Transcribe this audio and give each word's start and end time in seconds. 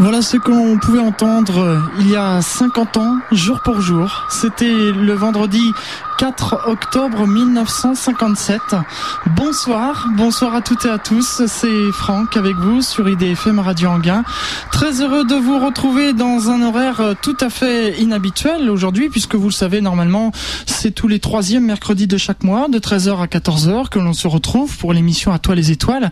Voilà 0.00 0.22
ce 0.22 0.36
qu'on 0.36 0.78
pouvait 0.78 1.00
entendre 1.00 1.58
euh, 1.58 1.78
il 1.98 2.08
y 2.08 2.14
a 2.14 2.40
50 2.40 2.96
ans, 2.98 3.16
jour 3.32 3.60
pour 3.64 3.80
jour. 3.80 4.26
C'était 4.30 4.92
le 4.92 5.12
vendredi 5.12 5.74
4 6.18 6.64
octobre 6.66 7.28
1957. 7.28 8.60
Bonsoir, 9.36 10.08
bonsoir 10.16 10.52
à 10.56 10.62
toutes 10.62 10.84
et 10.84 10.88
à 10.88 10.98
tous. 10.98 11.42
C'est 11.46 11.92
Franck 11.92 12.36
avec 12.36 12.56
vous 12.56 12.82
sur 12.82 13.08
IDFM 13.08 13.60
Radio 13.60 13.90
Anguin. 13.90 14.24
Très 14.72 15.00
heureux 15.00 15.24
de 15.24 15.36
vous 15.36 15.64
retrouver 15.64 16.14
dans 16.14 16.50
un 16.50 16.62
horaire 16.62 17.14
tout 17.22 17.36
à 17.40 17.50
fait 17.50 18.00
inhabituel 18.00 18.68
aujourd'hui, 18.68 19.10
puisque 19.10 19.36
vous 19.36 19.46
le 19.46 19.52
savez, 19.52 19.80
normalement, 19.80 20.32
c'est 20.66 20.90
tous 20.90 21.06
les 21.06 21.20
troisièmes 21.20 21.64
mercredis 21.64 22.08
de 22.08 22.16
chaque 22.16 22.42
mois, 22.42 22.66
de 22.68 22.80
13h 22.80 23.22
à 23.22 23.26
14h, 23.26 23.88
que 23.88 24.00
l'on 24.00 24.12
se 24.12 24.26
retrouve 24.26 24.76
pour 24.76 24.92
l'émission 24.92 25.32
À 25.32 25.38
toi 25.38 25.54
les 25.54 25.70
étoiles. 25.70 26.10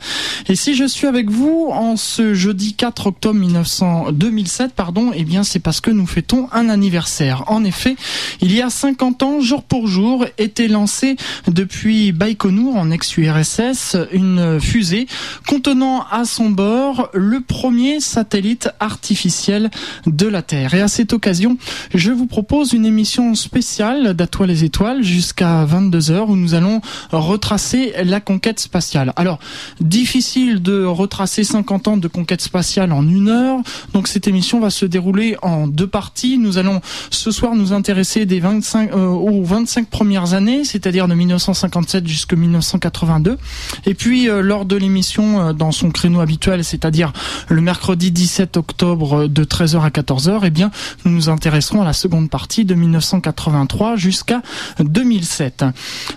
Et 0.48 0.54
si 0.54 0.76
je 0.76 0.84
suis 0.84 1.08
avec 1.08 1.30
vous 1.30 1.70
en 1.72 1.96
ce 1.96 2.32
jeudi 2.32 2.74
4 2.74 3.08
octobre 3.08 3.40
1900, 3.40 4.12
2007, 4.12 4.72
pardon, 4.72 5.10
eh 5.12 5.24
bien, 5.24 5.42
c'est 5.42 5.58
parce 5.58 5.80
que 5.80 5.90
nous 5.90 6.06
fêtons 6.06 6.48
un 6.52 6.68
anniversaire. 6.68 7.42
En 7.48 7.64
effet, 7.64 7.96
il 8.40 8.54
y 8.54 8.62
a 8.62 8.70
50 8.70 9.24
ans, 9.24 9.40
jour 9.40 9.64
pour 9.64 9.88
jour, 9.88 9.95
était 10.38 10.68
lancée 10.68 11.16
depuis 11.48 12.12
Baïkonour 12.12 12.76
en 12.76 12.90
ex-URSS 12.90 13.96
une 14.12 14.58
fusée 14.60 15.06
contenant 15.46 16.06
à 16.10 16.24
son 16.24 16.50
bord 16.50 17.10
le 17.12 17.40
premier 17.40 18.00
satellite 18.00 18.70
artificiel 18.80 19.70
de 20.06 20.26
la 20.26 20.42
Terre. 20.42 20.74
Et 20.74 20.80
à 20.80 20.88
cette 20.88 21.12
occasion, 21.12 21.58
je 21.94 22.10
vous 22.10 22.26
propose 22.26 22.72
une 22.72 22.86
émission 22.86 23.34
spéciale 23.34 24.14
d'Atoile 24.14 24.46
les 24.46 24.64
étoiles 24.64 25.02
jusqu'à 25.02 25.64
22h 25.64 26.26
où 26.28 26.36
nous 26.36 26.54
allons 26.54 26.80
retracer 27.12 27.92
la 28.04 28.20
conquête 28.20 28.60
spatiale. 28.60 29.12
Alors, 29.16 29.38
difficile 29.80 30.62
de 30.62 30.84
retracer 30.84 31.44
50 31.44 31.88
ans 31.88 31.96
de 31.96 32.08
conquête 32.08 32.40
spatiale 32.40 32.92
en 32.92 33.06
une 33.06 33.28
heure. 33.28 33.60
Donc 33.92 34.08
cette 34.08 34.28
émission 34.28 34.60
va 34.60 34.70
se 34.70 34.86
dérouler 34.86 35.36
en 35.42 35.66
deux 35.66 35.86
parties. 35.86 36.38
Nous 36.38 36.58
allons 36.58 36.80
ce 37.10 37.30
soir 37.30 37.54
nous 37.54 37.72
intéresser 37.72 38.26
des 38.26 38.40
25 38.40 38.92
euh, 38.92 39.06
aux 39.08 39.42
25 39.42 39.85
premières 39.86 40.34
années, 40.34 40.64
c'est-à-dire 40.64 41.08
de 41.08 41.14
1957 41.14 42.06
jusqu'à 42.06 42.36
1982. 42.36 43.38
Et 43.86 43.94
puis 43.94 44.28
euh, 44.28 44.42
lors 44.42 44.64
de 44.64 44.76
l'émission 44.76 45.40
euh, 45.40 45.52
dans 45.52 45.72
son 45.72 45.90
créneau 45.90 46.20
habituel, 46.20 46.64
c'est-à-dire 46.64 47.12
le 47.48 47.60
mercredi 47.60 48.10
17 48.10 48.56
octobre 48.56 49.22
euh, 49.22 49.28
de 49.28 49.44
13h 49.44 49.80
à 49.80 49.88
14h, 49.88 50.40
eh 50.44 50.50
bien 50.50 50.70
nous 51.04 51.12
nous 51.12 51.28
intéresserons 51.28 51.82
à 51.82 51.84
la 51.84 51.92
seconde 51.92 52.30
partie 52.30 52.64
de 52.64 52.74
1983 52.74 53.96
jusqu'à 53.96 54.42
2007. 54.80 55.64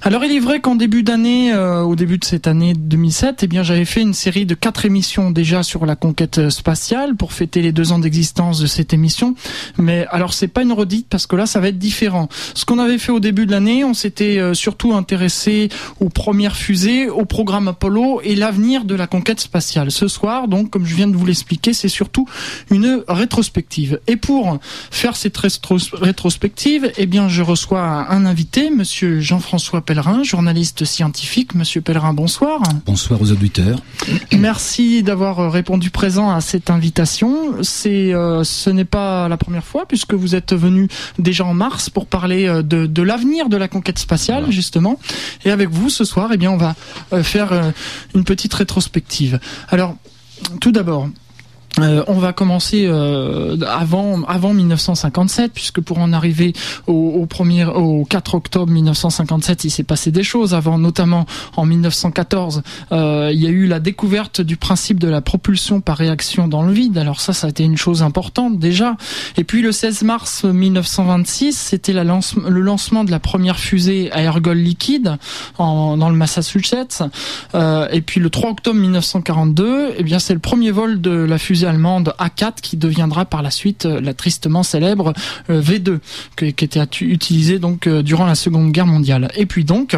Alors 0.01 0.23
il 0.23 0.31
est 0.35 0.39
vrai 0.39 0.59
qu'en 0.59 0.75
début 0.75 1.03
d'année, 1.03 1.55
au 1.55 1.95
début 1.95 2.17
de 2.17 2.25
cette 2.25 2.47
année 2.47 2.73
2007, 2.73 3.43
eh 3.43 3.47
bien 3.47 3.63
j'avais 3.63 3.85
fait 3.85 4.01
une 4.01 4.13
série 4.13 4.45
de 4.45 4.55
quatre 4.55 4.85
émissions 4.85 5.31
déjà 5.31 5.63
sur 5.63 5.85
la 5.85 5.95
conquête 5.95 6.49
spatiale 6.49 7.15
pour 7.15 7.33
fêter 7.33 7.61
les 7.61 7.71
deux 7.71 7.91
ans 7.91 7.99
d'existence 7.99 8.59
de 8.59 8.67
cette 8.67 8.93
émission. 8.93 9.35
Mais 9.77 10.05
alors 10.09 10.33
c'est 10.33 10.47
pas 10.47 10.63
une 10.63 10.73
redite 10.73 11.07
parce 11.09 11.27
que 11.27 11.35
là 11.35 11.45
ça 11.45 11.59
va 11.59 11.69
être 11.69 11.77
différent. 11.77 12.29
Ce 12.53 12.65
qu'on 12.65 12.79
avait 12.79 12.97
fait 12.97 13.11
au 13.11 13.19
début 13.19 13.45
de 13.45 13.51
l'année, 13.51 13.58
on 13.59 13.93
s'était 13.93 14.39
euh, 14.39 14.53
surtout 14.53 14.93
intéressé 14.93 15.69
aux 15.99 16.09
premières 16.09 16.55
fusées, 16.55 17.09
au 17.09 17.25
programme 17.25 17.67
Apollo 17.67 18.21
et 18.23 18.35
l'avenir 18.35 18.85
de 18.85 18.95
la 18.95 19.07
conquête 19.07 19.39
spatiale. 19.39 19.91
Ce 19.91 20.07
soir, 20.07 20.47
donc, 20.47 20.69
comme 20.69 20.85
je 20.85 20.95
viens 20.95 21.07
de 21.07 21.15
vous 21.15 21.25
l'expliquer, 21.25 21.73
c'est 21.73 21.89
surtout 21.89 22.27
une 22.71 23.03
rétrospective. 23.07 23.99
Et 24.07 24.15
pour 24.15 24.59
faire 24.91 25.15
cette 25.15 25.37
rétrospective, 25.37 26.91
eh 26.97 27.05
bien, 27.05 27.27
je 27.27 27.41
reçois 27.41 27.81
un 28.09 28.25
invité, 28.25 28.69
Monsieur 28.69 29.19
Jean-François 29.19 29.81
Pellerin, 29.81 30.23
journaliste 30.23 30.85
scientifique. 30.85 31.55
Monsieur 31.55 31.81
Pellerin, 31.81 32.13
bonsoir. 32.13 32.61
Bonsoir 32.85 33.21
aux 33.21 33.31
auditeurs. 33.31 33.79
Merci 34.37 35.03
d'avoir 35.03 35.51
répondu 35.51 35.89
présent 35.89 36.31
à 36.31 36.41
cette 36.41 36.69
invitation. 36.69 37.61
C'est, 37.61 38.13
euh, 38.13 38.43
ce 38.43 38.69
n'est 38.69 38.85
pas 38.85 39.27
la 39.27 39.37
première 39.37 39.63
fois 39.63 39.85
puisque 39.85 40.13
vous 40.13 40.35
êtes 40.35 40.53
venu 40.53 40.87
déjà 41.17 41.45
en 41.45 41.53
mars 41.53 41.89
pour 41.89 42.05
parler 42.05 42.47
euh, 42.47 42.61
de, 42.61 42.85
de 42.85 43.01
l'avenir 43.01 43.48
de 43.49 43.57
la 43.57 43.67
conquête 43.67 43.99
spatiale, 43.99 44.51
justement. 44.51 44.99
Et 45.45 45.51
avec 45.51 45.69
vous, 45.69 45.89
ce 45.89 46.05
soir, 46.05 46.29
eh 46.33 46.37
bien, 46.37 46.51
on 46.51 46.57
va 46.57 46.75
euh, 47.13 47.23
faire 47.23 47.51
euh, 47.51 47.71
une 48.15 48.23
petite 48.23 48.53
rétrospective. 48.53 49.39
Alors, 49.69 49.95
tout 50.61 50.71
d'abord, 50.71 51.09
euh, 51.77 52.03
on 52.07 52.15
va 52.15 52.33
commencer 52.33 52.85
euh, 52.87 53.55
avant 53.67 54.23
avant 54.23 54.53
1957 54.53 55.51
puisque 55.53 55.81
pour 55.81 55.99
en 55.99 56.13
arriver 56.13 56.53
au, 56.87 57.25
premier 57.27 57.65
au 57.65 58.05
4 58.05 58.35
octobre 58.35 58.71
1957 58.71 59.65
il 59.65 59.69
s'est 59.69 59.83
passé 59.83 60.11
des 60.11 60.23
choses 60.23 60.55
avant 60.55 60.79
notamment 60.79 61.25
en 61.55 61.65
1914 61.65 62.63
euh, 62.91 63.29
il 63.31 63.39
y 63.39 63.45
a 63.45 63.49
eu 63.49 63.67
la 63.67 63.79
découverte 63.79 64.41
du 64.41 64.57
principe 64.57 64.99
de 64.99 65.07
la 65.07 65.21
propulsion 65.21 65.79
par 65.79 65.97
réaction 65.97 66.47
dans 66.47 66.63
le 66.63 66.73
vide. 66.73 66.97
Alors 66.97 67.21
ça 67.21 67.33
ça 67.33 67.47
a 67.47 67.49
été 67.51 67.63
une 67.63 67.77
chose 67.77 68.01
importante 68.01 68.57
déjà. 68.57 68.97
Et 69.37 69.43
puis 69.43 69.61
le 69.61 69.71
16 69.71 70.01
mars 70.03 70.43
1926 70.45 71.55
c'était 71.55 71.93
la 71.93 72.03
lance, 72.03 72.35
le 72.35 72.61
lancement 72.61 73.03
de 73.03 73.11
la 73.11 73.19
première 73.19 73.59
fusée 73.59 74.11
à 74.11 74.23
ergol 74.23 74.57
liquide 74.57 75.17
en, 75.59 75.97
dans 75.97 76.09
le 76.09 76.15
Massachusetts. 76.15 77.03
Et 77.53 78.01
puis 78.01 78.19
le 78.19 78.29
3 78.29 78.49
octobre 78.49 78.79
1942 78.79 79.93
eh 79.97 80.03
bien 80.03 80.19
c'est 80.19 80.33
le 80.33 80.39
premier 80.39 80.71
vol 80.71 80.99
de 80.99 81.11
la 81.11 81.37
fusée 81.37 81.58
allemande 81.65 82.13
A4 82.19 82.61
qui 82.61 82.77
deviendra 82.77 83.25
par 83.25 83.41
la 83.41 83.51
suite 83.51 83.85
euh, 83.85 84.01
la 84.01 84.13
tristement 84.13 84.63
célèbre 84.63 85.13
euh, 85.49 85.61
V2 85.61 85.99
qui 86.35 86.45
était 86.45 86.81
utilisée 87.01 87.59
donc 87.59 87.87
euh, 87.87 88.01
durant 88.01 88.25
la 88.25 88.35
Seconde 88.35 88.71
Guerre 88.71 88.85
mondiale. 88.85 89.29
Et 89.35 89.45
puis 89.45 89.63
donc 89.63 89.95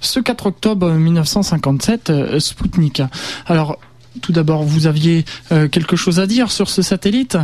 ce 0.00 0.20
4 0.20 0.46
octobre 0.46 0.90
1957 0.90 2.38
Sputnik. 2.38 3.02
Alors 3.46 3.78
tout 4.22 4.32
d'abord, 4.32 4.62
vous 4.62 4.86
aviez 4.86 5.26
quelque 5.50 5.94
chose 5.94 6.20
à 6.20 6.26
dire 6.26 6.50
sur 6.50 6.70
ce 6.70 6.80
satellite? 6.80 7.36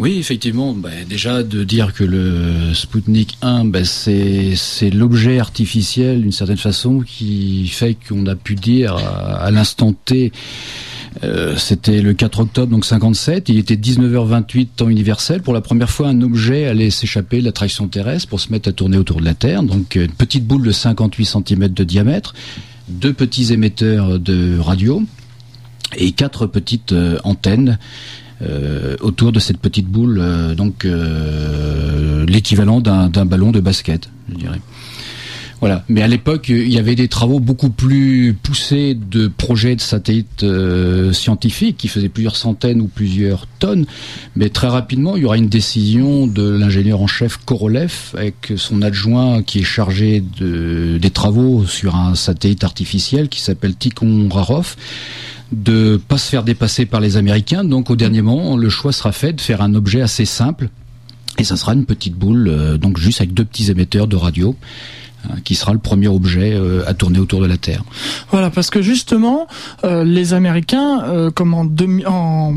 Oui, 0.00 0.18
effectivement, 0.18 0.72
bah, 0.72 0.88
déjà 1.08 1.42
de 1.42 1.62
dire 1.62 1.92
que 1.92 2.04
le 2.04 2.74
Sputnik 2.74 3.36
1, 3.42 3.66
bah, 3.66 3.84
c'est 3.84 4.90
l'objet 4.92 5.38
artificiel 5.38 6.22
d'une 6.22 6.32
certaine 6.32 6.56
façon 6.56 7.00
qui 7.00 7.68
fait 7.68 7.94
qu'on 8.08 8.26
a 8.26 8.34
pu 8.34 8.54
dire 8.54 8.96
à 8.96 9.50
l'instant 9.50 9.92
T 9.92 10.32
euh, 11.24 11.56
c'était 11.56 12.00
le 12.00 12.14
4 12.14 12.40
octobre, 12.40 12.70
donc 12.72 12.84
57. 12.84 13.48
Il 13.48 13.58
était 13.58 13.74
19h28 13.74 14.68
temps 14.76 14.88
universel. 14.88 15.42
Pour 15.42 15.54
la 15.54 15.60
première 15.60 15.90
fois, 15.90 16.08
un 16.08 16.22
objet 16.22 16.66
allait 16.66 16.90
s'échapper 16.90 17.40
de 17.40 17.44
l'attraction 17.44 17.88
terrestre 17.88 18.28
pour 18.28 18.40
se 18.40 18.50
mettre 18.50 18.68
à 18.68 18.72
tourner 18.72 18.96
autour 18.96 19.20
de 19.20 19.24
la 19.24 19.34
Terre. 19.34 19.62
Donc 19.62 19.96
une 19.96 20.12
petite 20.12 20.46
boule 20.46 20.62
de 20.62 20.72
58 20.72 21.24
cm 21.24 21.68
de 21.68 21.84
diamètre, 21.84 22.34
deux 22.88 23.12
petits 23.12 23.52
émetteurs 23.52 24.18
de 24.18 24.58
radio 24.58 25.02
et 25.96 26.12
quatre 26.12 26.46
petites 26.46 26.92
euh, 26.92 27.18
antennes 27.24 27.78
euh, 28.42 28.96
autour 29.00 29.32
de 29.32 29.40
cette 29.40 29.58
petite 29.58 29.86
boule, 29.86 30.22
donc 30.56 30.86
l'équivalent 32.26 32.80
d'un 32.80 33.24
ballon 33.24 33.52
de 33.52 33.60
basket, 33.60 34.10
je 34.28 34.34
dirais. 34.36 34.60
Voilà. 35.60 35.84
Mais 35.88 36.00
à 36.00 36.08
l'époque, 36.08 36.48
il 36.48 36.72
y 36.72 36.78
avait 36.78 36.94
des 36.94 37.08
travaux 37.08 37.38
beaucoup 37.38 37.68
plus 37.68 38.34
poussés 38.42 38.94
de 38.94 39.28
projets 39.28 39.76
de 39.76 39.80
satellites 39.82 40.42
euh, 40.42 41.12
scientifiques 41.12 41.76
qui 41.76 41.88
faisaient 41.88 42.08
plusieurs 42.08 42.36
centaines 42.36 42.80
ou 42.80 42.86
plusieurs 42.86 43.46
tonnes. 43.58 43.84
Mais 44.36 44.48
très 44.48 44.68
rapidement, 44.68 45.16
il 45.16 45.22
y 45.22 45.26
aura 45.26 45.36
une 45.36 45.50
décision 45.50 46.26
de 46.26 46.48
l'ingénieur 46.48 47.02
en 47.02 47.06
chef 47.06 47.36
Korolev 47.44 48.14
avec 48.14 48.54
son 48.56 48.80
adjoint 48.80 49.42
qui 49.42 49.58
est 49.60 49.64
chargé 49.64 50.24
de, 50.38 50.96
des 50.96 51.10
travaux 51.10 51.66
sur 51.66 51.94
un 51.94 52.14
satellite 52.14 52.64
artificiel 52.64 53.28
qui 53.28 53.40
s'appelle 53.42 53.74
Tikhon 53.74 54.28
Rarov 54.30 54.76
de 55.52 56.00
pas 56.08 56.18
se 56.18 56.28
faire 56.28 56.42
dépasser 56.42 56.86
par 56.86 57.00
les 57.00 57.16
Américains. 57.16 57.64
Donc 57.64 57.90
au 57.90 57.96
dernier 57.96 58.22
moment, 58.22 58.56
le 58.56 58.68
choix 58.68 58.92
sera 58.92 59.12
fait 59.12 59.32
de 59.32 59.40
faire 59.40 59.62
un 59.62 59.74
objet 59.74 60.00
assez 60.00 60.24
simple. 60.24 60.68
Et 61.38 61.44
ça 61.44 61.56
sera 61.56 61.74
une 61.74 61.86
petite 61.86 62.14
boule, 62.14 62.48
euh, 62.48 62.76
donc 62.76 62.98
juste 62.98 63.20
avec 63.20 63.32
deux 63.32 63.44
petits 63.44 63.70
émetteurs 63.70 64.06
de 64.06 64.16
radio. 64.16 64.56
Hein, 65.28 65.34
qui 65.44 65.54
sera 65.54 65.74
le 65.74 65.78
premier 65.78 66.08
objet 66.08 66.54
euh, 66.54 66.82
à 66.86 66.94
tourner 66.94 67.18
autour 67.18 67.42
de 67.42 67.46
la 67.46 67.58
Terre. 67.58 67.82
Voilà, 68.30 68.48
parce 68.48 68.70
que 68.70 68.80
justement, 68.80 69.48
euh, 69.84 70.02
les 70.02 70.32
Américains, 70.32 71.02
euh, 71.04 71.30
comme 71.30 71.52
en, 71.52 71.66
en, 72.06 72.54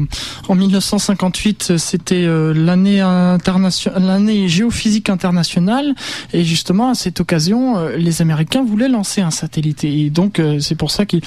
en 0.47 0.55
1958, 0.55 1.77
c'était 1.77 2.25
l'année 2.25 3.01
internationale, 3.01 4.03
l'année 4.05 4.47
géophysique 4.47 5.09
internationale, 5.09 5.93
et 6.31 6.45
justement 6.45 6.89
à 6.89 6.95
cette 6.95 7.19
occasion, 7.19 7.75
les 7.97 8.21
Américains 8.21 8.63
voulaient 8.63 8.87
lancer 8.87 9.19
un 9.21 9.31
satellite, 9.31 9.83
et 9.83 10.09
donc 10.09 10.41
c'est 10.59 10.75
pour 10.75 10.91
ça 10.91 11.05
qu'ils 11.05 11.21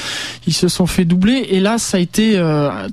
se 0.50 0.68
sont 0.68 0.86
fait 0.86 1.04
doubler. 1.04 1.46
Et 1.50 1.60
là, 1.60 1.78
ça 1.78 1.98
a 1.98 2.00
été 2.00 2.40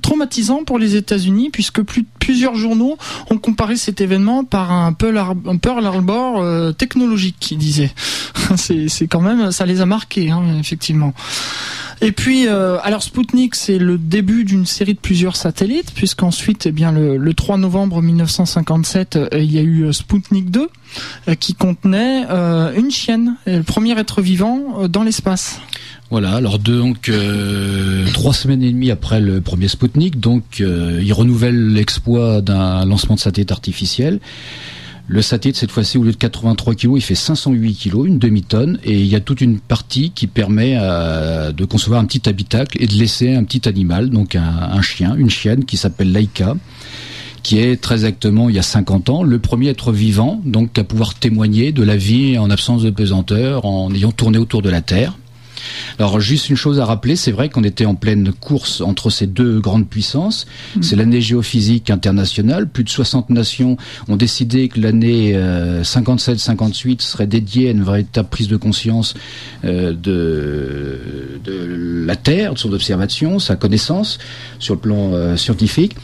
traumatisant 0.02 0.64
pour 0.64 0.78
les 0.78 0.96
États-Unis, 0.96 1.50
puisque 1.50 1.82
plus, 1.82 2.04
plusieurs 2.18 2.56
journaux 2.56 2.98
ont 3.30 3.38
comparé 3.38 3.76
cet 3.76 4.00
événement 4.00 4.44
par 4.44 4.72
un 4.72 4.92
Pearl, 4.92 5.18
un 5.46 5.56
Pearl 5.56 5.84
Harbor 5.86 6.74
technologique, 6.76 7.36
qui 7.40 7.56
disait. 7.56 7.92
c'est 8.56 9.06
quand 9.08 9.20
même, 9.20 9.52
ça 9.52 9.66
les 9.66 9.80
a 9.80 9.86
marqués, 9.86 10.30
hein, 10.30 10.42
effectivement. 10.58 11.14
Et 12.00 12.12
puis, 12.12 12.46
euh, 12.46 12.78
alors 12.82 13.02
Sputnik, 13.02 13.54
c'est 13.54 13.78
le 13.78 13.98
début 13.98 14.44
d'une 14.44 14.66
série 14.66 14.94
de 14.94 14.98
plusieurs 14.98 15.36
satellites, 15.36 15.92
puisqu'ensuite, 15.94 16.66
eh 16.66 16.72
bien, 16.72 16.92
le, 16.92 17.34
3 17.34 17.56
novembre 17.56 18.02
1957, 18.02 19.16
euh, 19.16 19.28
il 19.34 19.52
y 19.52 19.58
a 19.58 19.62
eu 19.62 19.92
Sputnik 19.92 20.50
2, 20.50 20.68
qui 21.40 21.54
contenait 21.54 22.24
une 22.76 22.90
chienne, 22.90 23.36
le 23.46 23.62
premier 23.62 23.98
être 23.98 24.22
vivant 24.22 24.86
dans 24.88 25.02
l'espace. 25.02 25.60
Voilà, 26.10 26.34
alors 26.34 26.60
donc 26.60 27.10
trois 28.12 28.32
semaines 28.32 28.62
et 28.62 28.70
demie 28.70 28.92
après 28.92 29.20
le 29.20 29.40
premier 29.40 29.66
Sputnik, 29.66 30.20
donc 30.20 30.60
il 30.60 31.12
renouvelle 31.12 31.72
l'exploit 31.72 32.42
d'un 32.42 32.84
lancement 32.84 33.16
de 33.16 33.20
satellite 33.20 33.50
artificiel. 33.50 34.20
Le 35.06 35.20
satellite, 35.20 35.56
cette 35.56 35.70
fois-ci, 35.70 35.98
au 35.98 36.02
lieu 36.02 36.12
de 36.12 36.16
83 36.16 36.74
kg, 36.74 36.92
il 36.96 37.02
fait 37.02 37.14
508 37.14 37.74
kg, 37.74 38.06
une 38.06 38.18
demi-tonne, 38.18 38.78
et 38.84 38.98
il 38.98 39.06
y 39.06 39.14
a 39.14 39.20
toute 39.20 39.42
une 39.42 39.58
partie 39.58 40.12
qui 40.12 40.26
permet 40.26 40.76
euh, 40.78 41.52
de 41.52 41.64
concevoir 41.66 42.00
un 42.00 42.06
petit 42.06 42.26
habitacle 42.26 42.78
et 42.80 42.86
de 42.86 42.94
laisser 42.94 43.34
un 43.34 43.44
petit 43.44 43.68
animal, 43.68 44.08
donc 44.08 44.34
un, 44.34 44.80
chien, 44.80 45.14
une 45.16 45.28
chienne 45.28 45.66
qui 45.66 45.76
s'appelle 45.76 46.10
Laika, 46.10 46.56
qui 47.42 47.58
est 47.58 47.78
très 47.78 47.96
exactement, 47.96 48.48
il 48.48 48.54
y 48.54 48.58
a 48.58 48.62
50 48.62 49.10
ans, 49.10 49.22
le 49.22 49.38
premier 49.38 49.68
être 49.68 49.92
vivant, 49.92 50.40
donc 50.46 50.78
à 50.78 50.84
pouvoir 50.84 51.14
témoigner 51.14 51.72
de 51.72 51.82
la 51.82 51.96
vie 51.96 52.38
en 52.38 52.48
absence 52.48 52.82
de 52.82 52.88
pesanteur, 52.88 53.66
en 53.66 53.92
ayant 53.92 54.12
tourné 54.12 54.38
autour 54.38 54.62
de 54.62 54.70
la 54.70 54.80
Terre. 54.80 55.18
Alors 55.98 56.20
juste 56.20 56.50
une 56.50 56.56
chose 56.56 56.80
à 56.80 56.84
rappeler, 56.84 57.16
c'est 57.16 57.32
vrai 57.32 57.48
qu'on 57.48 57.64
était 57.64 57.86
en 57.86 57.94
pleine 57.94 58.32
course 58.32 58.80
entre 58.80 59.10
ces 59.10 59.26
deux 59.26 59.60
grandes 59.60 59.88
puissances. 59.88 60.46
Mm. 60.76 60.82
C'est 60.82 60.96
l'année 60.96 61.20
géophysique 61.20 61.90
internationale. 61.90 62.68
Plus 62.68 62.84
de 62.84 62.88
60 62.88 63.30
nations 63.30 63.76
ont 64.08 64.16
décidé 64.16 64.68
que 64.68 64.80
l'année 64.80 65.34
57-58 65.34 66.92
euh, 66.92 66.96
serait 66.98 67.26
dédiée 67.26 67.68
à 67.68 67.70
une 67.72 67.82
véritable 67.84 68.28
prise 68.28 68.48
de 68.48 68.56
conscience 68.56 69.14
euh, 69.64 69.92
de, 69.92 71.40
de 71.44 72.04
la 72.06 72.16
Terre, 72.16 72.54
de 72.54 72.58
son 72.58 72.72
observation, 72.72 73.38
sa 73.38 73.56
connaissance 73.56 74.18
sur 74.58 74.74
le 74.74 74.80
plan 74.80 75.12
euh, 75.12 75.36
scientifique. 75.36 75.96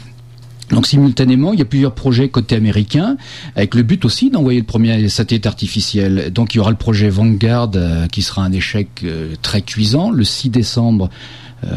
Donc 0.71 0.87
simultanément, 0.87 1.53
il 1.53 1.59
y 1.59 1.63
a 1.63 1.67
plusieurs 1.67 1.95
projets 1.95 2.29
côté 2.29 2.55
américain, 2.55 3.17
avec 3.57 3.75
le 3.75 3.83
but 3.83 4.05
aussi 4.05 4.31
d'envoyer 4.31 4.61
le 4.61 4.67
premier 4.67 5.09
satellite 5.09 5.47
artificiel. 5.47 6.33
Donc 6.33 6.55
il 6.55 6.59
y 6.59 6.61
aura 6.61 6.71
le 6.71 6.77
projet 6.77 7.09
Vanguard, 7.09 7.71
euh, 7.75 8.07
qui 8.07 8.23
sera 8.23 8.43
un 8.43 8.53
échec 8.53 8.89
euh, 9.03 9.35
très 9.43 9.63
cuisant, 9.63 10.11
le 10.11 10.25
6 10.25 10.51
décembre 10.51 11.11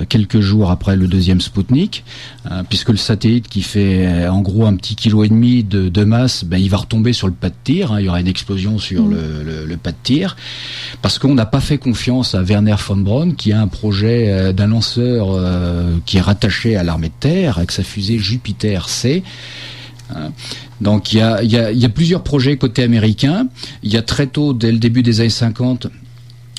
quelques 0.08 0.40
jours 0.40 0.72
après 0.72 0.96
le 0.96 1.08
deuxième 1.08 1.42
Spoutnik, 1.42 2.04
euh, 2.50 2.64
puisque 2.68 2.90
le 2.90 2.98
satellite 2.98 3.48
qui 3.48 3.62
fait 3.62 4.06
euh, 4.06 4.32
en 4.32 4.42
gros 4.42 4.66
un 4.66 4.76
petit 4.76 4.96
kilo 4.96 5.24
et 5.24 5.30
demi 5.30 5.64
de, 5.64 5.90
de 5.90 6.04
masse, 6.04 6.44
ben, 6.46 6.58
il 6.58 6.70
va 6.70 6.78
retomber 6.78 7.14
sur 7.14 7.28
le 7.28 7.34
pas 7.34 7.50
de 7.50 7.56
tir. 7.64 7.92
Hein, 7.92 8.00
il 8.00 8.06
y 8.06 8.10
aura 8.10 8.20
une 8.20 8.28
explosion 8.28 8.80
sur 8.80 9.04
mm. 9.04 9.12
le, 9.12 9.66
le, 9.66 9.78
pas 9.78 9.92
de 9.92 9.98
tir, 10.02 10.36
parce 11.02 11.20
qu'on 11.20 11.34
n'a 11.34 11.46
pas 11.46 11.60
fait 11.60 11.78
confiance 11.78 12.36
à 12.36 12.42
Werner 12.42 12.76
von 12.88 12.98
Braun, 12.98 13.32
qui 13.36 13.52
a 13.52 13.62
un 13.62 13.68
projet 13.68 14.54
d'un 14.54 14.68
lanceur 14.68 15.38
qui 16.06 16.18
est 16.18 16.22
rattaché 16.22 16.76
à 16.76 16.84
l'armée 16.84 17.10
de 17.10 17.14
terre, 17.20 17.58
avec 17.58 17.72
sa 17.72 17.84
fusée 17.84 18.20
Jupiter 18.20 18.88
C. 18.88 19.24
Donc 20.80 21.14
il 21.14 21.18
y 21.18 21.22
a, 21.22 21.44
y, 21.44 21.58
a, 21.58 21.72
y 21.72 21.86
a, 21.86 21.90
plusieurs 21.90 22.24
projets 22.24 22.58
côté 22.58 22.84
américain. 22.84 23.48
Il 23.84 23.92
y 23.92 23.98
a 23.98 24.02
très 24.02 24.28
tôt, 24.28 24.54
dès 24.54 24.72
le 24.72 24.78
début 24.78 25.02
des 25.02 25.22
années 25.22 25.30
50, 25.30 25.88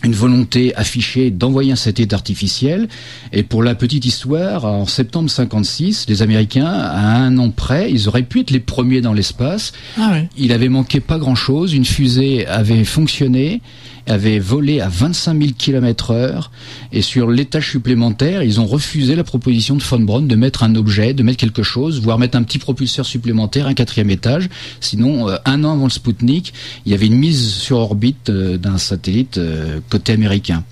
une 0.05 0.13
volonté 0.13 0.75
affichée 0.77 1.31
d'envoyer 1.31 1.73
un 1.73 1.77
satellite 1.77 2.13
artificiel. 2.13 2.89
Et 3.33 3.43
pour 3.43 3.63
la 3.63 3.75
petite 3.75 4.05
histoire, 4.05 4.65
en 4.65 4.87
septembre 4.87 5.31
56, 5.31 6.07
les 6.09 6.23
Américains, 6.23 6.67
à 6.67 7.17
un 7.17 7.39
an 7.39 7.51
près, 7.51 7.91
ils 7.91 8.09
auraient 8.09 8.23
pu 8.23 8.41
être 8.41 8.51
les 8.51 8.61
premiers 8.61 9.01
dans 9.01 9.13
l'espace. 9.13 9.73
Ah 9.99 10.19
Il 10.37 10.53
avait 10.53 10.69
manqué 10.69 11.01
pas 11.01 11.19
grand-chose. 11.19 11.75
Une 11.75 11.85
fusée 11.85 12.47
avait 12.47 12.85
fonctionné 12.85 13.61
avait 14.07 14.39
volé 14.39 14.81
à 14.81 14.89
25 14.89 15.39
000 15.39 15.51
km 15.57 16.11
heure 16.11 16.51
et 16.93 17.03
sur 17.03 17.31
l'étage 17.31 17.71
supplémentaire, 17.71 18.43
ils 18.43 18.61
ont 18.61 18.67
refusé 18.67 19.15
la 19.17 19.25
proposition 19.25 19.77
de 19.77 19.83
von 19.83 20.01
Braun 20.01 20.23
de 20.23 20.37
mettre 20.37 20.63
un 20.63 20.75
objet, 20.75 21.15
de 21.15 21.23
mettre 21.23 21.39
quelque 21.39 21.63
chose, 21.63 22.01
voire 22.01 22.19
mettre 22.19 22.37
un 22.37 22.43
petit 22.43 22.59
propulseur 22.59 23.07
supplémentaire, 23.07 23.67
un 23.67 23.75
quatrième 23.75 24.11
étage. 24.11 24.49
Sinon, 24.81 25.29
euh, 25.29 25.37
un 25.45 25.65
an 25.65 25.73
avant 25.73 25.85
le 25.85 25.91
Sputnik, 25.91 26.53
il 26.87 26.93
y 26.93 26.95
avait 26.95 27.07
une 27.07 27.19
mise 27.19 27.49
sur 27.49 27.79
orbite 27.79 28.31
euh, 28.31 28.59
d'un 28.59 28.79
satellite 28.79 29.39
euh, 29.39 29.81
côté 29.91 30.13
américain. 30.13 30.65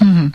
Mhm. 0.00 0.30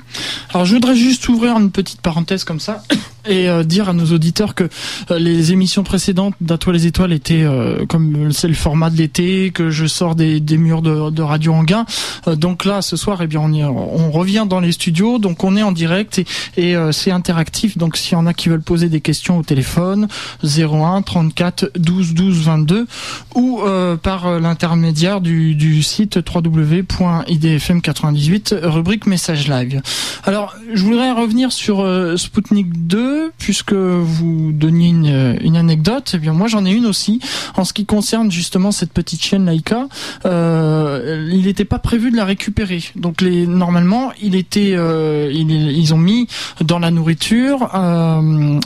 Alors 0.54 0.66
je 0.66 0.74
voudrais 0.74 0.96
juste 0.96 1.28
ouvrir 1.30 1.58
une 1.58 1.72
petite 1.72 2.02
parenthèse 2.02 2.44
comme 2.44 2.60
ça 2.60 2.84
et 3.32 3.50
euh, 3.50 3.64
dire 3.64 3.90
à 3.90 3.94
nos 3.94 4.08
auditeurs 4.08 4.56
que 4.56 4.68
euh, 5.10 5.18
les 5.18 5.54
émissions 5.54 5.84
précédentes 5.84 6.36
d'Atoile 6.42 6.76
les 6.76 6.88
étoiles 6.88 7.14
étaient 7.14 7.44
euh, 7.44 7.86
comme 7.88 8.32
c'est 8.32 8.50
le 8.50 8.54
format 8.54 8.90
de 8.90 8.98
l'été 8.98 9.52
que 9.52 9.70
je 9.70 9.86
sors 9.86 10.16
des, 10.16 10.40
des 10.40 10.58
murs 10.58 10.82
de, 10.82 11.10
de 11.10 11.22
Radio 11.22 11.54
Anguin. 11.54 11.86
Donc 12.28 12.66
là 12.66 12.82
ce 12.82 12.98
soir 12.98 13.20
eh 13.22 13.28
bien 13.28 13.42
on, 13.42 13.54
on 13.54 14.12
revient 14.12 14.46
dans 14.48 14.60
les 14.60 14.74
studios. 14.74 15.18
Donc 15.18 15.44
on 15.44 15.56
est 15.56 15.64
en 15.64 15.72
direct 15.72 16.20
et, 16.20 16.26
et 16.58 16.76
c'est 16.92 17.12
interactif. 17.12 17.78
Donc 17.78 17.98
s'il 17.98 18.14
y 18.14 18.16
en 18.16 18.26
a 18.26 18.34
qui 18.34 18.50
veulent 18.50 18.62
poser 18.62 18.90
des 18.90 19.02
questions 19.02 19.38
au 19.38 19.44
téléphone 19.44 20.08
01 20.44 21.02
34 21.02 21.72
12 21.76 22.14
12 22.14 22.44
22 22.44 22.88
ou 23.36 23.62
par 24.02 24.40
l'intermédiaire 24.40 25.20
du, 25.22 25.56
du 25.56 25.84
site 25.84 26.18
www.idfm98 26.18 28.56
rubrique 28.64 29.06
message 29.06 29.48
live. 29.48 29.82
Alors 30.24 30.56
je 30.74 30.84
voudrais 30.84 31.12
revenir 31.12 31.52
sur 31.52 31.86
Sputnik 32.18 32.88
2 32.88 33.21
puisque 33.38 33.74
vous 33.74 34.52
donniez 34.54 34.90
une, 34.90 35.56
anecdote, 35.56 36.12
et 36.14 36.18
eh 36.18 36.20
bien 36.20 36.34
moi 36.34 36.48
j'en 36.48 36.66
ai 36.66 36.72
une 36.72 36.86
aussi 36.86 37.20
en 37.56 37.66
ce 37.66 37.74
qui 37.74 37.86
concerne 37.86 38.32
justement 38.32 38.72
cette 38.72 38.94
petite 38.94 39.22
chienne 39.22 39.46
Laika. 39.46 39.88
Euh, 40.26 41.30
il 41.32 41.46
n'était 41.46 41.66
pas 41.66 41.80
prévu 41.80 42.12
de 42.12 42.16
la 42.16 42.26
récupérer. 42.26 42.84
Donc 42.96 43.22
normalement, 43.22 44.12
il 44.22 44.36
était, 44.36 44.74
euh, 44.76 45.30
ils, 45.32 45.94
ont 45.94 45.98
mis 45.98 46.28
dans 46.62 46.80
la 46.80 46.92
nourriture 46.92 47.70
euh, 47.76 48.60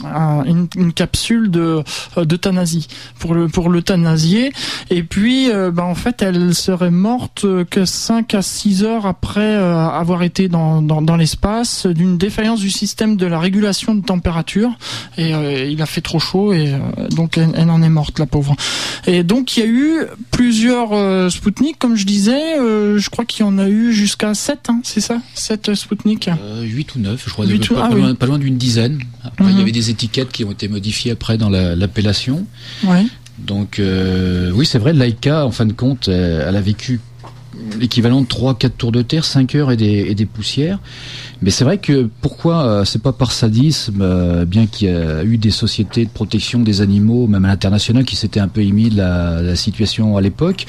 une, 0.44 0.92
capsule 0.92 1.50
de 1.50 1.82
d'euthanasie 2.16 2.88
pour 3.18 3.34
le 3.34 3.48
pour 3.48 3.68
l'euthanasier. 3.68 4.52
Et 4.90 5.02
puis, 5.02 5.48
ben, 5.50 5.82
en 5.82 5.94
fait, 5.94 6.22
elle 6.22 6.54
serait 6.54 6.90
morte 6.90 7.46
que 7.70 7.84
5 7.84 8.34
à 8.34 8.42
6 8.42 8.84
heures 8.84 9.06
après 9.06 9.54
avoir 9.54 10.22
été 10.22 10.48
dans, 10.48 10.82
dans 10.82 11.16
l'espace 11.16 11.86
d'une 11.86 12.16
défaillance 12.18 12.60
du 12.60 12.70
système 12.70 13.16
de 13.16 13.26
la 13.26 13.38
régulation 13.38 13.94
de 13.94 14.02
température 14.02 14.35
et 15.18 15.34
euh, 15.34 15.64
il 15.64 15.80
a 15.82 15.86
fait 15.86 16.00
trop 16.00 16.18
chaud 16.18 16.52
et 16.52 16.72
euh, 16.72 16.78
donc 17.10 17.38
elle, 17.38 17.70
en 17.70 17.82
est 17.82 17.88
morte 17.88 18.18
la 18.18 18.26
pauvre. 18.26 18.54
Et 19.06 19.22
donc 19.22 19.56
il 19.56 19.60
y 19.60 19.62
a 19.62 19.66
eu 19.66 20.00
plusieurs 20.30 20.92
euh, 20.92 21.30
Spoutnik 21.30 21.78
comme 21.78 21.96
je 21.96 22.06
disais, 22.06 22.56
je 22.56 23.10
crois 23.10 23.24
qu'il 23.24 23.44
y 23.44 23.48
en 23.48 23.58
a 23.58 23.68
eu 23.68 23.92
jusqu'à 23.92 24.34
7 24.34 24.66
hein, 24.68 24.80
c'est 24.82 25.00
ça 25.00 25.20
7 25.34 25.74
Spoutnik 25.74 26.30
8 26.62 26.94
ou 26.94 26.98
9 27.00 27.22
je 27.24 27.32
crois, 27.32 27.44
ah 27.76 28.14
pas, 28.18 28.26
loin, 28.26 28.38
d'une 28.38 28.58
dizaine. 28.58 29.00
Après 29.24 29.44
il 29.44 29.50
y 29.52 29.54
mhm. 29.54 29.60
avait 29.62 29.72
des 29.72 29.90
étiquettes 29.90 30.32
qui 30.32 30.44
ont 30.44 30.52
été 30.52 30.68
modifiées 30.68 31.12
après 31.12 31.38
dans 31.38 31.50
l'appellation. 31.50 32.46
Donc 33.38 33.80
oui 33.80 34.66
c'est 34.66 34.78
vrai 34.78 34.92
Laika 34.92 35.46
en 35.46 35.50
fin 35.50 35.66
de 35.66 35.72
compte 35.72 36.08
elle 36.08 36.56
a 36.56 36.60
vécu 36.60 37.00
l'équivalent 37.78 38.20
de 38.20 38.26
3-4 38.26 38.70
tours 38.70 38.92
de 38.92 39.02
terre, 39.02 39.24
5 39.24 39.54
heures 39.54 39.72
et 39.72 39.76
des, 39.76 40.26
poussières. 40.26 40.78
Mais 41.42 41.50
c'est 41.50 41.64
vrai 41.64 41.78
que 41.78 42.08
pourquoi 42.20 42.64
euh, 42.64 42.84
c'est 42.84 43.02
pas 43.02 43.12
par 43.12 43.32
sadisme, 43.32 44.00
euh, 44.00 44.44
bien 44.44 44.66
qu'il 44.66 44.88
y 44.88 44.90
a 44.90 45.22
eu 45.24 45.38
des 45.38 45.50
sociétés 45.50 46.04
de 46.04 46.10
protection 46.10 46.60
des 46.60 46.80
animaux, 46.80 47.26
même 47.26 47.44
à 47.44 47.48
l'international, 47.48 48.04
qui 48.04 48.16
s'étaient 48.16 48.40
un 48.40 48.48
peu 48.48 48.62
émis 48.62 48.90
de 48.90 48.96
la, 48.96 49.42
la 49.42 49.56
situation 49.56 50.16
à 50.16 50.20
l'époque. 50.20 50.66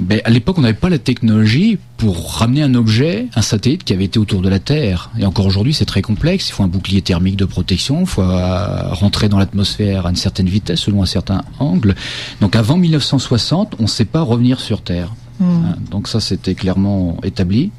Mais 0.00 0.22
à 0.24 0.30
l'époque, 0.30 0.58
on 0.58 0.60
n'avait 0.60 0.74
pas 0.74 0.88
la 0.88 0.98
technologie 0.98 1.78
pour 1.96 2.34
ramener 2.34 2.62
un 2.62 2.74
objet, 2.74 3.26
un 3.34 3.42
satellite 3.42 3.82
qui 3.82 3.92
avait 3.92 4.04
été 4.04 4.18
autour 4.18 4.40
de 4.40 4.48
la 4.48 4.60
Terre. 4.60 5.10
Et 5.18 5.26
encore 5.26 5.46
aujourd'hui, 5.46 5.74
c'est 5.74 5.84
très 5.84 6.02
complexe. 6.02 6.48
Il 6.48 6.52
faut 6.52 6.62
un 6.62 6.68
bouclier 6.68 7.02
thermique 7.02 7.36
de 7.36 7.44
protection, 7.44 8.00
il 8.00 8.06
faut 8.06 8.22
euh, 8.22 8.92
rentrer 8.92 9.28
dans 9.28 9.38
l'atmosphère 9.38 10.06
à 10.06 10.10
une 10.10 10.16
certaine 10.16 10.48
vitesse, 10.48 10.80
selon 10.80 11.02
un 11.02 11.06
certain 11.06 11.42
angle. 11.58 11.96
Donc 12.40 12.54
avant 12.54 12.76
1960, 12.76 13.74
on 13.80 13.82
ne 13.82 13.88
sait 13.88 14.04
pas 14.04 14.20
revenir 14.20 14.60
sur 14.60 14.82
Terre. 14.82 15.12
Hmm. 15.40 15.44
Hein, 15.44 15.76
donc 15.90 16.08
ça, 16.08 16.20
c'était 16.20 16.54
clairement 16.54 17.16
établi. 17.22 17.70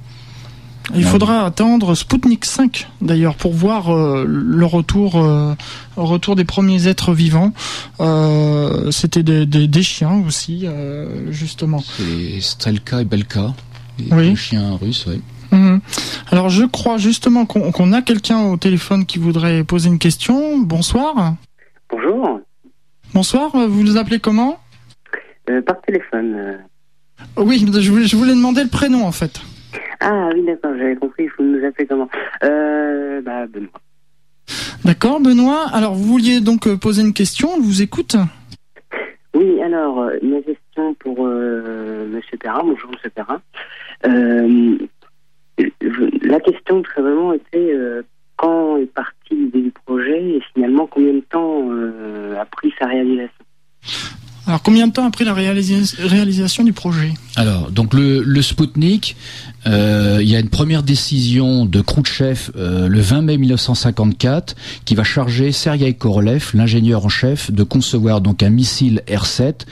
Il 0.95 1.03
faudra 1.03 1.45
attendre 1.45 1.93
Sputnik 1.93 2.45
5 2.45 2.87
d'ailleurs 3.01 3.35
pour 3.35 3.53
voir 3.53 3.89
euh, 3.95 4.25
le 4.27 4.65
retour, 4.65 5.17
euh, 5.17 5.53
retour 5.95 6.35
des 6.35 6.45
premiers 6.45 6.87
êtres 6.87 7.13
vivants. 7.13 7.53
Euh, 7.99 8.89
C'était 8.91 9.23
des, 9.23 9.45
des, 9.45 9.67
des, 9.67 9.83
chiens 9.83 10.23
aussi, 10.25 10.65
euh, 10.65 11.31
justement. 11.31 11.79
C'est 11.79 12.41
Strelka 12.41 13.01
et 13.01 13.05
Belka, 13.05 13.53
les 13.99 14.35
chiens 14.35 14.77
russes, 14.81 15.05
oui. 15.07 15.21
Mhm. 15.51 15.81
Alors 16.31 16.49
je 16.49 16.63
crois 16.63 16.97
justement 16.97 17.45
qu'on 17.45 17.93
a 17.93 18.01
quelqu'un 18.01 18.39
au 18.45 18.57
téléphone 18.57 19.05
qui 19.05 19.17
voudrait 19.17 19.63
poser 19.63 19.89
une 19.89 19.99
question. 19.99 20.59
Bonsoir. 20.59 21.35
Bonjour. 21.91 22.39
Bonsoir, 23.13 23.51
vous 23.67 23.83
nous 23.83 23.97
appelez 23.97 24.19
comment? 24.19 24.59
Par 25.65 25.81
téléphone. 25.81 26.59
Oui, 27.37 27.59
je 27.59 27.91
voulais, 27.91 28.05
je 28.05 28.15
demander 28.15 28.63
le 28.63 28.69
prénom 28.69 29.05
en 29.05 29.11
fait. 29.11 29.41
Ah 29.99 30.29
oui, 30.33 30.43
d'accord, 30.45 30.71
j'avais 30.77 30.95
compris, 30.95 31.23
il 31.25 31.29
faut 31.29 31.43
nous 31.43 31.63
appeler 31.65 31.85
comment? 31.87 32.09
Euh, 32.43 33.21
bah, 33.21 33.47
Benoît. 33.47 33.81
D'accord, 34.85 35.19
Benoît. 35.19 35.67
Alors, 35.73 35.93
vous 35.93 36.05
vouliez 36.05 36.39
donc 36.41 36.67
euh, 36.67 36.77
poser 36.77 37.01
une 37.01 37.13
question, 37.13 37.49
on 37.55 37.59
vous 37.59 37.81
écoute 37.81 38.15
Oui, 39.33 39.61
alors, 39.61 39.99
euh, 39.99 40.17
ma 40.23 40.41
question 40.41 40.93
pour 40.95 41.27
euh, 41.27 42.07
Monsieur 42.07 42.37
Perrin, 42.37 42.63
bonjour 42.63 42.89
Monsieur 42.91 43.09
Perrin. 43.09 43.41
Euh, 44.05 44.77
la 46.21 46.39
question 46.39 46.81
très 46.81 47.01
vraiment 47.01 47.33
était 47.33 47.73
quand 48.37 48.77
est 48.77 48.85
partie 48.85 49.35
l'idée 49.35 49.61
du 49.63 49.71
projet 49.71 50.35
et 50.35 50.41
finalement 50.53 50.87
combien 50.87 51.13
de 51.13 51.19
temps 51.19 51.69
a 52.39 52.45
pris 52.45 52.73
sa 52.79 52.85
réalisation? 52.85 53.43
Alors 54.49 54.63
combien 54.63 54.87
de 54.87 54.93
temps 54.93 55.05
après 55.05 55.25
la 55.25 55.35
réalisation 55.35 56.63
du 56.63 56.73
projet? 56.73 57.13
Alors 57.35 57.69
donc 57.69 57.93
le, 57.93 58.23
le 58.23 58.41
Spoutnik, 58.41 59.15
euh, 59.67 60.19
il 60.21 60.29
y 60.29 60.35
a 60.35 60.39
une 60.39 60.49
première 60.49 60.83
décision 60.83 61.65
de 61.65 61.81
Khrouchtchev 61.81 62.51
euh, 62.55 62.87
le 62.87 62.99
20 62.99 63.21
mai 63.23 63.37
1954 63.37 64.55
qui 64.85 64.95
va 64.95 65.03
charger 65.03 65.51
Sergei 65.51 65.93
Korolev, 65.93 66.51
l'ingénieur 66.53 67.05
en 67.05 67.09
chef, 67.09 67.51
de 67.51 67.63
concevoir 67.63 68.21
donc 68.21 68.43
un 68.43 68.49
missile 68.49 69.01
R-7 69.07 69.65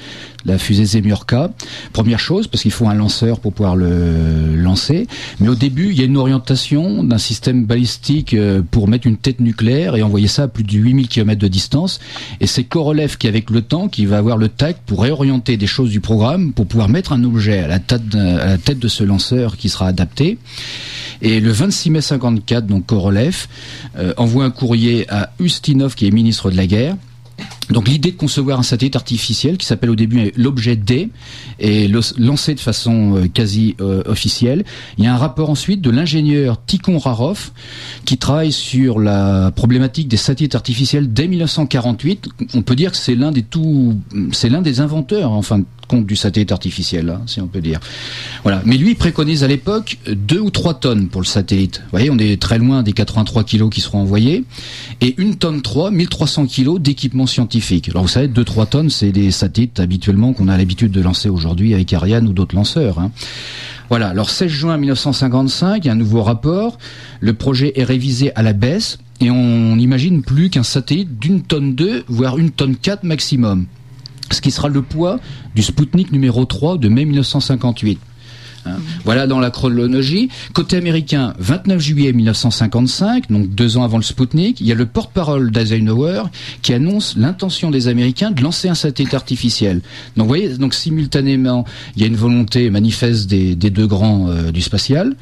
la 0.47 0.57
fusée 0.57 0.85
Zemurka. 0.85 1.51
Première 1.93 2.19
chose, 2.19 2.47
parce 2.47 2.63
qu'il 2.63 2.71
faut 2.71 2.87
un 2.87 2.93
lanceur 2.93 3.39
pour 3.39 3.53
pouvoir 3.53 3.75
le 3.75 4.55
lancer. 4.55 5.07
Mais 5.39 5.49
au 5.49 5.55
début, 5.55 5.91
il 5.91 5.99
y 5.99 6.01
a 6.01 6.05
une 6.05 6.17
orientation 6.17 7.03
d'un 7.03 7.17
système 7.17 7.65
balistique 7.65 8.33
euh, 8.33 8.61
pour 8.71 8.87
mettre 8.87 9.07
une 9.07 9.17
tête 9.17 9.39
nucléaire 9.39 9.95
et 9.95 10.03
envoyer 10.03 10.27
ça 10.27 10.43
à 10.43 10.47
plus 10.47 10.63
de 10.63 10.71
8000 10.71 11.09
km 11.09 11.39
de 11.39 11.47
distance. 11.47 11.99
Et 12.39 12.47
c'est 12.47 12.63
Korolev 12.63 13.17
qui, 13.17 13.27
avec 13.27 13.49
le 13.49 13.61
temps, 13.61 13.89
qui 13.89 14.05
va 14.05 14.17
avoir 14.17 14.37
le 14.37 14.47
tact 14.47 14.81
pour 14.85 15.01
réorienter 15.01 15.57
des 15.57 15.67
choses 15.67 15.89
du 15.89 15.99
programme 15.99 16.53
pour 16.53 16.65
pouvoir 16.65 16.87
mettre 16.89 17.11
un 17.11 17.23
objet 17.25 17.59
à 17.59 17.67
la 17.67 17.79
tête 17.79 18.07
de, 18.07 18.19
à 18.19 18.45
la 18.45 18.57
tête 18.57 18.79
de 18.79 18.87
ce 18.87 19.03
lanceur 19.03 19.57
qui 19.57 19.67
sera 19.67 19.76
adapté. 19.85 20.37
Et 21.21 21.39
le 21.39 21.51
26 21.51 21.89
mai 21.89 22.01
54, 22.01 22.67
donc 22.67 22.85
Korolev 22.85 23.47
euh, 23.97 24.13
envoie 24.17 24.45
un 24.45 24.51
courrier 24.51 25.05
à 25.09 25.31
Ustinov, 25.39 25.95
qui 25.95 26.07
est 26.07 26.11
ministre 26.11 26.51
de 26.51 26.57
la 26.57 26.67
guerre, 26.67 26.95
donc 27.69 27.87
l'idée 27.87 28.11
de 28.11 28.17
concevoir 28.17 28.59
un 28.59 28.63
satellite 28.63 28.95
artificiel 28.95 29.57
qui 29.57 29.65
s'appelle 29.65 29.89
au 29.89 29.95
début 29.95 30.31
l'objet 30.35 30.75
D 30.75 31.09
est 31.59 31.91
lancé 32.17 32.55
de 32.55 32.59
façon 32.59 33.17
euh, 33.17 33.27
quasi 33.27 33.75
euh, 33.81 34.03
officielle. 34.05 34.63
Il 34.97 35.03
y 35.03 35.07
a 35.07 35.13
un 35.13 35.17
rapport 35.17 35.49
ensuite 35.49 35.81
de 35.81 35.89
l'ingénieur 35.89 36.61
Tikhon 36.65 36.97
Rarov 36.97 37.51
qui 38.05 38.17
travaille 38.17 38.51
sur 38.51 38.99
la 38.99 39.51
problématique 39.51 40.07
des 40.07 40.17
satellites 40.17 40.55
artificiels 40.55 41.11
dès 41.11 41.27
1948. 41.27 42.29
On 42.53 42.61
peut 42.61 42.75
dire 42.75 42.91
que 42.91 42.97
c'est 42.97 43.15
l'un 43.15 43.31
des 43.31 43.43
tout, 43.43 43.97
c'est 44.31 44.49
l'un 44.49 44.61
des 44.61 44.79
inventeurs 44.79 45.31
enfin 45.31 45.61
compte 45.87 46.05
du 46.05 46.15
satellite 46.15 46.51
artificiel, 46.51 47.09
hein, 47.09 47.21
si 47.27 47.39
on 47.39 47.47
peut 47.47 47.61
dire. 47.61 47.79
Voilà. 48.43 48.61
Mais 48.65 48.77
lui, 48.77 48.93
préconise 48.95 49.43
à 49.43 49.47
l'époque 49.47 49.97
deux 50.05 50.39
ou 50.39 50.49
trois 50.51 50.73
tonnes 50.73 51.07
pour 51.07 51.21
le 51.21 51.25
satellite. 51.25 51.79
Vous 51.85 51.91
voyez, 51.91 52.09
on 52.09 52.17
est 52.17 52.41
très 52.41 52.57
loin 52.57 52.83
des 52.83 52.91
83 52.91 53.45
kilos 53.45 53.69
qui 53.69 53.79
seront 53.81 53.99
envoyés. 53.99 54.43
Et 54.99 55.15
une 55.17 55.37
tonne 55.37 55.61
3, 55.61 55.91
1300 55.91 56.47
kilos 56.47 56.81
d'équipement 56.81 57.25
scientifique. 57.25 57.56
Alors 57.89 58.03
vous 58.03 58.09
savez, 58.09 58.27
2-3 58.27 58.69
tonnes, 58.69 58.89
c'est 58.89 59.11
des 59.11 59.31
satellites 59.31 59.79
habituellement 59.79 60.33
qu'on 60.33 60.47
a 60.47 60.57
l'habitude 60.57 60.91
de 60.91 61.01
lancer 61.01 61.29
aujourd'hui 61.29 61.73
avec 61.73 61.91
Ariane 61.93 62.27
ou 62.27 62.33
d'autres 62.33 62.55
lanceurs. 62.55 62.99
Hein. 62.99 63.11
Voilà. 63.89 64.09
Alors 64.09 64.29
16 64.29 64.47
juin 64.49 64.77
1955, 64.77 65.83
il 65.83 65.87
y 65.87 65.89
a 65.89 65.93
un 65.93 65.95
nouveau 65.95 66.23
rapport. 66.23 66.77
Le 67.19 67.33
projet 67.33 67.73
est 67.79 67.83
révisé 67.83 68.31
à 68.35 68.43
la 68.43 68.53
baisse 68.53 68.99
et 69.21 69.31
on 69.31 69.75
n'imagine 69.75 70.21
plus 70.21 70.49
qu'un 70.49 70.63
satellite 70.63 71.19
d'une 71.19 71.41
tonne 71.41 71.73
2, 71.73 72.05
voire 72.07 72.37
une 72.37 72.51
tonne 72.51 72.75
4 72.75 73.03
maximum 73.03 73.65
ce 74.31 74.41
qui 74.41 74.51
sera 74.51 74.67
le 74.67 74.81
poids 74.81 75.19
du 75.55 75.61
Sputnik 75.61 76.11
numéro 76.11 76.45
3 76.45 76.77
de 76.77 76.89
mai 76.89 77.05
1958. 77.05 77.99
Hein. 78.67 78.79
Voilà 79.05 79.27
dans 79.27 79.39
la 79.39 79.51
chronologie. 79.51 80.29
Côté 80.53 80.77
américain, 80.77 81.33
29 81.39 81.79
juillet 81.79 82.13
1955, 82.13 83.29
donc 83.29 83.49
deux 83.49 83.77
ans 83.77 83.83
avant 83.83 83.97
le 83.97 84.03
Sputnik, 84.03 84.61
il 84.61 84.67
y 84.67 84.71
a 84.71 84.75
le 84.75 84.85
porte-parole 84.85 85.51
d'Eisenhower 85.51 86.23
qui 86.61 86.73
annonce 86.73 87.15
l'intention 87.17 87.71
des 87.71 87.87
Américains 87.87 88.31
de 88.31 88.41
lancer 88.41 88.69
un 88.69 88.75
satellite 88.75 89.13
artificiel. 89.13 89.81
Donc 90.15 90.25
vous 90.25 90.27
voyez, 90.27 90.49
donc 90.57 90.73
simultanément, 90.73 91.65
il 91.95 92.01
y 92.01 92.05
a 92.05 92.07
une 92.07 92.15
volonté 92.15 92.69
manifeste 92.69 93.27
des, 93.27 93.55
deux 93.55 93.87
grands 93.87 94.29
euh, 94.29 94.51
du 94.51 94.61
spatial. 94.61 95.15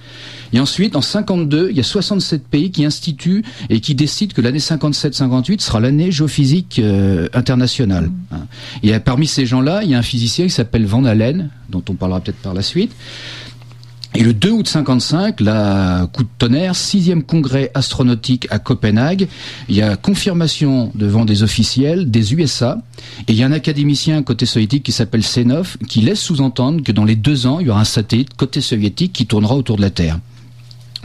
Et 0.53 0.59
ensuite, 0.59 0.95
en 0.95 1.01
52, 1.01 1.69
il 1.71 1.77
y 1.77 1.79
a 1.79 1.83
67 1.83 2.47
pays 2.47 2.71
qui 2.71 2.85
instituent 2.85 3.43
et 3.69 3.79
qui 3.79 3.95
décident 3.95 4.33
que 4.33 4.41
l'année 4.41 4.59
57-58 4.59 5.61
sera 5.61 5.79
l'année 5.79 6.11
géophysique 6.11 6.79
euh, 6.79 7.27
internationale. 7.33 8.11
Hein. 8.31 8.45
Et 8.83 8.97
parmi 8.99 9.27
ces 9.27 9.45
gens-là, 9.45 9.81
il 9.83 9.89
y 9.89 9.95
a 9.95 9.97
un 9.97 10.03
physicien 10.03 10.45
qui 10.45 10.51
s'appelle 10.51 10.85
Van 10.85 11.05
Allen, 11.05 11.49
dont 11.69 11.83
on 11.89 11.93
parlera 11.93 12.19
peut-être 12.19 12.37
par 12.37 12.53
la 12.53 12.61
suite. 12.61 12.91
Et 14.17 14.23
le 14.23 14.33
2 14.33 14.49
août 14.51 14.67
55, 14.67 15.41
la 15.41 16.07
coup 16.13 16.23
de 16.23 16.29
tonnerre, 16.37 16.73
sixième 16.73 17.21
congrès 17.21 17.69
astronautique 17.73 18.47
à 18.49 18.59
Copenhague. 18.59 19.27
Il 19.67 19.75
y 19.75 19.81
a 19.81 19.97
confirmation 19.97 20.89
devant 20.95 21.25
des 21.25 21.43
officiels 21.43 22.09
des 22.09 22.33
USA. 22.33 22.77
Et 23.27 23.33
il 23.33 23.35
y 23.35 23.43
a 23.43 23.45
un 23.45 23.51
académicien 23.51 24.23
côté 24.23 24.45
soviétique 24.45 24.83
qui 24.83 24.93
s'appelle 24.93 25.23
Senov 25.23 25.75
qui 25.89 25.99
laisse 25.99 26.21
sous-entendre 26.21 26.81
que 26.81 26.93
dans 26.93 27.03
les 27.03 27.17
deux 27.17 27.45
ans, 27.45 27.59
il 27.59 27.67
y 27.67 27.69
aura 27.69 27.81
un 27.81 27.85
satellite 27.85 28.35
côté 28.37 28.61
soviétique 28.61 29.11
qui 29.11 29.25
tournera 29.25 29.55
autour 29.55 29.75
de 29.75 29.81
la 29.81 29.89
Terre. 29.89 30.19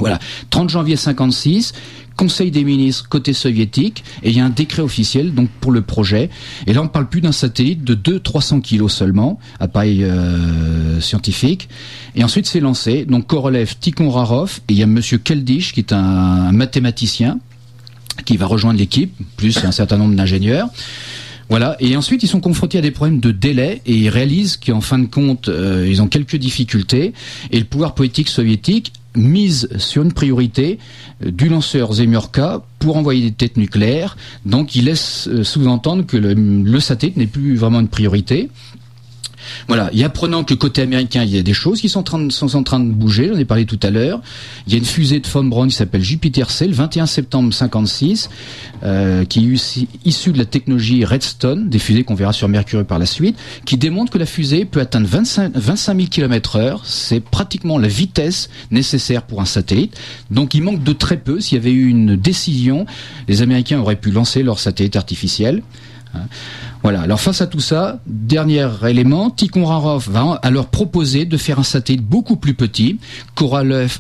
Voilà. 0.01 0.19
30 0.51 0.71
janvier 0.71 0.97
56, 0.97 1.73
Conseil 2.17 2.51
des 2.51 2.65
ministres 2.65 3.09
côté 3.09 3.33
soviétique, 3.33 4.05
et 4.23 4.29
il 4.29 4.37
y 4.37 4.41
a 4.41 4.45
un 4.45 4.51
décret 4.51 4.83
officiel 4.83 5.33
donc 5.33 5.49
pour 5.61 5.73
le 5.73 5.81
projet. 5.81 6.29
Et 6.67 6.75
là, 6.75 6.83
on 6.83 6.85
ne 6.85 6.89
parle 6.91 7.09
plus 7.09 7.23
d'un 7.23 7.33
satellite 7.33 7.83
de 7.83 7.95
200-300 7.95 8.61
kilos 8.61 8.93
seulement, 8.93 9.39
appareil 9.59 10.05
euh, 10.05 11.01
scientifique. 11.01 11.71
Et 12.15 12.23
ensuite, 12.23 12.47
c'est 12.47 12.61
lancé. 12.61 13.07
Donc, 13.07 13.27
Korolev, 13.27 13.75
Tikhon 13.81 14.11
Rarov, 14.11 14.61
et 14.69 14.75
il 14.75 14.79
y 14.79 14.83
a 14.83 14.87
Monsieur 14.87 15.17
Keldish, 15.17 15.73
qui 15.73 15.81
est 15.81 15.95
un 15.95 16.53
mathématicien, 16.53 17.39
qui 18.27 18.37
va 18.37 18.45
rejoindre 18.45 18.79
l'équipe, 18.79 19.15
plus 19.39 19.65
un 19.65 19.73
certain 19.73 19.97
nombre 19.97 20.15
d'ingénieurs. 20.15 20.69
Voilà. 21.49 21.77
Et 21.81 21.97
ensuite, 21.97 22.23
ils 22.23 22.29
sont 22.29 22.41
confrontés 22.41 22.79
à 22.79 22.81
des 22.81 22.93
problèmes 22.93 23.19
de 23.19 23.33
délai 23.33 23.83
et 23.85 23.95
ils 23.95 24.09
réalisent 24.09 24.57
qu'en 24.57 24.81
fin 24.81 24.99
de 24.99 25.07
compte, 25.07 25.49
euh, 25.49 25.87
ils 25.89 26.01
ont 26.01 26.07
quelques 26.07 26.37
difficultés. 26.37 27.13
Et 27.51 27.59
le 27.59 27.65
pouvoir 27.65 27.95
politique 27.95 28.29
soviétique 28.29 28.93
mise 29.17 29.69
sur 29.79 30.03
une 30.03 30.13
priorité 30.13 30.79
euh, 31.25 31.31
du 31.31 31.49
lanceur 31.49 31.93
Zemurka 31.93 32.63
pour 32.79 32.97
envoyer 32.97 33.23
des 33.23 33.33
têtes 33.33 33.57
nucléaires. 33.57 34.17
Donc 34.47 34.75
il 34.75 34.87
laisse 34.87 35.29
euh, 35.29 35.45
sous-entendre 35.45 36.07
que 36.07 36.17
le, 36.17 36.35
le 36.35 36.81
satellite 36.81 37.17
n'est 37.17 37.27
plus 37.27 37.57
vraiment 37.57 37.81
une 37.81 37.89
priorité. 37.89 38.51
Voilà. 39.69 39.91
Et 39.93 40.05
apprenant 40.05 40.45
que 40.45 40.55
côté 40.55 40.83
américain, 40.83 41.23
il 41.23 41.35
y 41.35 41.39
a 41.39 41.43
des 41.43 41.55
choses 41.55 41.81
qui 41.81 41.89
sont 41.89 42.01
en 42.01 42.03
train 42.03 42.19
de, 42.19 42.31
sont 42.31 42.55
en 42.57 42.63
train 42.63 42.81
de 42.81 42.91
bouger. 42.91 43.29
J'en 43.33 43.39
ai 43.39 43.45
parlé 43.45 43.67
tout 43.67 43.79
à 43.83 43.91
l'heure. 43.91 44.21
Il 44.67 44.73
y 44.73 44.77
a 44.77 44.79
une 44.79 44.85
fusée 44.85 45.21
de 45.21 45.27
von 45.27 45.45
Braun 45.45 45.69
qui 45.69 45.75
s'appelle 45.75 46.03
Jupiter-C, 46.03 46.67
le 46.67 46.75
21 46.75 47.07
septembre 47.07 47.53
56, 47.53 48.31
euh, 48.83 49.25
qui 49.25 49.41
est 49.41 49.87
issue 50.05 50.33
de 50.33 50.39
la 50.39 50.45
technologie 50.45 51.05
Redstone, 51.05 51.69
des 51.69 51.79
fusées 51.79 52.05
qu'on 52.05 52.15
verra 52.15 52.33
sur 52.33 52.49
Mercury 52.49 52.85
par 52.85 52.99
la 52.99 53.07
suite, 53.07 53.37
qui 53.65 53.77
démontre 53.77 54.13
que 54.13 54.19
la 54.19 54.27
fusée 54.27 54.65
peut 54.65 54.81
atteindre 54.81 55.07
25, 55.07 55.53
25 55.55 55.97
000 55.97 56.09
km 56.09 56.57
heure. 56.57 56.83
C'est 56.85 57.21
pratiquement 57.21 57.79
la 57.79 57.89
vitesse 57.89 58.51
nécessaire 58.71 59.23
pour 59.23 59.41
un 59.41 59.45
satellite. 59.47 59.99
Donc 60.31 60.55
il 60.55 60.63
manque 60.63 60.83
de 60.83 60.93
très 60.93 61.17
peu. 61.17 61.41
S'il 61.41 61.57
y 61.57 61.61
avait 61.61 61.73
eu 61.73 61.89
une 61.89 62.17
décision, 62.17 62.87
les 63.29 63.43
Américains 63.43 63.81
auraient 63.81 63.97
pu 63.97 64.11
lancer 64.11 64.43
leur 64.43 64.59
satellite 64.59 64.97
artificiel. 64.97 65.63
Hein. 66.15 66.21
Voilà. 66.83 67.03
Alors 67.03 67.21
face 67.21 67.41
à 67.43 67.47
tout 67.47 67.61
ça, 67.61 68.01
dernier 68.07 68.67
élément, 68.89 69.31
Tikhon 69.31 69.67
Rarov 69.67 70.09
va 70.11 70.39
alors 70.43 70.67
proposer 70.67 71.27
de 71.27 71.37
faire 71.37 71.59
un 71.59 71.65
satellite 71.65 72.03
beaucoup 72.03 72.37
plus 72.37 72.55
petit. 72.55 72.99
Korolev, 73.35 73.99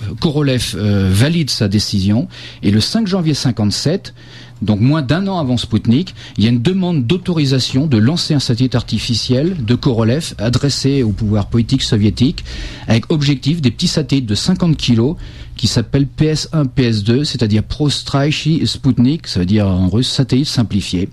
euh, 0.74 1.10
valide 1.12 1.50
sa 1.50 1.68
décision 1.68 2.28
et 2.62 2.70
le 2.70 2.80
5 2.80 3.06
janvier 3.06 3.34
57, 3.34 4.14
donc 4.62 4.80
moins 4.80 5.02
d'un 5.02 5.26
an 5.26 5.38
avant 5.38 5.56
Sputnik, 5.56 6.14
il 6.36 6.44
y 6.44 6.46
a 6.46 6.50
une 6.50 6.62
demande 6.62 7.06
d'autorisation 7.06 7.86
de 7.86 7.98
lancer 7.98 8.34
un 8.34 8.40
satellite 8.40 8.74
artificiel 8.74 9.64
de 9.64 9.74
Korolev 9.74 10.34
adressé 10.38 11.02
au 11.02 11.10
pouvoir 11.10 11.46
politique 11.46 11.82
soviétique 11.82 12.44
avec 12.86 13.10
objectif 13.12 13.60
des 13.60 13.70
petits 13.70 13.88
satellites 13.88 14.26
de 14.26 14.34
50 14.34 14.76
kg 14.76 15.14
qui 15.56 15.66
s'appellent 15.66 16.08
PS1, 16.18 16.66
PS2, 16.74 17.24
c'est-à-dire 17.24 17.62
Prostraichi 17.62 18.66
Sputnik, 18.66 19.26
ça 19.26 19.40
veut 19.40 19.46
dire 19.46 19.66
en 19.66 19.88
russe 19.88 20.08
satellite 20.08 20.48
simplifié. 20.48 21.10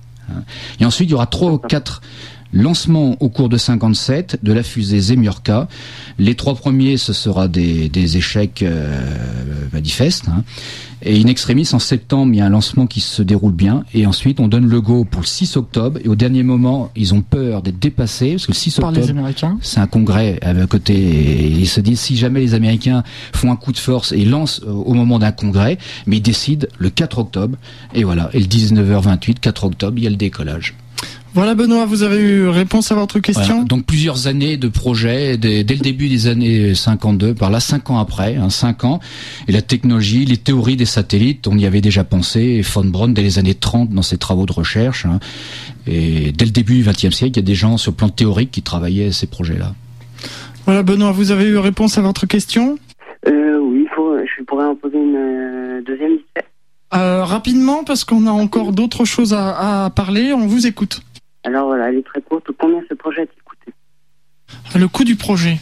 Et 0.80 0.86
ensuite, 0.86 1.10
il 1.10 1.12
y 1.12 1.16
aura 1.16 1.28
trois 1.28 1.52
ou 1.52 1.58
quatre 1.58 2.02
lancements 2.54 3.16
au 3.20 3.30
cours 3.30 3.50
de 3.50 3.58
57 3.58 4.40
de 4.44 4.54
la 4.54 4.64
fusée 4.64 5.00
Zemurka. 5.00 5.68
Les 6.20 6.36
trois 6.36 6.56
premiers, 6.56 6.98
ce 6.98 7.14
sera 7.14 7.48
des, 7.48 8.18
échecs 8.18 8.64
euh, 8.64 9.02
manifestes. 9.74 10.28
Hein. 10.30 10.44
Et 11.04 11.22
in 11.22 11.28
extremis, 11.28 11.70
en 11.74 11.80
septembre, 11.80 12.34
il 12.34 12.38
y 12.38 12.42
a 12.42 12.46
un 12.46 12.50
lancement 12.50 12.88
qui 12.88 13.02
se 13.02 13.22
déroule 13.22 13.54
bien. 13.54 13.84
Et 13.94 14.08
ensuite, 14.08 14.40
on 14.40 14.48
donne 14.48 14.66
le 14.66 14.82
go 14.82 15.06
pour 15.06 15.22
le 15.22 15.28
6 15.28 15.56
octobre. 15.56 16.00
Et 16.04 16.08
au 16.08 16.16
dernier 16.16 16.42
moment, 16.42 16.92
ils 16.96 17.14
ont 17.14 17.22
peur 17.22 17.62
d'être 17.62 17.78
dépassés. 17.78 18.32
Parce 18.32 18.48
que 18.48 18.52
le 18.52 18.58
6 18.58 18.80
octobre, 18.80 19.58
c'est 19.62 19.80
un 19.80 19.88
congrès 19.88 20.40
à 20.42 20.54
côté. 20.66 20.96
Et 20.96 21.48
ils 21.48 21.68
se 21.68 21.82
disent, 21.82 22.00
si 22.00 22.18
jamais 22.18 22.40
les 22.40 22.56
Américains 22.56 23.04
font 23.34 23.52
un 23.52 23.56
coup 23.56 23.72
de 23.72 23.78
force 23.78 24.12
et 24.12 24.26
lancent 24.26 24.62
euh, 24.66 24.72
au 24.72 24.94
moment 24.96 25.20
d'un 25.20 25.32
congrès, 25.32 25.78
mais 26.08 26.18
ils 26.18 26.22
décident 26.22 26.68
le 26.80 26.90
4 26.90 27.20
octobre. 27.20 27.58
Et 27.94 28.04
voilà. 28.04 28.32
Et 28.34 28.40
le 28.40 28.46
19h28, 28.46 29.36
4 29.40 29.64
octobre, 29.66 29.98
il 29.98 30.04
y 30.04 30.08
a 30.08 30.10
le 30.10 30.16
décollage. 30.16 30.74
Voilà 31.34 31.54
Benoît, 31.54 31.86
vous 31.86 32.04
avez 32.04 32.20
eu 32.20 32.48
réponse 32.48 32.92
à 32.92 32.96
votre 32.96 33.20
question. 33.20 33.64
donc 33.64 33.86
plusieurs 33.86 34.28
années 34.28 34.58
de 34.58 34.68
projet, 34.68 35.38
dès, 35.38 35.64
le 35.64 35.82
début 35.82 36.10
des 36.10 36.28
années 36.28 36.74
52, 36.74 37.36
par 37.36 37.52
là 37.52 37.60
cinq 37.60 37.90
ans 37.92 38.00
après, 38.00 38.36
hein, 38.36 38.50
cinq 38.50 38.84
ans, 38.86 39.00
et 39.48 39.52
la 39.52 39.62
technologie, 39.62 40.26
les 40.26 40.38
théories 40.38 40.78
des 40.78 40.86
satellites, 40.86 41.48
on 41.48 41.58
y 41.58 41.66
avait 41.66 41.82
déjà 41.82 42.04
pensé, 42.04 42.62
von 42.62 42.86
Braun 42.86 43.10
dès 43.10 43.22
les 43.22 43.38
années 43.40 43.54
30 43.54 43.90
dans 43.90 44.02
ses 44.02 44.18
travaux 44.18 44.46
de 44.46 44.54
recherche, 44.54 45.06
hein. 45.06 45.20
et 45.86 46.32
dès 46.32 46.46
le 46.46 46.52
début 46.52 46.82
du 46.82 46.90
XXe 46.90 47.16
siècle, 47.16 47.34
il 47.34 47.38
y 47.38 47.40
a 47.40 47.48
des 47.48 47.56
gens 47.56 47.78
sur 47.78 47.92
le 47.92 47.98
plan 47.98 48.10
théorique 48.10 48.52
qui 48.52 48.64
travaillaient 48.64 49.08
à 49.08 49.12
ces 49.12 49.28
projets-là. 49.28 49.74
Voilà 50.66 50.84
Benoît, 50.84 51.12
vous 51.12 51.32
avez 51.32 51.46
eu 51.46 51.58
réponse 51.58 51.98
à 51.98 52.02
votre 52.02 52.26
question 52.26 52.80
euh, 53.28 53.60
Oui, 53.60 53.88
faut, 53.96 54.18
je 54.18 54.44
pourrais 54.44 54.66
en 54.66 54.76
poser 54.76 54.98
une 54.98 55.16
euh, 55.16 55.82
deuxième. 55.82 56.18
Euh, 56.94 57.24
rapidement, 57.26 57.84
parce 57.84 58.06
qu'on 58.06 58.26
a 58.28 58.32
encore 58.32 58.72
d'autres 58.72 59.06
choses 59.06 59.34
à 59.34 59.92
parler, 59.96 60.34
on 60.34 60.48
vous 60.48 60.68
écoute. 60.68 61.02
Alors 61.48 61.68
voilà, 61.68 61.88
elle 61.88 61.96
est 61.96 62.06
très 62.06 62.22
courte. 62.22 62.52
Combien 62.60 62.82
ce 62.90 62.94
projet 62.94 63.22
a-t-il 63.22 63.42
coûté? 63.42 63.72
Le 64.76 64.90
coût 64.90 65.06
du 65.06 65.16
projet? 65.16 65.60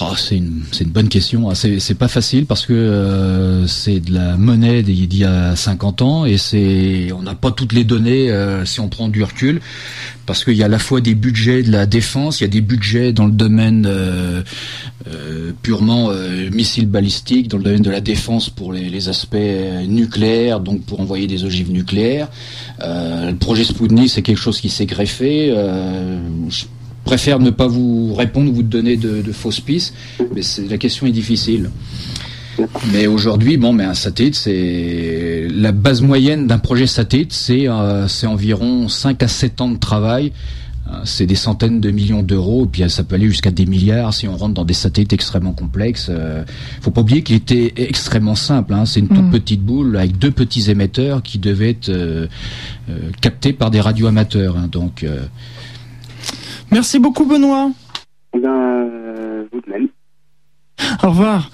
Oh, 0.00 0.14
c'est 0.16 0.36
une, 0.36 0.64
bonne 0.86 1.08
question. 1.08 1.48
Ah, 1.48 1.54
c'est 1.54 1.94
pas 1.94 2.08
facile 2.08 2.46
parce 2.46 2.66
que 2.66 2.72
euh, 2.72 3.66
c'est 3.66 4.00
de 4.00 4.12
la 4.12 4.36
monnaie 4.36 4.82
d'il 4.82 5.16
y 5.16 5.24
a 5.24 5.54
50 5.54 6.02
ans 6.02 6.24
et 6.24 6.38
c'est 6.38 7.12
on 7.12 7.22
n'a 7.22 7.34
pas 7.34 7.52
toutes 7.52 7.72
les 7.72 7.84
données 7.84 8.30
euh, 8.30 8.64
si 8.64 8.80
on 8.80 8.88
prend 8.88 9.08
du 9.08 9.22
recul 9.22 9.60
parce 10.26 10.44
qu'il 10.44 10.54
y 10.54 10.62
a 10.62 10.66
à 10.66 10.68
la 10.68 10.80
fois 10.80 11.00
des 11.00 11.14
budgets 11.14 11.62
de 11.62 11.70
la 11.70 11.86
défense, 11.86 12.40
il 12.40 12.44
y 12.44 12.46
a 12.46 12.50
des 12.50 12.60
budgets 12.60 13.12
dans 13.12 13.26
le 13.26 13.32
domaine 13.32 13.86
euh, 13.86 14.42
purement 15.62 16.10
missiles 16.52 16.88
balistiques, 16.88 17.46
dans 17.46 17.58
le 17.58 17.62
domaine 17.62 17.82
de 17.82 17.90
la 17.90 18.00
défense 18.00 18.50
pour 18.50 18.72
les, 18.72 18.90
les 18.90 19.08
aspects 19.08 19.36
nucléaires, 19.86 20.58
donc 20.58 20.82
pour 20.82 20.98
envoyer 20.98 21.28
des 21.28 21.44
ogives 21.44 21.70
nucléaires. 21.70 22.28
le 22.80 23.34
projet 23.34 23.62
Sputnik, 23.62 24.10
c'est 24.10 24.22
quelque 24.22 24.40
chose 24.40 24.60
qui 24.60 24.68
s'est 24.68 24.86
greffé 24.86 25.54
préfère 27.06 27.38
ne 27.38 27.50
pas 27.50 27.68
vous 27.68 28.12
répondre 28.14 28.50
ou 28.50 28.54
vous 28.56 28.62
donner 28.62 28.96
de, 28.96 29.32
fausses 29.32 29.60
pistes, 29.60 29.94
mais 30.34 30.42
la 30.68 30.76
question 30.76 31.06
est 31.06 31.12
difficile. 31.12 31.70
Mais 32.92 33.06
aujourd'hui, 33.06 33.56
bon, 33.56 33.72
mais 33.72 33.84
un 33.84 33.94
satellite, 33.94 34.34
c'est 34.34 35.46
la 35.50 35.72
base 35.72 36.02
moyenne 36.02 36.46
d'un 36.46 36.58
projet 36.58 36.86
satellite, 36.86 37.32
c'est 37.32 37.68
euh, 37.68 38.08
c'est 38.08 38.26
environ 38.26 38.88
5 38.88 39.22
à 39.22 39.28
7 39.28 39.60
ans 39.60 39.70
de 39.70 39.78
travail. 39.78 40.32
Euh, 40.88 41.00
c'est 41.04 41.26
des 41.26 41.34
centaines 41.34 41.80
de 41.80 41.90
millions 41.90 42.22
d'euros, 42.22 42.64
et 42.64 42.68
puis 42.68 42.88
ça 42.88 43.02
peut 43.02 43.16
aller 43.16 43.26
jusqu'à 43.26 43.50
des 43.50 43.66
milliards 43.66 44.14
si 44.14 44.28
on 44.28 44.36
rentre 44.36 44.54
dans 44.54 44.64
des 44.64 44.74
satellites 44.74 45.12
extrêmement 45.12 45.52
complexes. 45.52 46.08
Euh, 46.10 46.44
faut 46.80 46.92
pas 46.92 47.00
oublier 47.00 47.22
qu'il 47.22 47.36
était 47.36 47.72
extrêmement 47.76 48.36
simple. 48.36 48.72
Hein. 48.72 48.86
C'est 48.86 49.00
une 49.00 49.08
toute 49.08 49.24
mm. 49.24 49.30
petite 49.30 49.62
boule 49.62 49.96
avec 49.96 50.18
deux 50.18 50.30
petits 50.30 50.70
émetteurs 50.70 51.22
qui 51.22 51.38
devaient 51.38 51.70
être 51.70 51.88
euh, 51.88 52.28
captés 53.20 53.52
par 53.52 53.70
des 53.70 53.80
radioamateurs. 53.80 54.56
Hein. 54.56 54.68
Donc 54.70 55.04
Merci 56.70 56.98
beaucoup, 56.98 57.24
Benoît. 57.24 57.70
Eh 58.34 58.38
ben, 58.38 58.50
euh, 58.50 59.44
vous 59.52 59.60
de 59.60 59.70
même. 59.70 59.88
Au 61.02 61.08
revoir. 61.08 61.50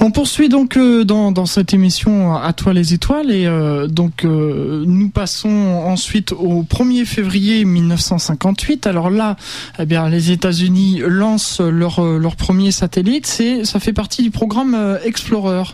On 0.00 0.12
poursuit 0.12 0.48
donc 0.48 0.76
euh, 0.76 1.04
dans, 1.04 1.32
dans, 1.32 1.46
cette 1.46 1.74
émission 1.74 2.36
à 2.36 2.52
toi 2.52 2.72
les 2.72 2.94
étoiles 2.94 3.32
et 3.32 3.46
euh, 3.46 3.88
donc 3.88 4.22
nous 4.22 5.08
passons 5.08 5.48
ensuite 5.48 6.30
au 6.30 6.62
1er 6.62 7.04
février 7.04 7.64
1958. 7.64 8.86
Alors 8.86 9.10
là, 9.10 9.36
eh 9.80 9.86
bien 9.86 10.08
les 10.08 10.30
États-Unis 10.30 11.02
lancent 11.04 11.60
leur 11.60 12.00
leur 12.00 12.36
premier 12.36 12.70
satellite, 12.70 13.26
c'est 13.26 13.64
ça 13.64 13.80
fait 13.80 13.92
partie 13.92 14.22
du 14.22 14.30
programme 14.30 14.98
Explorer. 15.04 15.64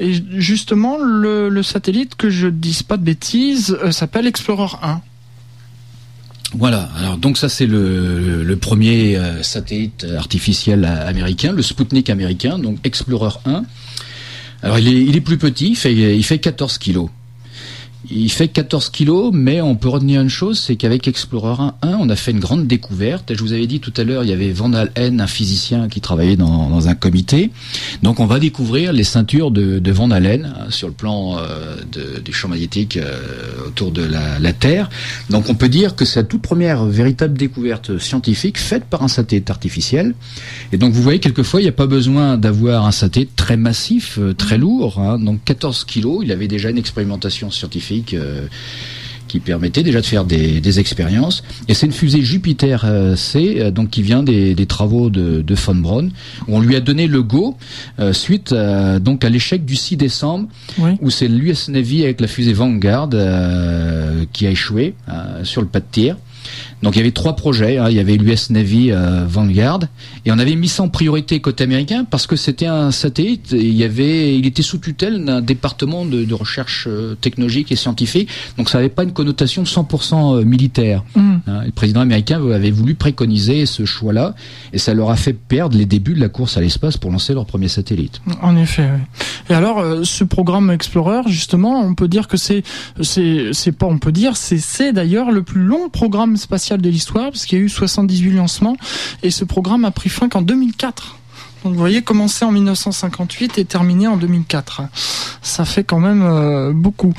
Et 0.00 0.12
justement 0.34 0.98
le, 0.98 1.48
le 1.48 1.62
satellite 1.62 2.16
que 2.16 2.30
je 2.30 2.48
dise 2.48 2.82
pas 2.82 2.96
de 2.96 3.04
bêtises 3.04 3.78
s'appelle 3.92 4.26
Explorer 4.26 4.76
1. 4.82 5.00
Voilà, 6.54 6.88
alors 6.96 7.18
donc 7.18 7.36
ça 7.36 7.48
c'est 7.48 7.66
le, 7.66 8.56
premier 8.60 9.16
euh, 9.16 9.42
satellite 9.42 10.06
artificiel 10.16 10.84
américain, 10.84 11.52
le 11.52 11.62
Sputnik 11.62 12.08
américain, 12.08 12.58
donc 12.58 12.78
Explorer 12.84 13.36
1. 13.44 13.64
Alors 14.62 14.78
il 14.78 14.88
est, 14.88 15.04
il 15.04 15.16
est 15.16 15.20
plus 15.20 15.38
petit, 15.38 15.70
il 15.70 15.76
fait, 15.76 15.94
il 15.94 16.24
fait 16.24 16.38
14 16.38 16.78
kilos. 16.78 17.10
Il 18.10 18.32
fait 18.32 18.48
14 18.48 18.88
kilos, 18.88 19.32
mais 19.34 19.60
on 19.60 19.76
peut 19.76 19.90
retenir 19.90 20.22
une 20.22 20.30
chose, 20.30 20.58
c'est 20.58 20.76
qu'avec 20.76 21.06
Explorer 21.06 21.72
1, 21.82 21.88
on 22.00 22.08
a 22.08 22.16
fait 22.16 22.30
une 22.30 22.40
grande 22.40 22.66
découverte. 22.66 23.34
Je 23.34 23.40
vous 23.40 23.52
avais 23.52 23.66
dit 23.66 23.80
tout 23.80 23.92
à 23.98 24.04
l'heure, 24.04 24.24
il 24.24 24.30
y 24.30 24.32
avait 24.32 24.50
Van 24.50 24.72
Allen, 24.72 25.20
un 25.20 25.26
physicien 25.26 25.88
qui 25.88 26.00
travaillait 26.00 26.36
dans, 26.36 26.88
un 26.88 26.94
comité. 26.94 27.50
Donc 28.02 28.18
on 28.20 28.26
va 28.26 28.38
découvrir 28.38 28.94
les 28.94 29.04
ceintures 29.04 29.50
de, 29.50 29.90
Van 29.90 30.10
Allen 30.10 30.54
hein, 30.56 30.70
sur 30.70 30.88
le 30.88 30.94
plan 30.94 31.36
euh, 31.38 31.76
de, 31.92 32.20
des 32.20 32.32
champs 32.32 32.48
magnétiques 32.48 32.96
euh, 32.96 33.66
autour 33.66 33.90
de 33.90 34.02
la, 34.02 34.38
la, 34.38 34.52
Terre. 34.54 34.88
Donc 35.28 35.50
on 35.50 35.54
peut 35.54 35.68
dire 35.68 35.94
que 35.94 36.04
c'est 36.04 36.20
la 36.20 36.24
toute 36.24 36.40
première 36.40 36.86
véritable 36.86 37.36
découverte 37.36 37.98
scientifique 37.98 38.58
faite 38.58 38.84
par 38.84 39.02
un 39.02 39.08
satellite 39.08 39.50
artificiel. 39.50 40.14
Et 40.72 40.78
donc 40.78 40.94
vous 40.94 41.02
voyez, 41.02 41.18
quelquefois, 41.18 41.60
il 41.60 41.64
n'y 41.64 41.68
a 41.68 41.72
pas 41.72 41.86
besoin 41.86 42.38
d'avoir 42.38 42.86
un 42.86 42.92
satellite 42.92 43.36
très 43.36 43.58
massif, 43.58 44.18
euh, 44.18 44.32
très 44.32 44.56
lourd. 44.56 44.98
Hein. 44.98 45.18
Donc 45.18 45.44
14 45.44 45.84
kilos, 45.84 46.20
il 46.22 46.32
avait 46.32 46.48
déjà 46.48 46.70
une 46.70 46.78
expérimentation 46.78 47.50
scientifique 47.50 47.97
euh, 48.14 48.46
qui 49.26 49.40
permettait 49.40 49.82
déjà 49.82 50.00
de 50.00 50.06
faire 50.06 50.24
des, 50.24 50.80
expériences. 50.80 51.44
Et 51.68 51.74
c'est 51.74 51.84
une 51.84 51.92
fusée 51.92 52.22
Jupiter 52.22 52.84
euh, 52.86 53.14
C, 53.14 53.56
euh, 53.58 53.70
donc 53.70 53.90
qui 53.90 54.00
vient 54.00 54.22
des, 54.22 54.54
travaux 54.66 55.10
de, 55.10 55.42
de, 55.42 55.54
von 55.54 55.74
Braun, 55.74 56.10
où 56.46 56.56
on 56.56 56.60
lui 56.60 56.76
a 56.76 56.80
donné 56.80 57.06
le 57.06 57.22
go 57.22 57.56
suite 58.12 58.54
donc 58.54 59.24
à 59.24 59.28
l'échec 59.28 59.64
du 59.64 59.76
6 59.76 59.96
décembre, 59.96 60.48
où 61.00 61.10
c'est 61.10 61.28
l'US 61.28 61.68
Navy 61.68 62.04
avec 62.04 62.20
la 62.20 62.26
fusée 62.26 62.54
Vanguard 62.54 63.10
qui 64.32 64.46
a 64.46 64.50
échoué 64.50 64.94
sur 65.42 65.60
le 65.60 65.68
pas 65.68 65.80
de 65.80 65.86
tir. 65.90 66.16
Donc 66.82 66.94
il 66.94 66.98
y 66.98 67.00
avait 67.00 67.12
trois 67.12 67.34
projets. 67.36 67.78
Hein. 67.78 67.88
Il 67.90 67.96
y 67.96 68.00
avait 68.00 68.16
l'US 68.16 68.50
Navy 68.50 68.92
euh, 68.92 69.24
Vanguard 69.26 69.80
et 70.24 70.32
on 70.32 70.38
avait 70.38 70.54
mis 70.54 70.68
ça 70.68 70.82
en 70.82 70.88
priorité 70.88 71.40
côté 71.40 71.64
américain 71.64 72.04
parce 72.08 72.26
que 72.26 72.36
c'était 72.36 72.66
un 72.66 72.90
satellite. 72.90 73.52
il 73.52 73.74
y 73.74 73.84
avait, 73.84 74.36
il 74.36 74.46
était 74.46 74.62
sous 74.62 74.78
tutelle 74.78 75.24
d'un 75.24 75.40
département 75.40 76.04
de, 76.04 76.24
de, 76.24 76.34
recherche 76.34 76.86
euh, 76.88 77.16
technologique 77.20 77.72
et 77.72 77.76
scientifique. 77.76 78.28
Donc 78.56 78.68
ça 78.68 78.78
n'avait 78.78 78.88
pas 78.90 79.02
une 79.02 79.12
connotation 79.12 79.64
100% 79.64 80.40
euh, 80.40 80.44
militaire. 80.44 81.04
Mm. 81.16 81.36
Hein. 81.46 81.60
Le 81.64 81.72
président 81.72 82.00
américain 82.00 82.40
avait 82.52 82.70
voulu 82.70 82.94
préconiser 82.94 83.66
ce 83.66 83.84
choix-là 83.84 84.34
et 84.72 84.78
ça 84.78 84.94
leur 84.94 85.10
a 85.10 85.16
fait 85.16 85.32
perdre 85.32 85.76
les 85.76 85.86
débuts 85.86 86.14
de 86.14 86.20
la 86.20 86.28
course 86.28 86.56
à 86.56 86.60
l'espace 86.60 86.96
pour 86.96 87.10
lancer 87.10 87.34
leur 87.34 87.46
premier 87.46 87.68
satellite. 87.68 88.20
En 88.42 88.56
effet. 88.56 88.88
Oui. 88.94 89.24
Et 89.50 89.54
alors 89.54 89.82
ce 90.04 90.24
programme 90.24 90.70
Explorer, 90.70 91.22
justement, 91.26 91.80
on 91.80 91.94
peut 91.94 92.08
dire 92.08 92.28
que 92.28 92.36
c'est, 92.36 92.62
c'est, 93.00 93.50
c'est 93.52 93.72
pas, 93.72 93.86
on 93.86 93.98
peut 93.98 94.12
dire, 94.12 94.36
c'est, 94.36 94.58
c'est 94.58 94.92
d'ailleurs 94.92 95.30
le 95.30 95.42
plus 95.42 95.62
long 95.62 95.88
programme 95.88 96.36
spatial 96.36 96.67
de 96.76 96.90
l'histoire, 96.90 97.30
parce 97.30 97.46
qu'il 97.46 97.58
y 97.58 97.60
a 97.60 97.64
eu 97.64 97.68
78 97.68 98.32
lancements, 98.32 98.76
et 99.22 99.30
ce 99.30 99.44
programme 99.44 99.84
a 99.84 99.90
pris 99.90 100.08
fin 100.10 100.28
qu'en 100.28 100.42
2004. 100.42 101.18
Donc 101.64 101.72
vous 101.72 101.78
voyez, 101.78 102.02
commencer 102.02 102.44
en 102.44 102.52
1958 102.52 103.58
et 103.58 103.64
terminer 103.64 104.06
en 104.06 104.16
2004. 104.16 104.82
Ça 105.42 105.64
fait 105.64 105.82
quand 105.82 105.98
même 105.98 106.22
euh, 106.22 106.72
beaucoup. 106.72 107.12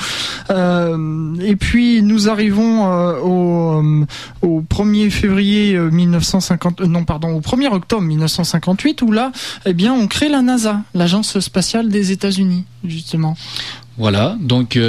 Euh, 0.50 1.36
et 1.42 1.56
puis 1.56 2.02
nous 2.02 2.30
arrivons 2.30 2.90
euh, 2.90 3.20
au, 3.20 3.84
au 4.42 4.62
1er 4.62 5.10
février 5.10 5.78
1950, 5.78 6.82
non 6.82 7.04
pardon, 7.04 7.36
au 7.36 7.42
1er 7.42 7.68
octobre 7.68 8.04
1958 8.04 9.02
où 9.02 9.12
là, 9.12 9.32
eh 9.66 9.74
bien, 9.74 9.94
on 9.94 10.08
crée 10.08 10.30
la 10.30 10.42
NASA, 10.42 10.82
l'agence 10.94 11.40
spatiale 11.40 11.90
des 11.90 12.12
États-Unis, 12.12 12.64
justement. 12.86 13.36
Voilà, 13.98 14.38
donc 14.40 14.80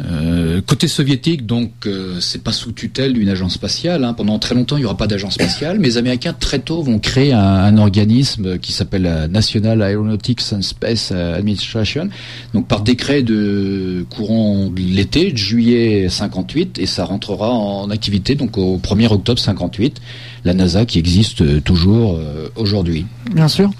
euh, 0.00 0.60
côté 0.60 0.86
soviétique, 0.86 1.46
donc 1.46 1.70
euh, 1.86 2.18
c'est 2.20 2.42
pas 2.42 2.52
sous 2.52 2.72
tutelle 2.72 3.14
d'une 3.14 3.28
agence 3.28 3.54
spatiale. 3.54 4.04
Hein. 4.04 4.14
Pendant 4.14 4.38
très 4.38 4.54
longtemps, 4.54 4.76
il 4.76 4.80
n'y 4.80 4.86
aura 4.86 4.96
pas 4.96 5.06
d'agence 5.06 5.34
spatiale. 5.34 5.78
Mais 5.78 5.88
les 5.88 5.96
Américains 5.96 6.32
très 6.32 6.60
tôt 6.60 6.82
vont 6.82 6.98
créer 6.98 7.32
un, 7.32 7.76
organisme 7.78 8.58
qui 8.58 8.72
s'appelle 8.72 9.02
la 9.02 9.28
National 9.28 9.82
Aeronautics 9.82 10.42
and 10.52 10.62
Space 10.62 11.12
Administration. 11.12 12.08
Donc 12.54 12.66
par 12.66 12.82
décret 12.82 13.22
de 13.22 14.04
courant 14.10 14.68
de 14.68 14.80
l'été, 14.80 15.32
de 15.32 15.36
juillet 15.36 16.08
58, 16.08 16.78
et 16.78 16.86
ça 16.86 17.04
rentrera 17.04 17.50
en 17.50 17.90
activité 17.90 18.34
donc 18.34 18.58
au 18.58 18.78
1er 18.78 19.12
octobre 19.12 19.38
58. 19.38 20.00
La 20.44 20.54
NASA 20.54 20.84
qui 20.86 20.98
existe 20.98 21.62
toujours 21.64 22.16
euh, 22.16 22.48
aujourd'hui. 22.56 23.06
Bien 23.34 23.48
sûr. 23.48 23.70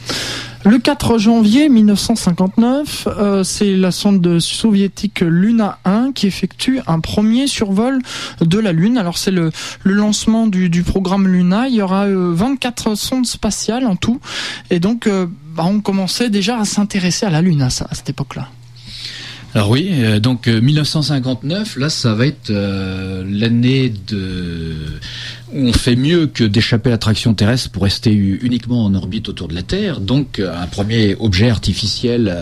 Le 0.68 0.78
4 0.78 1.16
janvier 1.16 1.70
1959, 1.70 3.08
euh, 3.08 3.42
c'est 3.42 3.74
la 3.74 3.90
sonde 3.90 4.38
soviétique 4.38 5.20
Luna 5.20 5.78
1 5.86 6.12
qui 6.12 6.26
effectue 6.26 6.80
un 6.86 7.00
premier 7.00 7.46
survol 7.46 8.02
de 8.42 8.58
la 8.58 8.72
Lune. 8.72 8.98
Alors 8.98 9.16
c'est 9.16 9.30
le, 9.30 9.50
lancement 9.84 10.46
du, 10.46 10.82
programme 10.82 11.26
Luna. 11.26 11.68
Il 11.68 11.76
y 11.76 11.80
aura 11.80 12.06
24 12.06 12.88
euh, 12.90 12.94
sondes 12.96 13.24
spatiales 13.24 13.86
en 13.86 13.96
tout. 13.96 14.20
Et 14.68 14.78
donc 14.78 15.06
euh, 15.06 15.26
bah, 15.56 15.64
on 15.64 15.80
commençait 15.80 16.28
déjà 16.28 16.58
à 16.58 16.66
s'intéresser 16.66 17.24
à 17.24 17.30
la 17.30 17.40
Lune 17.40 17.62
à 17.62 17.70
cette 17.70 18.10
époque-là. 18.10 18.50
Alors 19.54 19.70
oui, 19.70 19.88
euh, 19.92 20.20
donc 20.20 20.46
1959, 20.46 21.76
euh, 21.76 21.80
là 21.80 21.88
ça 21.88 22.14
va 22.14 22.26
être 22.26 22.50
euh, 22.50 23.24
l'année 23.26 23.92
de 24.08 24.74
où 25.54 25.60
on 25.68 25.72
fait 25.72 25.96
mieux 25.96 26.26
que 26.26 26.44
d'échapper 26.44 26.90
à 26.90 26.92
l'attraction 26.92 27.32
terrestre 27.32 27.70
pour 27.70 27.84
rester 27.84 28.12
uniquement 28.12 28.84
en 28.84 28.94
orbite 28.94 29.30
autour 29.30 29.48
de 29.48 29.54
la 29.54 29.62
Terre. 29.62 30.00
Donc 30.00 30.40
un 30.40 30.66
premier 30.66 31.16
objet 31.18 31.48
artificiel 31.48 32.36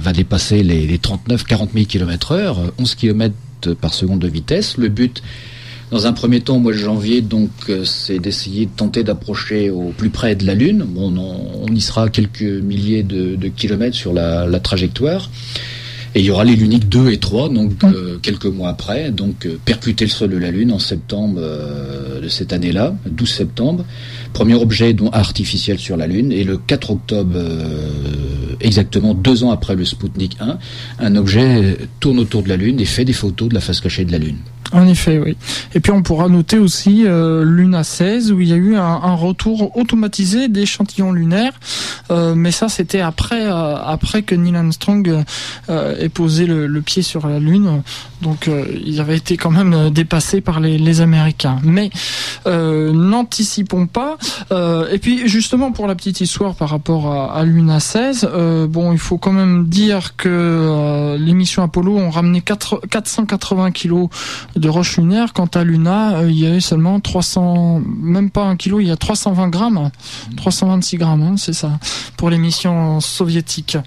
va 0.00 0.12
dépasser 0.14 0.62
les, 0.62 0.96
39-40 0.96 1.68
000 1.74 1.84
km 1.84 2.32
heure, 2.32 2.72
11 2.78 2.94
km 2.94 3.34
par 3.78 3.92
seconde 3.92 4.20
de 4.20 4.28
vitesse. 4.28 4.78
Le 4.78 4.88
but 4.88 5.22
dans 5.90 6.06
un 6.06 6.14
premier 6.14 6.40
temps, 6.40 6.56
au 6.56 6.60
mois 6.60 6.72
de 6.72 6.78
janvier, 6.78 7.20
donc, 7.20 7.50
c'est 7.84 8.18
d'essayer 8.18 8.64
de 8.64 8.70
tenter 8.74 9.04
d'approcher 9.04 9.68
au 9.70 9.92
plus 9.96 10.10
près 10.10 10.34
de 10.34 10.44
la 10.46 10.54
Lune. 10.54 10.84
On, 10.96 11.66
y 11.72 11.80
sera 11.82 12.08
quelques 12.08 12.40
milliers 12.40 13.02
de, 13.02 13.36
kilomètres 13.48 13.96
sur 13.96 14.14
la 14.14 14.60
trajectoire. 14.60 15.30
Et 16.16 16.20
il 16.20 16.24
y 16.24 16.30
aura 16.30 16.44
les 16.44 16.56
Luniques 16.56 16.88
2 16.88 17.10
et 17.10 17.18
3, 17.18 17.50
donc 17.50 17.84
euh, 17.84 18.16
quelques 18.22 18.46
mois 18.46 18.70
après, 18.70 19.10
donc 19.10 19.44
euh, 19.44 19.58
percuter 19.62 20.06
le 20.06 20.10
sol 20.10 20.30
de 20.30 20.38
la 20.38 20.50
Lune 20.50 20.72
en 20.72 20.78
septembre 20.78 21.38
euh, 21.42 22.22
de 22.22 22.28
cette 22.28 22.54
année-là, 22.54 22.94
12 23.04 23.28
septembre. 23.28 23.84
Premier 24.36 24.54
objet 24.54 24.92
dont 24.92 25.08
artificiel 25.10 25.78
sur 25.78 25.96
la 25.96 26.06
Lune. 26.06 26.30
Et 26.30 26.44
le 26.44 26.58
4 26.58 26.90
octobre, 26.90 27.38
exactement 28.60 29.14
deux 29.14 29.44
ans 29.44 29.50
après 29.50 29.74
le 29.74 29.86
Sputnik 29.86 30.36
1, 30.40 30.58
un 30.98 31.16
objet 31.16 31.78
tourne 32.00 32.18
autour 32.18 32.42
de 32.42 32.50
la 32.50 32.56
Lune 32.58 32.78
et 32.78 32.84
fait 32.84 33.06
des 33.06 33.14
photos 33.14 33.48
de 33.48 33.54
la 33.54 33.60
face 33.60 33.80
cachée 33.80 34.04
de 34.04 34.12
la 34.12 34.18
Lune. 34.18 34.36
En 34.72 34.88
effet, 34.88 35.18
oui. 35.18 35.36
Et 35.74 35.80
puis 35.80 35.92
on 35.92 36.02
pourra 36.02 36.28
noter 36.28 36.58
aussi 36.58 37.04
euh, 37.06 37.44
Luna 37.44 37.84
16 37.84 38.32
où 38.32 38.40
il 38.40 38.48
y 38.48 38.52
a 38.52 38.56
eu 38.56 38.76
un, 38.76 39.14
retour 39.14 39.76
automatisé 39.76 40.48
d'échantillons 40.48 41.12
lunaires, 41.12 41.52
euh, 42.10 42.34
mais 42.34 42.50
ça 42.50 42.68
c'était 42.68 43.00
après 43.00 43.46
euh, 43.46 43.76
après 43.76 44.22
que 44.22 44.34
Neil 44.34 44.56
Armstrong 44.56 45.24
ait 45.68 46.08
posé 46.08 46.46
le, 46.46 46.80
pied 46.80 47.02
sur 47.02 47.26
la 47.26 47.38
Lune, 47.38 47.82
donc 48.22 48.50
il 48.84 49.00
avait 49.00 49.16
été 49.16 49.36
quand 49.36 49.50
même 49.50 49.90
dépassé 49.90 50.40
par 50.40 50.60
les, 50.60 51.00
Américains. 51.00 51.58
Mais 51.62 51.90
n'anticipons 52.46 53.86
pas. 53.86 54.16
Et 54.50 54.98
puis 54.98 55.28
justement 55.28 55.72
pour 55.72 55.86
la 55.86 55.94
petite 55.94 56.20
histoire 56.20 56.54
par 56.54 56.70
rapport 56.70 57.12
à, 57.12 57.34
à 57.34 57.44
Luna 57.44 57.80
16, 57.80 58.28
bon 58.68 58.92
il 58.92 58.98
faut 58.98 59.18
quand 59.18 59.32
même 59.32 59.66
dire 59.66 60.16
que 60.16 61.16
les 61.18 61.34
missions 61.34 61.62
Apollo 61.62 61.96
ont 61.96 62.10
ramené 62.10 62.40
4, 62.40 62.82
480 62.90 63.70
kilos 63.72 64.08
de 64.54 64.68
roches 64.68 64.98
lunaires. 64.98 65.32
Quant 65.32 65.46
à 65.46 65.64
Luna, 65.64 66.18
euh, 66.18 66.30
il 66.30 66.38
y 66.38 66.46
avait 66.46 66.60
seulement 66.60 67.00
300, 67.00 67.82
même 68.00 68.30
pas 68.30 68.44
un 68.44 68.56
kilo, 68.56 68.80
il 68.80 68.88
y 68.88 68.90
a 68.90 68.96
320 68.96 69.48
grammes, 69.48 69.90
326 70.36 70.96
grammes, 70.96 71.22
hein, 71.22 71.34
c'est 71.36 71.52
ça, 71.52 71.78
pour 72.16 72.30
les 72.30 72.38
missions 72.38 73.00
soviétiques 73.00 73.78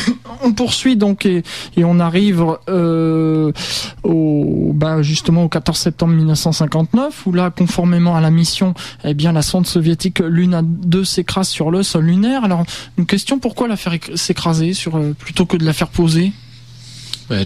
on 0.42 0.52
poursuit 0.52 0.96
donc 0.96 1.26
et, 1.26 1.42
on 1.78 2.00
arrive 2.00 2.44
euh, 2.68 3.52
au 4.02 4.72
bah 4.74 5.02
justement 5.02 5.44
au 5.44 5.48
14 5.48 5.78
septembre 5.78 6.14
1959 6.14 7.26
où 7.26 7.32
là 7.32 7.50
conformément 7.50 8.16
à 8.16 8.20
la 8.20 8.30
mission 8.30 8.74
eh 9.04 9.14
bien 9.14 9.32
la 9.32 9.42
sonde 9.42 9.66
soviétique 9.66 10.20
Luna 10.20 10.62
2 10.62 11.04
s'écrase 11.04 11.48
sur 11.48 11.70
le 11.70 11.82
sol 11.82 12.04
lunaire. 12.04 12.44
Alors 12.44 12.64
une 12.98 13.06
question 13.06 13.38
pourquoi 13.38 13.68
la 13.68 13.76
faire 13.76 13.96
s'écraser 14.14 14.72
euh, 14.92 15.12
plutôt 15.14 15.46
que 15.46 15.56
de 15.56 15.64
la 15.64 15.72
faire 15.72 15.88
poser? 15.88 16.32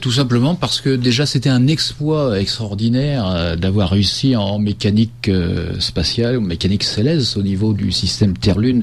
Tout 0.01 0.11
simplement 0.11 0.57
parce 0.57 0.81
que 0.81 0.97
déjà 0.97 1.27
c'était 1.27 1.51
un 1.51 1.69
exploit 1.69 2.41
extraordinaire 2.41 3.25
euh, 3.29 3.55
d'avoir 3.55 3.91
réussi 3.91 4.35
en 4.35 4.59
mécanique 4.59 5.31
spatiale, 5.79 6.39
ou 6.39 6.41
mécanique 6.41 6.83
céleste 6.83 7.37
au 7.37 7.43
niveau 7.43 7.73
du 7.73 7.93
système 7.93 8.37
Terre-Lune, 8.37 8.83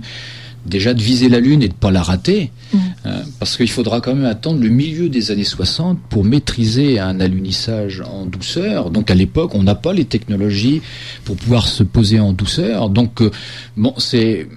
déjà 0.66 0.94
de 0.94 1.02
viser 1.02 1.30
la 1.30 1.40
Lune 1.40 1.62
et 1.62 1.68
de 1.68 1.74
pas 1.74 1.92
la 1.92 2.02
rater, 2.02 2.52
mm. 2.74 2.78
hein, 3.06 3.22
parce 3.40 3.58
qu'il 3.58 3.70
faudra 3.70 4.02
quand 4.02 4.16
même 4.16 4.26
attendre 4.26 4.62
le 4.62 4.70
milieu 4.70 5.10
des 5.10 5.32
années 5.32 5.44
60 5.44 6.00
pour 6.10 6.24
maîtriser 6.24 7.00
un 7.00 7.20
alunissage 7.20 8.02
en 8.02 8.26
douceur. 8.26 8.90
Donc 8.90 9.12
à 9.12 9.16
l'époque, 9.16 9.56
on 9.56 9.64
n'a 9.64 9.76
pas 9.76 9.94
les 9.94 10.06
technologies 10.06 10.82
pour 11.26 11.36
pouvoir 11.36 11.68
se 11.68 11.84
poser 11.84 12.20
en 12.20 12.34
douceur. 12.34 12.90
Donc 12.90 13.22
euh, 13.22 13.32
bon, 13.78 13.94
c'est 13.98 14.48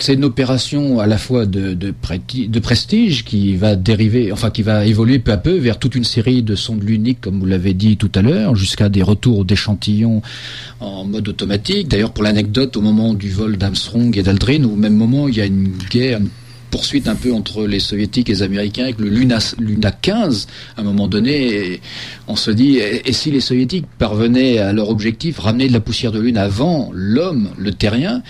c'est 0.00 0.14
une 0.14 0.24
opération 0.24 1.00
à 1.00 1.06
la 1.06 1.18
fois 1.18 1.46
de, 1.46 1.94
prestige 2.60 3.24
qui 3.24 3.56
va 3.56 3.76
dériver, 3.76 4.32
enfin 4.32 4.50
qui 4.50 4.62
va 4.62 4.86
évoluer 4.86 5.18
peu 5.18 5.32
à 5.32 5.36
peu 5.36 5.56
vers 5.56 5.78
toute 5.78 5.94
une 5.94 6.04
série 6.04 6.42
de 6.42 6.54
sondes 6.54 6.82
luniques, 6.82 7.20
comme 7.20 7.40
vous 7.40 7.46
l'avez 7.46 7.74
dit 7.74 7.96
tout 7.96 8.10
à 8.14 8.22
l'heure, 8.22 8.56
jusqu'à 8.56 8.88
des 8.88 9.02
retours 9.02 9.44
d'échantillons 9.44 10.22
en 10.80 11.04
mode 11.04 11.28
automatique. 11.28 11.88
D'ailleurs, 11.88 12.12
pour 12.12 12.24
l'anecdote, 12.24 12.76
au 12.76 12.80
moment 12.80 13.14
du 13.14 13.30
vol 13.30 13.56
d'Armstrong 13.56 14.16
et 14.16 14.22
d'Aldrin, 14.22 14.64
au 14.64 14.76
même 14.76 14.96
moment, 14.96 15.28
il 15.28 15.36
y 15.36 15.40
a 15.40 15.46
une 15.46 15.72
guerre, 15.90 16.18
une 16.18 16.28
poursuite 16.70 17.06
un 17.06 17.14
peu 17.14 17.32
entre 17.32 17.68
les 17.68 17.78
soviétiques 17.78 18.28
et 18.30 18.32
les 18.32 18.42
américains 18.42 18.82
avec 18.82 18.98
le 18.98 19.08
Luna, 19.08 19.38
Luna 19.60 19.92
15 19.92 20.48
à 20.76 20.80
un 20.80 20.82
moment 20.82 21.06
donné 21.06 21.80
on 22.26 22.34
se 22.34 22.50
dit 22.50 22.78
et, 22.78 23.12
si 23.12 23.30
les 23.30 23.38
soviétiques 23.38 23.86
parvenaient 23.96 24.58
à 24.58 24.72
leur 24.72 24.90
objectif 24.90 25.38
ramener 25.38 25.68
de 25.68 25.72
la 25.72 25.78
poussière 25.78 26.10
de 26.10 26.18
lune 26.18 26.36
avant 26.36 26.90
l'homme 26.92 27.50
le 27.58 27.72
terrien 27.72 28.24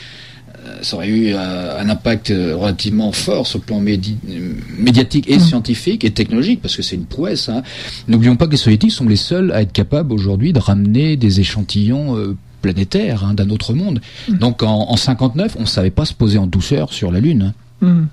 ça 0.83 0.97
aurait 0.97 1.09
eu 1.09 1.33
euh, 1.35 1.81
un 1.81 1.89
impact 1.89 2.31
euh, 2.31 2.57
relativement 2.57 3.13
fort 3.13 3.47
sur 3.47 3.59
le 3.59 3.65
plan 3.65 3.81
médiatique 3.81 5.29
et 5.29 5.37
mmh. 5.37 5.41
scientifique 5.41 6.05
et 6.05 6.11
technologique, 6.11 6.61
parce 6.63 6.77
que 6.77 6.83
c'est 6.83 6.97
une 6.97 7.07
prouesse. 7.07 7.49
Hein. 7.49 7.63
N'oublions 8.09 8.37
pas 8.37 8.47
que 8.47 8.53
les 8.53 8.57
soviétiques 8.57 8.93
sont 8.93 9.09
les 9.09 9.17
seuls 9.17 9.53
à 9.53 9.63
être 9.63 9.73
capables 9.73 10.13
aujourd'hui 10.13 10.53
de 10.53 10.59
ramener 10.59 11.17
des 11.17 11.41
échantillons 11.41 12.37
planétaires 12.63 13.25
hein, 13.25 13.35
d'un 13.35 13.51
autre 13.51 13.75
monde. 13.75 14.01
Mmh. 14.29 14.39
Donc 14.39 14.63
en, 14.63 14.91
en 14.91 14.97
59, 14.97 15.57
on 15.59 15.63
ne 15.63 15.67
savait 15.67 15.91
pas 15.91 16.05
se 16.05 16.15
poser 16.15 16.39
en 16.39 16.47
douceur 16.47 16.93
sur 16.93 17.11
la 17.11 17.21
Lune. 17.21 17.55
Hein. 17.83 17.87
Mmh. 17.87 18.07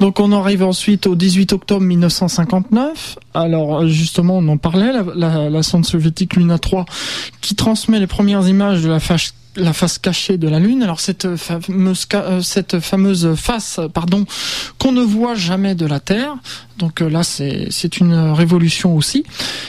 Donc 0.00 0.18
on 0.18 0.32
arrive 0.32 0.62
ensuite 0.62 1.06
au 1.06 1.14
18 1.14 1.52
octobre 1.52 1.82
1959. 1.82 3.18
Alors 3.34 3.86
justement, 3.86 4.38
on 4.38 4.48
en 4.48 4.56
parlait, 4.56 4.92
la, 4.92 5.04
la, 5.14 5.50
la 5.50 5.62
sonde 5.62 5.84
soviétique 5.84 6.36
Luna 6.36 6.58
3 6.58 6.86
qui 7.40 7.54
transmet 7.54 7.98
les 7.98 8.06
premières 8.06 8.48
images 8.48 8.82
de 8.82 8.88
la 8.88 9.00
phase 9.00 9.34
la 9.56 9.72
face 9.72 9.98
cachée 9.98 10.36
de 10.38 10.48
la 10.48 10.58
Lune. 10.58 10.82
Alors 10.82 11.00
cette 11.00 11.36
fameuse, 11.36 12.06
euh, 12.14 12.40
cette 12.40 12.80
fameuse 12.80 13.34
face, 13.34 13.80
pardon, 13.92 14.24
qu'on 14.78 14.92
ne 14.92 15.02
voit 15.02 15.34
jamais 15.34 15.74
de 15.74 15.86
la 15.86 16.00
Terre. 16.00 16.36
Donc 16.78 17.02
euh, 17.02 17.10
là, 17.10 17.22
c'est 17.22 17.98
une 17.98 18.14
révolution 18.14 18.96
aussi. 18.96 19.24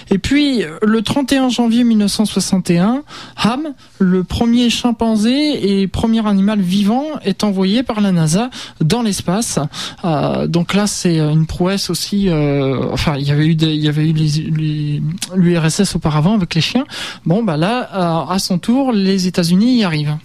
Et 0.09 0.17
puis, 0.17 0.63
le 0.81 1.01
31 1.01 1.49
janvier 1.49 1.83
1961, 1.83 3.03
Ham, 3.35 3.73
le 3.99 4.23
premier 4.23 4.69
chimpanzé 4.69 5.81
et 5.81 5.87
premier 5.87 6.25
animal 6.25 6.61
vivant, 6.61 7.05
est 7.23 7.43
envoyé 7.43 7.83
par 7.83 7.99
la 7.99 8.13
NASA 8.13 8.49
dans 8.79 9.01
l'espace. 9.01 9.59
Euh, 10.05 10.47
donc 10.47 10.73
là, 10.73 10.87
c'est 10.87 11.17
une 11.17 11.47
prouesse 11.47 11.89
aussi. 11.89 12.29
enfin, 12.31 13.15
il 13.17 13.27
y 13.27 13.31
avait 13.31 13.45
eu 13.45 13.57
il 13.61 13.75
y 13.75 13.89
avait 13.89 14.07
eu 14.07 15.01
l'URSS 15.35 15.95
auparavant 15.95 16.35
avec 16.35 16.55
les 16.55 16.61
chiens. 16.61 16.85
Bon, 17.25 17.43
bah 17.43 17.57
là, 17.57 18.27
à 18.29 18.39
son 18.39 18.57
tour, 18.57 18.93
les 18.93 19.27
États-Unis 19.27 19.70
y 19.77 19.83
arrive. 19.83 20.15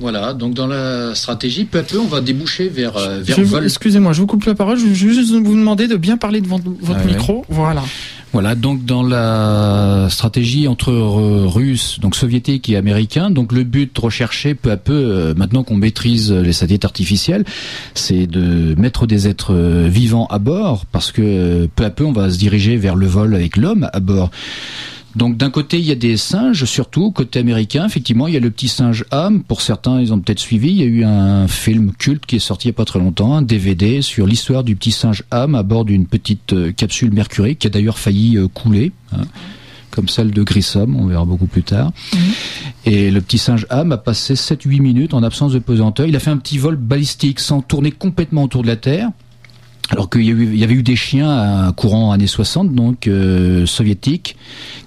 Voilà, 0.00 0.34
donc 0.34 0.54
dans 0.54 0.66
la 0.66 1.14
stratégie, 1.14 1.64
peu 1.64 1.78
à 1.78 1.82
peu, 1.84 1.98
on 1.98 2.06
va 2.06 2.20
déboucher 2.20 2.68
vers, 2.68 2.96
euh, 2.96 3.22
Excusez-moi, 3.62 4.12
je 4.12 4.20
vous 4.20 4.26
coupe 4.26 4.44
la 4.44 4.54
parole, 4.54 4.76
je 4.76 4.86
vais 4.86 4.94
juste 4.94 5.32
vous 5.32 5.54
demander 5.54 5.86
de 5.86 5.96
bien 5.96 6.16
parler 6.16 6.40
devant 6.40 6.58
votre 6.80 7.00
ah 7.02 7.06
micro. 7.06 7.44
Voilà. 7.48 7.82
Voilà, 8.32 8.56
donc 8.56 8.84
dans 8.84 9.04
la 9.04 10.08
stratégie 10.10 10.66
entre 10.66 10.92
Russes, 10.92 12.00
donc 12.00 12.16
soviétiques 12.16 12.68
et 12.68 12.76
américains, 12.76 13.30
donc 13.30 13.52
le 13.52 13.62
but 13.62 13.96
recherché 13.96 14.56
peu 14.56 14.72
à 14.72 14.76
peu, 14.76 14.92
euh, 14.92 15.34
maintenant 15.36 15.62
qu'on 15.62 15.76
maîtrise 15.76 16.32
les 16.32 16.52
satellites 16.52 16.84
artificiels, 16.84 17.44
c'est 17.94 18.26
de 18.26 18.74
mettre 18.76 19.06
des 19.06 19.28
êtres 19.28 19.54
euh, 19.54 19.86
vivants 19.88 20.26
à 20.26 20.40
bord, 20.40 20.86
parce 20.86 21.12
que 21.12 21.66
peu 21.76 21.84
à 21.84 21.90
peu 21.90 22.04
on 22.04 22.12
va 22.12 22.28
se 22.28 22.36
diriger 22.36 22.76
vers 22.76 22.96
le 22.96 23.06
vol 23.06 23.36
avec 23.36 23.56
l'homme 23.56 23.88
à 23.92 24.00
bord. 24.00 24.32
Donc 25.16 25.36
d'un 25.36 25.50
côté, 25.50 25.78
il 25.78 25.84
y 25.84 25.92
a 25.92 25.96
des 25.96 26.16
singes, 26.16 26.64
surtout 26.64 27.10
côté 27.10 27.38
américain. 27.38 27.86
Effectivement, 27.86 28.26
il 28.26 28.34
y 28.34 28.36
a 28.36 28.40
le 28.40 28.50
petit 28.50 28.68
singe 28.68 29.04
Ham. 29.10 29.42
Pour 29.42 29.60
certains, 29.60 30.00
ils 30.00 30.12
ont 30.12 30.18
peut-être 30.18 30.40
suivi. 30.40 30.70
Il 30.70 30.76
y 30.76 30.82
a 30.82 30.86
eu 30.86 31.04
un 31.04 31.46
film 31.48 31.92
culte 31.92 32.26
qui 32.26 32.36
est 32.36 32.40
sorti 32.40 32.68
il 32.68 32.70
n'y 32.70 32.74
a 32.74 32.78
pas 32.78 32.84
très 32.84 32.98
longtemps, 32.98 33.36
un 33.36 33.42
DVD 33.42 34.02
sur 34.02 34.26
l'histoire 34.26 34.64
du 34.64 34.76
petit 34.76 34.92
singe 34.92 35.22
Ham 35.30 35.54
à 35.54 35.62
bord 35.62 35.84
d'une 35.84 36.06
petite 36.06 36.52
euh, 36.52 36.72
capsule 36.72 37.12
Mercury 37.12 37.56
qui 37.56 37.66
a 37.66 37.70
d'ailleurs 37.70 37.98
failli 37.98 38.36
euh, 38.36 38.48
couler. 38.48 38.92
Hein, 39.12 39.22
comme 39.90 40.08
celle 40.08 40.32
de 40.32 40.42
Grissom, 40.42 40.96
on 40.96 41.06
verra 41.06 41.24
beaucoup 41.24 41.46
plus 41.46 41.62
tard. 41.62 41.92
Mhm. 42.12 42.20
Et 42.86 43.10
le 43.10 43.20
petit 43.20 43.38
singe 43.38 43.66
Ham 43.70 43.92
a 43.92 43.96
passé 43.96 44.34
7-8 44.34 44.80
minutes 44.80 45.14
en 45.14 45.22
absence 45.22 45.52
de 45.52 45.60
pesanteur. 45.60 46.06
Il 46.06 46.16
a 46.16 46.18
fait 46.18 46.30
un 46.30 46.36
petit 46.36 46.58
vol 46.58 46.76
balistique 46.76 47.38
sans 47.38 47.62
tourner 47.62 47.92
complètement 47.92 48.42
autour 48.42 48.62
de 48.62 48.66
la 48.66 48.76
Terre. 48.76 49.10
Alors 49.90 50.08
qu'il 50.08 50.22
y, 50.22 50.64
avait 50.64 50.74
eu 50.74 50.82
des 50.82 50.96
chiens 50.96 51.30
à 51.30 51.72
courant 51.72 52.12
années 52.12 52.26
60, 52.26 52.74
donc 52.74 53.06
euh, 53.06 53.66
soviétiques, 53.66 54.36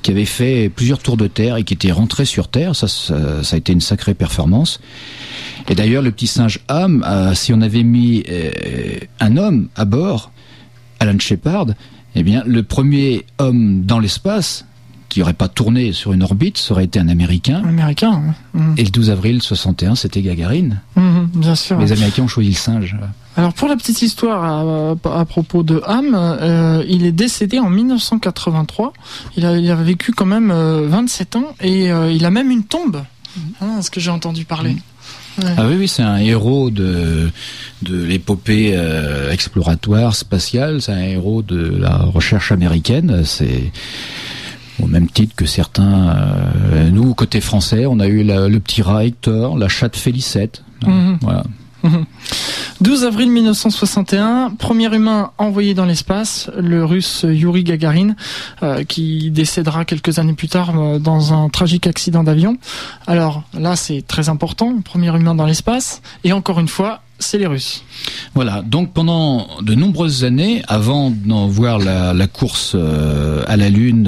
qui 0.02 0.10
avaient 0.10 0.26
fait 0.26 0.70
plusieurs 0.70 1.00
tours 1.00 1.18
de 1.18 1.28
terre 1.28 1.58
et 1.58 1.64
qui 1.64 1.76
étaient 1.76 1.92
rentrés 1.92 2.26
sur 2.26 2.48
terre. 2.48 2.76
Ça, 2.76 2.88
ça, 2.88 3.16
a 3.52 3.58
été 3.58 3.74
une 3.74 3.82
sacrée 3.82 4.16
performance. 4.16 4.80
Et 5.70 5.76
d'ailleurs, 5.76 6.02
le 6.02 6.12
petit 6.12 6.28
singe 6.28 6.60
Ham, 6.68 7.06
euh, 7.08 7.36
si 7.36 7.54
on 7.54 7.62
avait 7.62 7.84
mis 7.84 8.24
euh, 8.30 8.52
un 9.20 9.38
homme 9.38 9.68
à 9.76 9.86
bord, 9.86 10.32
Alan 11.00 11.20
Shepard, 11.20 11.68
eh 12.16 12.24
bien, 12.24 12.44
le 12.48 12.64
premier 12.64 13.26
homme 13.38 13.84
dans 13.84 14.00
l'espace 14.00 14.66
qui 15.10 15.20
n'aurait 15.20 15.34
pas 15.34 15.48
tourné 15.48 15.94
sur 15.94 16.12
une 16.12 16.24
orbite, 16.24 16.58
ça 16.58 16.74
aurait 16.74 16.86
été 16.86 17.00
un 17.00 17.08
Américain. 17.08 17.62
Américain. 17.64 18.36
Et 18.78 18.84
le 18.84 18.90
12 18.90 19.12
avril 19.12 19.44
61, 19.44 19.96
c'était 19.96 20.22
Gagarine. 20.22 20.82
Mmh, 20.96 21.26
bien 21.36 21.56
sûr. 21.56 21.80
Les 21.80 21.92
Américains 21.92 22.24
ont 22.24 22.28
choisi 22.28 22.50
le 22.50 22.56
singe. 22.56 22.96
Alors 23.38 23.54
pour 23.54 23.68
la 23.68 23.76
petite 23.76 24.02
histoire 24.02 24.44
à, 25.06 25.26
propos 25.26 25.62
de 25.62 25.80
Ham, 25.86 26.16
euh, 26.16 26.84
il 26.90 27.06
est 27.06 27.12
décédé 27.12 27.60
en 27.60 27.70
1983. 27.70 28.94
Il 29.38 29.46
a, 29.46 29.58
il 29.58 29.70
a 29.70 29.76
vécu 29.76 30.12
quand 30.12 30.26
même 30.26 30.52
27 30.52 31.36
euh, 31.36 31.40
ans 31.40 31.56
et 31.62 31.92
euh, 31.92 32.12
il 32.12 32.26
a 32.26 32.32
même 32.32 32.50
une 32.50 32.64
tombe. 32.64 33.04
Hein, 33.62 33.84
ce 33.84 33.92
que 33.92 34.00
j'ai 34.00 34.10
entendu 34.10 34.44
parler. 34.44 34.76
Ah 35.40 35.68
oui, 35.68 35.76
oui, 35.78 35.88
c'est 35.88 36.02
un 36.02 36.18
héros 36.18 36.72
de 36.72 37.30
de 37.84 38.04
l'épopée 38.04 38.76
exploratoire 39.30 40.16
spatiale. 40.16 40.82
C'est 40.82 40.94
un 40.94 41.04
héros 41.04 41.44
de 41.44 41.78
la 41.78 41.96
recherche 41.98 42.52
américaine. 42.52 43.22
C'est 43.24 43.72
au 44.82 44.88
même 44.88 45.08
titre 45.08 45.36
que 45.36 45.46
certains. 45.46 46.16
nous, 46.92 47.14
côté 47.14 47.40
français, 47.40 47.86
on 47.86 48.00
a 48.00 48.08
eu 48.08 48.24
le 48.24 48.58
petit 48.58 48.82
rat 48.82 49.06
Hector, 49.06 49.60
la 49.60 49.68
chatte 49.68 49.96
Félicette. 49.96 50.64
Mhm. 50.84 51.20
Voilà. 51.22 51.44
12 52.80 53.06
avril 53.06 53.32
1961, 53.32 54.52
premier 54.60 54.94
humain 54.94 55.32
envoyé 55.40 55.74
dans 55.74 55.86
l'espace, 55.86 56.52
le 56.56 56.86
russe 56.86 57.26
Yuri 57.28 57.64
Gagarin, 57.64 58.16
euh, 58.62 58.84
qui 58.84 59.32
décédera 59.32 59.84
quelques 59.84 60.20
années 60.20 60.34
plus 60.34 60.48
tard 60.48 60.80
euh, 60.80 61.00
dans 61.00 61.34
un 61.34 61.50
tragique 61.50 61.88
accident 61.88 62.24
d'avion. 62.24 62.58
Alors 63.08 63.44
là, 63.58 63.76
c'est 63.76 64.06
très 64.06 64.30
important, 64.30 64.80
premier 64.82 65.08
humain 65.16 65.34
dans 65.34 65.48
l'espace. 65.48 66.04
Et 66.24 66.34
encore 66.34 66.60
une 66.60 66.68
fois, 66.68 67.02
c'est 67.18 67.40
les 67.40 67.48
Russes. 67.48 67.84
Voilà, 68.36 68.62
donc 68.62 68.94
pendant 68.94 69.48
de 69.62 69.74
nombreuses 69.74 70.24
années, 70.24 70.62
avant 70.68 71.10
d'en 71.10 71.48
voir 71.48 71.80
la, 71.80 72.28
course 72.28 72.74
euh, 72.76 73.44
à 73.48 73.58
la 73.58 73.70
Lune 73.70 74.06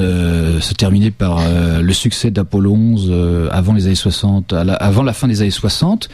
se 0.62 0.74
terminer 0.76 1.10
par 1.10 1.40
le 1.82 1.94
succès 1.94 2.30
d'Apollo 2.30 2.74
11 2.74 3.50
avant 3.52 3.74
les 3.74 3.88
années 3.88 3.96
60, 3.96 4.54
avant 4.54 5.02
la 5.02 5.14
fin 5.14 5.28
des 5.28 5.42
années 5.42 5.50
60, 5.50 6.08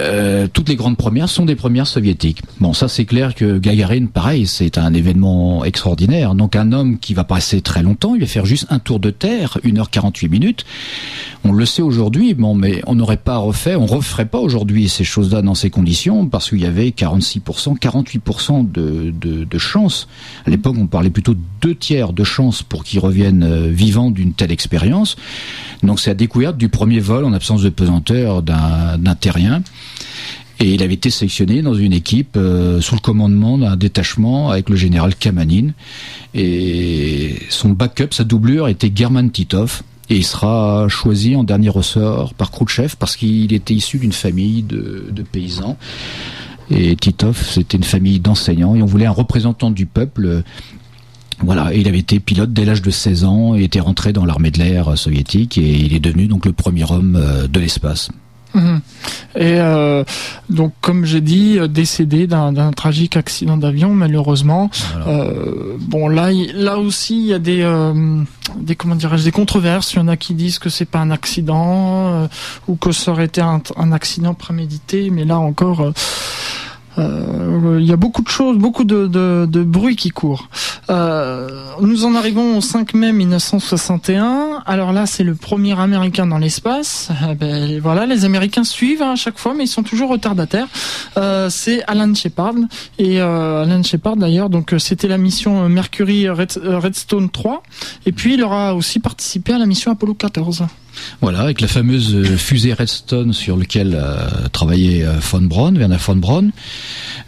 euh, 0.00 0.46
toutes 0.52 0.68
les 0.68 0.76
grandes 0.76 0.96
premières 0.96 1.28
sont 1.28 1.44
des 1.44 1.56
premières 1.56 1.86
soviétiques. 1.86 2.42
Bon, 2.58 2.72
ça 2.72 2.88
c'est 2.88 3.04
clair 3.04 3.34
que 3.34 3.58
Gagarin, 3.58 4.06
pareil, 4.06 4.46
c'est 4.46 4.78
un 4.78 4.94
événement 4.94 5.64
extraordinaire. 5.64 6.34
Donc 6.34 6.56
un 6.56 6.72
homme 6.72 6.98
qui 6.98 7.14
va 7.14 7.24
passer 7.24 7.60
très 7.60 7.82
longtemps, 7.82 8.14
il 8.14 8.20
va 8.20 8.26
faire 8.26 8.46
juste 8.46 8.66
un 8.70 8.78
tour 8.78 9.00
de 9.00 9.10
terre, 9.10 9.58
1h48 9.64 10.28
minutes. 10.28 10.64
On 11.44 11.52
le 11.52 11.64
sait 11.64 11.82
aujourd'hui, 11.82 12.34
bon, 12.34 12.54
mais 12.54 12.82
on 12.86 12.94
n'aurait 12.94 13.16
pas 13.16 13.38
refait, 13.38 13.74
on 13.74 13.86
referait 13.86 14.26
pas 14.26 14.38
aujourd'hui 14.38 14.88
ces 14.88 15.04
choses-là 15.04 15.42
dans 15.42 15.54
ces 15.54 15.70
conditions 15.70 16.26
parce 16.26 16.50
qu'il 16.50 16.60
y 16.60 16.66
avait 16.66 16.88
46%, 16.88 17.78
48% 17.78 18.70
de, 18.70 19.10
de, 19.10 19.44
de 19.44 19.58
chance. 19.58 20.06
À 20.46 20.50
l'époque, 20.50 20.76
on 20.78 20.86
parlait 20.86 21.10
plutôt 21.10 21.34
de 21.34 21.40
deux 21.60 21.74
tiers 21.74 22.12
de 22.12 22.24
chance 22.24 22.62
pour 22.62 22.84
qu'il 22.84 23.00
revienne 23.00 23.42
euh, 23.42 23.68
vivant 23.70 24.10
d'une 24.10 24.32
telle 24.32 24.52
expérience. 24.52 25.16
Donc 25.82 26.00
c'est 26.00 26.10
la 26.10 26.14
découverte 26.14 26.56
du 26.56 26.68
premier 26.68 27.00
vol 27.00 27.24
en 27.24 27.32
absence 27.32 27.62
de 27.62 27.70
pesanteur 27.70 28.42
d'un 28.42 29.14
terrien. 29.18 29.62
Et 30.60 30.74
il 30.74 30.82
avait 30.82 30.94
été 30.94 31.08
sélectionné 31.08 31.62
dans 31.62 31.74
une 31.74 31.94
équipe 31.94 32.36
euh, 32.36 32.82
sous 32.82 32.94
le 32.94 33.00
commandement 33.00 33.56
d'un 33.56 33.76
détachement 33.76 34.50
avec 34.50 34.68
le 34.68 34.76
général 34.76 35.14
Kamanin. 35.14 35.70
Et 36.34 37.36
son 37.48 37.70
backup, 37.70 38.08
sa 38.12 38.24
doublure, 38.24 38.68
était 38.68 38.92
German 38.94 39.30
Titov. 39.30 39.82
Et 40.10 40.16
il 40.16 40.24
sera 40.24 40.86
choisi 40.88 41.34
en 41.34 41.44
dernier 41.44 41.70
ressort 41.70 42.34
par 42.34 42.50
Khrouchtchev 42.50 42.96
parce 42.98 43.16
qu'il 43.16 43.52
était 43.54 43.74
issu 43.74 43.98
d'une 43.98 44.12
famille 44.12 44.62
de, 44.62 45.06
de, 45.10 45.22
paysans. 45.22 45.78
Et 46.70 46.94
Titov, 46.94 47.42
c'était 47.42 47.78
une 47.78 47.84
famille 47.84 48.20
d'enseignants. 48.20 48.74
Et 48.74 48.82
on 48.82 48.86
voulait 48.86 49.06
un 49.06 49.12
représentant 49.12 49.70
du 49.70 49.86
peuple 49.86 50.42
voilà, 51.42 51.74
et 51.74 51.78
il 51.78 51.88
avait 51.88 51.98
été 51.98 52.20
pilote 52.20 52.52
dès 52.52 52.66
l'âge 52.66 52.82
de 52.82 52.90
16 52.90 53.24
ans 53.24 53.54
et 53.54 53.64
était 53.64 53.80
rentré 53.80 54.12
dans 54.12 54.26
l'armée 54.26 54.50
de 54.50 54.58
l'air 54.58 54.98
soviétique 54.98 55.56
et 55.56 55.70
il 55.70 55.94
est 55.94 56.00
devenu 56.00 56.26
donc 56.26 56.44
le 56.44 56.52
premier 56.52 56.90
homme 56.90 57.16
euh, 57.16 57.46
de 57.46 57.60
l'espace. 57.60 58.10
Mhm. 58.54 58.80
Et 59.36 59.60
euh, 59.60 60.02
donc, 60.48 60.72
comme 60.80 61.04
j'ai 61.04 61.20
dit, 61.20 61.58
euh, 61.58 61.68
décédé 61.68 62.26
d'un 62.26 62.72
tragique 62.72 63.16
accident 63.16 63.56
d'avion, 63.56 63.90
malheureusement. 63.90 64.70
Euh, 65.06 65.76
bon, 65.78 66.08
là, 66.08 66.30
là 66.54 66.78
aussi, 66.78 67.20
il 67.20 67.26
y 67.26 67.34
a 67.34 67.38
des, 67.38 67.62
euh, 67.62 68.22
des 68.56 68.74
comment 68.74 68.96
dirais-je, 68.96 69.24
des 69.24 69.30
controverses. 69.32 69.92
Il 69.94 69.96
y 69.96 70.00
en 70.00 70.08
a 70.08 70.16
qui 70.16 70.34
disent 70.34 70.58
que 70.58 70.68
c'est 70.68 70.84
pas 70.84 70.98
un 70.98 71.10
accident 71.10 72.08
euh, 72.08 72.26
ou 72.66 72.74
que 72.76 72.92
ça 72.92 73.12
aurait 73.12 73.26
été 73.26 73.40
un, 73.40 73.62
un 73.76 73.92
accident 73.92 74.34
prémédité, 74.34 75.10
mais 75.10 75.24
là 75.24 75.38
encore. 75.38 75.92
Euh, 76.98 77.78
il 77.80 77.86
y 77.86 77.92
a 77.92 77.96
beaucoup 77.96 78.22
de 78.22 78.28
choses, 78.28 78.58
beaucoup 78.58 78.84
de, 78.84 79.46
bruit 79.64 79.96
qui 79.96 80.10
court. 80.10 80.48
Euh, 80.88 81.48
nous 81.80 82.04
en 82.04 82.14
arrivons 82.14 82.58
au 82.58 82.60
5 82.60 82.94
mai 82.94 83.12
1961. 83.12 84.62
Alors 84.66 84.92
là, 84.92 85.06
c'est 85.06 85.22
le 85.22 85.34
premier 85.34 85.78
Américain 85.78 86.26
dans 86.26 86.38
l'espace. 86.38 87.10
Eh 87.30 87.34
ben, 87.34 87.80
voilà, 87.80 88.06
les 88.06 88.24
Américains 88.24 88.64
suivent 88.64 89.02
hein, 89.02 89.12
à 89.12 89.16
chaque 89.16 89.38
fois, 89.38 89.54
mais 89.54 89.64
ils 89.64 89.68
sont 89.68 89.84
toujours 89.84 90.10
retardataires. 90.10 90.66
Euh, 91.16 91.48
c'est 91.48 91.84
Alan 91.84 92.12
Shepard 92.12 92.54
et 92.98 93.20
Alan 93.20 93.82
Shepard 93.82 94.16
d'ailleurs. 94.16 94.50
Donc 94.50 94.74
c'était 94.78 95.06
la 95.06 95.18
mission 95.18 95.68
Mercury 95.68 96.28
Redstone 96.28 97.30
3, 97.30 97.62
et 98.06 98.12
puis 98.12 98.34
il 98.34 98.42
aura 98.42 98.74
aussi 98.74 98.98
participé 98.98 99.52
à 99.52 99.58
la 99.58 99.66
mission 99.66 99.92
Apollo 99.92 100.14
14. 100.14 100.66
Voilà, 101.20 101.40
avec 101.40 101.60
la 101.60 101.68
fameuse 101.68 102.14
euh, 102.14 102.36
fusée 102.36 102.72
Redstone 102.72 103.32
sur 103.32 103.56
laquelle 103.56 103.94
a 103.94 104.48
travaillé 104.48 105.04
euh, 105.04 105.14
von 105.20 105.42
Braun, 105.42 105.76
Werner 105.76 105.98
von 105.98 106.16
Braun. 106.16 106.50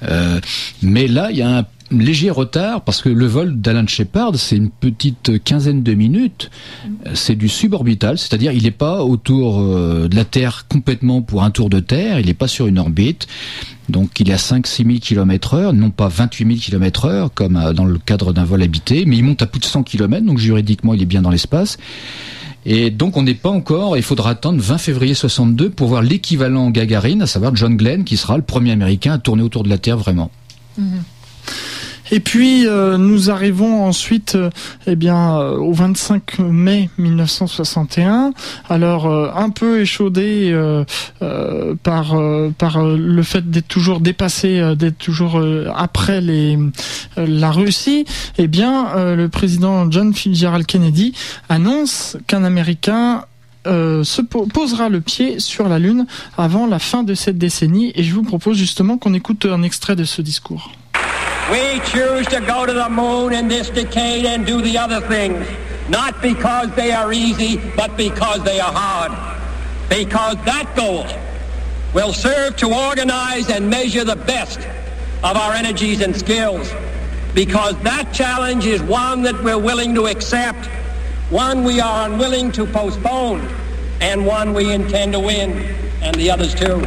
Euh, 0.03 0.41
mais 0.83 1.07
là, 1.07 1.29
il 1.31 1.37
y 1.37 1.43
a 1.43 1.59
un 1.59 1.67
léger 1.91 2.31
retard 2.31 2.81
parce 2.83 3.03
que 3.03 3.11
le 3.11 3.27
vol 3.27 3.61
d'Alan 3.61 3.87
Shepard, 3.87 4.37
c'est 4.37 4.57
une 4.57 4.71
petite 4.71 5.45
quinzaine 5.45 5.83
de 5.83 5.93
minutes. 5.93 6.51
C'est 7.13 7.37
du 7.37 7.51
suborbital, 7.51 8.17
c'est-à-dire 8.17 8.53
il 8.53 8.63
n'est 8.63 8.71
pas 8.71 9.05
autour 9.05 9.63
de 9.63 10.17
la 10.17 10.25
Terre 10.25 10.65
complètement 10.71 11.21
pour 11.21 11.43
un 11.43 11.51
tour 11.51 11.69
de 11.69 11.81
Terre, 11.81 12.19
il 12.19 12.27
n'est 12.27 12.35
pas 12.35 12.49
sur 12.49 12.67
une 12.67 12.79
orbite. 12.79 13.29
Donc 13.91 14.19
il 14.21 14.31
est 14.31 14.33
à 14.33 14.37
5-6 14.37 14.87
000 14.87 14.99
km 15.01 15.53
heure, 15.53 15.73
non 15.75 15.91
pas 15.91 16.09
28 16.09 16.47
000 16.47 16.59
km 16.61 17.05
heure 17.05 17.35
comme 17.35 17.61
dans 17.75 17.85
le 17.85 17.99
cadre 17.99 18.33
d'un 18.33 18.45
vol 18.45 18.63
habité, 18.63 19.05
mais 19.05 19.19
il 19.19 19.25
monte 19.25 19.43
à 19.43 19.47
plus 19.47 19.61
de 19.61 19.67
100 19.67 19.83
km, 19.83 20.25
donc 20.25 20.39
juridiquement 20.39 20.95
il 20.95 21.03
est 21.03 21.07
bien 21.07 21.21
dans 21.21 21.31
l'espace. 21.31 21.77
Et 22.65 22.91
donc 22.91 23.17
on 23.17 23.23
n'est 23.23 23.35
pas 23.35 23.51
encore, 23.51 23.97
il 23.97 24.03
faudra 24.03 24.31
attendre 24.31 24.61
20 24.61 24.79
février 24.79 25.15
62 25.15 25.71
pour 25.71 25.89
voir 25.89 26.03
l'équivalent 26.03 26.71
Gagarine, 26.71 27.23
à 27.23 27.27
savoir 27.27 27.57
John 27.57 27.77
Glenn, 27.77 28.05
qui 28.05 28.17
sera 28.17 28.37
le 28.37 28.43
premier 28.43 28.73
Américain 28.73 29.15
à 29.15 29.19
tourner 29.19 29.43
autour 29.43 29.65
de 29.65 29.69
la 29.69 29.79
Terre 29.79 29.97
vraiment. 29.97 30.31
Mhm. 30.79 31.03
Et 32.13 32.21
puis 32.21 32.67
euh, 32.67 32.99
nous 32.99 33.31
arrivons 33.31 33.87
ensuite 33.87 34.35
euh, 34.35 34.51
eh 34.87 34.97
bien 34.97 35.39
euh, 35.39 35.57
au 35.57 35.73
25 35.73 36.41
mai 36.41 36.91
1961. 36.99 38.35
Alors 38.69 39.07
un 39.35 39.49
peu 39.49 39.81
échaudé 39.81 40.55
par 41.83 42.15
par 42.59 42.85
le 42.85 43.23
fait 43.23 43.51
d'être 43.51 43.69
toujours 43.69 44.01
dépassé, 44.01 44.75
d'être 44.77 44.99
toujours 44.99 45.43
après 45.75 46.23
la 47.17 47.51
Russie. 47.51 48.05
Eh 48.37 48.47
bien 48.47 49.15
le 49.15 49.29
président 49.29 49.91
John 49.91 50.13
Fitzgerald 50.13 50.67
Kennedy 50.67 51.15
annonce 51.49 52.19
qu'un 52.27 52.45
Américain 52.45 53.25
se 53.65 54.21
posera 54.21 54.91
le 54.91 55.01
pied 55.01 55.39
sur 55.39 55.69
la 55.69 55.79
Lune 55.79 56.07
avant 56.37 56.67
la 56.67 56.79
fin 56.79 57.05
de 57.05 57.15
cette 57.15 57.39
décennie 57.39 57.93
et 57.95 58.03
je 58.03 58.15
vous 58.15 58.23
propose 58.23 58.59
justement 58.59 58.99
qu'on 58.99 59.15
écoute 59.15 59.47
un 59.47 59.63
extrait 59.63 59.97
de 59.97 60.05
ce 60.05 60.21
discours. 60.21 60.71
We 61.53 61.81
choose 61.81 62.27
to 62.29 62.41
go 62.41 62.65
to 62.65 62.73
the 62.73 62.89
moon 62.89 63.35
in 63.35 63.47
this 63.47 63.69
decade 63.69 64.25
and 64.25 64.47
do 64.47 64.63
the 64.63 64.79
other 64.79 65.03
things, 65.03 65.47
not 65.87 66.23
because 66.23 66.75
they 66.75 66.93
are 66.93 67.13
easy, 67.13 67.61
but 67.77 67.95
because 67.95 68.43
they 68.43 68.59
are 68.59 68.73
hard. 68.73 69.13
Because 69.91 70.37
that 70.47 70.73
goal 70.75 71.05
will 71.93 72.15
serve 72.15 72.57
to 72.57 72.73
organize 72.89 73.51
and 73.51 73.69
measure 73.69 74.03
the 74.03 74.17
best 74.17 74.61
of 75.23 75.37
our 75.37 75.53
energies 75.53 76.01
and 76.01 76.17
skills. 76.17 76.73
Because 77.35 77.79
that 77.83 78.15
challenge 78.15 78.65
is 78.65 78.83
one 78.83 79.21
that 79.21 79.39
we're 79.45 79.59
willing 79.59 79.95
to 79.97 80.07
accept, 80.07 80.65
one 81.29 81.65
we 81.65 81.81
are 81.81 82.09
unwilling 82.09 82.51
to 82.53 82.65
postpone, 82.65 83.47
and 84.01 84.25
one 84.25 84.55
we 84.55 84.73
intend 84.73 85.13
to 85.13 85.21
win, 85.21 85.51
and 86.01 86.17
the 86.17 86.31
others 86.31 86.55
too. 86.55 86.83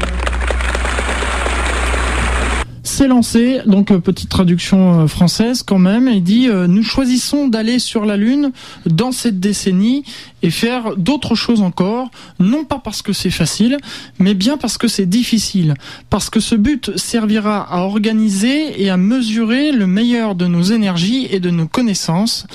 S'est 2.96 3.08
lancé, 3.10 3.60
donc 3.66 3.92
euh, 3.92 4.00
petite 4.00 4.30
traduction 4.30 5.02
euh, 5.02 5.08
française 5.08 5.64
quand 5.64 5.80
même, 5.80 6.08
il 6.08 6.24
dit 6.24 6.48
euh, 6.48 6.66
nous 6.66 6.82
choisissons 6.82 7.50
d'aller 7.50 7.78
sur 7.78 8.06
la 8.06 8.16
Lune 8.16 8.54
dans 8.86 9.12
cette 9.12 9.42
décennie 9.42 10.06
et 10.44 10.50
faire 10.50 10.96
d'autres 10.96 11.36
choses 11.36 11.62
encore, 11.62 12.10
non 12.40 12.64
pas 12.64 12.80
parce 12.82 13.02
que 13.02 13.12
c'est 13.12 13.32
facile, 13.32 13.78
mais 14.18 14.34
bien 14.34 14.58
parce 14.58 14.78
que 14.78 14.88
c'est 14.88 15.08
difficile, 15.08 15.74
parce 16.10 16.30
que 16.30 16.40
ce 16.40 16.56
but 16.56 16.96
servira 16.98 17.68
à 17.70 17.82
organiser 17.82 18.82
et 18.82 18.90
à 18.90 18.96
mesurer 18.96 19.74
le 19.74 19.88
meilleur 19.88 20.34
de 20.36 20.46
nos 20.48 20.62
énergies 20.62 21.28
et 21.32 21.42
de 21.42 21.50
nos 21.50 21.68
connaissances, 21.68 22.48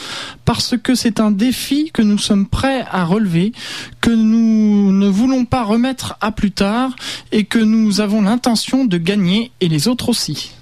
parce 0.46 0.74
que 0.82 0.94
c'est 0.94 1.20
un 1.20 1.32
défi 1.32 1.90
que 1.92 2.00
nous 2.00 2.16
sommes 2.18 2.46
prêts 2.46 2.86
à 2.90 3.04
relever, 3.04 3.52
que 4.00 4.10
nous 4.10 4.69
ne 5.00 5.08
voulons 5.08 5.44
pas 5.44 5.64
remettre 5.64 6.16
à 6.20 6.30
plus 6.30 6.52
tard 6.52 6.94
et 7.32 7.44
que 7.44 7.58
nous 7.58 8.00
avons 8.00 8.22
l'intention 8.22 8.84
de 8.84 8.98
gagner 8.98 9.50
et 9.60 9.68
les 9.68 9.88
autres 9.88 10.10
aussi. 10.10 10.52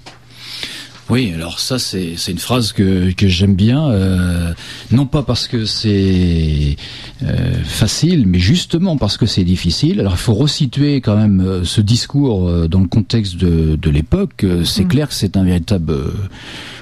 Oui, 1.09 1.31
alors 1.33 1.59
ça 1.59 1.79
c'est 1.79 2.13
une 2.27 2.37
phrase 2.37 2.71
que, 2.71 3.11
que 3.13 3.27
j'aime 3.27 3.55
bien, 3.55 3.89
euh, 3.89 4.53
non 4.91 5.07
pas 5.07 5.23
parce 5.23 5.47
que 5.47 5.65
c'est 5.65 6.75
euh, 7.23 7.63
facile, 7.63 8.27
mais 8.27 8.37
justement 8.37 8.95
parce 8.95 9.17
que 9.17 9.25
c'est 9.25 9.43
difficile. 9.43 10.01
Alors 10.01 10.13
il 10.13 10.19
faut 10.19 10.35
resituer 10.35 11.01
quand 11.01 11.15
même 11.15 11.41
euh, 11.41 11.63
ce 11.63 11.81
discours 11.81 12.67
dans 12.67 12.79
le 12.79 12.87
contexte 12.87 13.37
de, 13.37 13.75
de 13.75 13.89
l'époque. 13.89 14.45
C'est 14.63 14.83
mm. 14.83 14.87
clair 14.87 15.07
que 15.07 15.15
c'est 15.15 15.35
un 15.35 15.43
véritable 15.43 15.95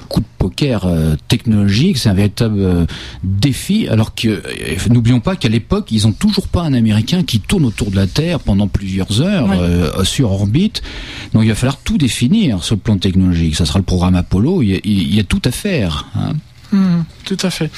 coup 0.07 0.21
de 0.21 0.25
poker 0.37 0.85
euh, 0.85 1.15
technologique, 1.27 1.97
c'est 1.97 2.09
un 2.09 2.13
véritable 2.13 2.59
euh, 2.59 2.85
défi. 3.23 3.87
Alors 3.87 4.15
que 4.15 4.27
euh, 4.27 4.89
n'oublions 4.89 5.19
pas 5.19 5.35
qu'à 5.35 5.49
l'époque, 5.49 5.91
ils 5.91 6.07
ont 6.07 6.11
toujours 6.11 6.47
pas 6.47 6.63
un 6.63 6.73
Américain 6.73 7.23
qui 7.23 7.39
tourne 7.39 7.65
autour 7.65 7.91
de 7.91 7.95
la 7.95 8.07
Terre 8.07 8.39
pendant 8.39 8.67
plusieurs 8.67 9.21
heures 9.21 9.49
sur 10.05 10.31
orbite. 10.31 10.81
Donc 11.33 11.43
il 11.43 11.49
va 11.49 11.55
falloir 11.55 11.77
tout 11.77 11.97
définir 11.97 12.63
sur 12.63 12.75
le 12.75 12.81
plan 12.81 12.97
technologique. 12.97 13.55
Ça 13.55 13.65
sera 13.65 13.79
le 13.79 13.85
programme 13.85 14.15
Apollo. 14.15 14.61
Il 14.61 14.69
y 14.69 14.75
a, 14.75 14.79
il 14.83 15.15
y 15.15 15.19
a 15.19 15.23
tout 15.23 15.41
à 15.45 15.51
faire. 15.51 16.07
Hein. 16.15 16.33
Hmm. 16.71 17.03
tout 17.25 17.37
à 17.43 17.49
fait. 17.49 17.71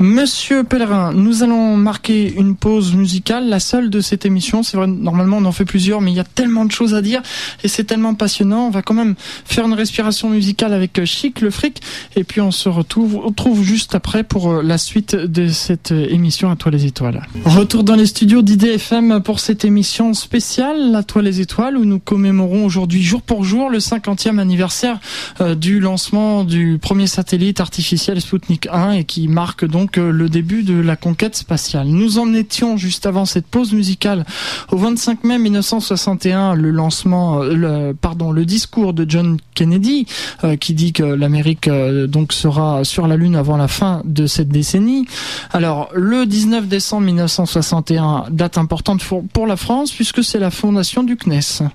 Monsieur 0.00 0.64
Pellerin, 0.64 1.12
nous 1.12 1.42
allons 1.42 1.76
marquer 1.76 2.34
une 2.34 2.56
pause 2.56 2.94
musicale, 2.94 3.48
la 3.48 3.60
seule 3.60 3.88
de 3.88 4.00
cette 4.00 4.26
émission. 4.26 4.62
C'est 4.62 4.76
vrai, 4.76 4.86
normalement 4.86 5.38
on 5.38 5.44
en 5.44 5.52
fait 5.52 5.64
plusieurs, 5.64 6.00
mais 6.00 6.10
il 6.10 6.16
y 6.16 6.20
a 6.20 6.24
tellement 6.24 6.64
de 6.64 6.72
choses 6.72 6.94
à 6.94 7.02
dire 7.02 7.22
et 7.62 7.68
c'est 7.68 7.84
tellement 7.84 8.14
passionnant. 8.14 8.66
On 8.66 8.70
va 8.70 8.82
quand 8.82 8.94
même 8.94 9.14
faire 9.44 9.66
une 9.66 9.74
respiration 9.74 10.30
musicale 10.30 10.72
avec 10.72 11.04
Chic 11.04 11.40
le 11.40 11.50
fric 11.50 11.82
et 12.16 12.24
puis 12.24 12.40
on 12.40 12.50
se 12.50 12.68
retrouve, 12.68 13.16
retrouve 13.16 13.62
juste 13.62 13.94
après 13.94 14.24
pour 14.24 14.50
euh, 14.50 14.62
la 14.62 14.78
suite 14.78 15.14
de 15.14 15.48
cette 15.48 15.92
émission 15.92 16.50
à 16.50 16.56
toi 16.56 16.70
les 16.70 16.86
étoiles. 16.86 17.22
Retour 17.44 17.84
dans 17.84 17.96
les 17.96 18.06
studios 18.06 18.42
d'IDFM 18.42 19.20
pour 19.22 19.40
cette 19.40 19.64
émission 19.64 20.14
spéciale 20.14 20.94
à 20.94 21.02
toi 21.02 21.22
les 21.22 21.40
étoiles 21.40 21.76
où 21.76 21.84
nous 21.84 21.98
commémorons 21.98 22.64
aujourd'hui 22.64 23.02
jour 23.02 23.22
pour 23.22 23.44
jour 23.44 23.70
le 23.70 23.78
50e 23.78 24.38
anniversaire 24.38 24.98
euh, 25.40 25.54
du 25.54 25.80
lancement 25.80 26.44
du 26.44 26.78
premier 26.80 27.06
satellite 27.06 27.60
artificiel 27.60 28.20
Sputnik 28.32 28.66
1 28.72 28.92
et 28.92 29.04
qui 29.04 29.28
marque 29.28 29.66
donc 29.66 29.98
euh, 29.98 30.10
le 30.10 30.30
début 30.30 30.62
de 30.62 30.80
la 30.80 30.96
conquête 30.96 31.36
spatiale. 31.36 31.88
Nous 31.88 32.18
en 32.18 32.32
étions 32.32 32.78
juste 32.78 33.04
avant 33.04 33.26
cette 33.26 33.46
pause 33.46 33.74
musicale 33.74 34.24
au 34.70 34.78
25 34.78 35.22
mai 35.24 35.36
1961, 35.36 36.54
le 36.54 36.70
lancement, 36.70 37.42
euh, 37.42 37.92
pardon, 37.92 38.32
le 38.32 38.46
discours 38.46 38.94
de 38.94 39.04
John 39.06 39.36
Kennedy 39.54 40.06
euh, 40.44 40.56
qui 40.56 40.72
dit 40.72 40.94
que 40.94 41.02
l'Amérique 41.02 41.68
donc 41.68 42.32
sera 42.32 42.84
sur 42.84 43.06
la 43.06 43.18
Lune 43.18 43.36
avant 43.36 43.58
la 43.58 43.68
fin 43.68 44.00
de 44.06 44.26
cette 44.26 44.48
décennie. 44.48 45.06
Alors 45.52 45.90
le 45.94 46.24
19 46.24 46.68
décembre 46.68 47.04
1961, 47.04 48.28
date 48.30 48.56
importante 48.56 49.04
pour, 49.04 49.24
pour 49.28 49.46
la 49.46 49.56
France 49.56 49.92
puisque 49.92 50.24
c'est 50.24 50.38
la 50.38 50.50
fondation 50.50 51.02
du 51.02 51.18
CNES. 51.18 51.68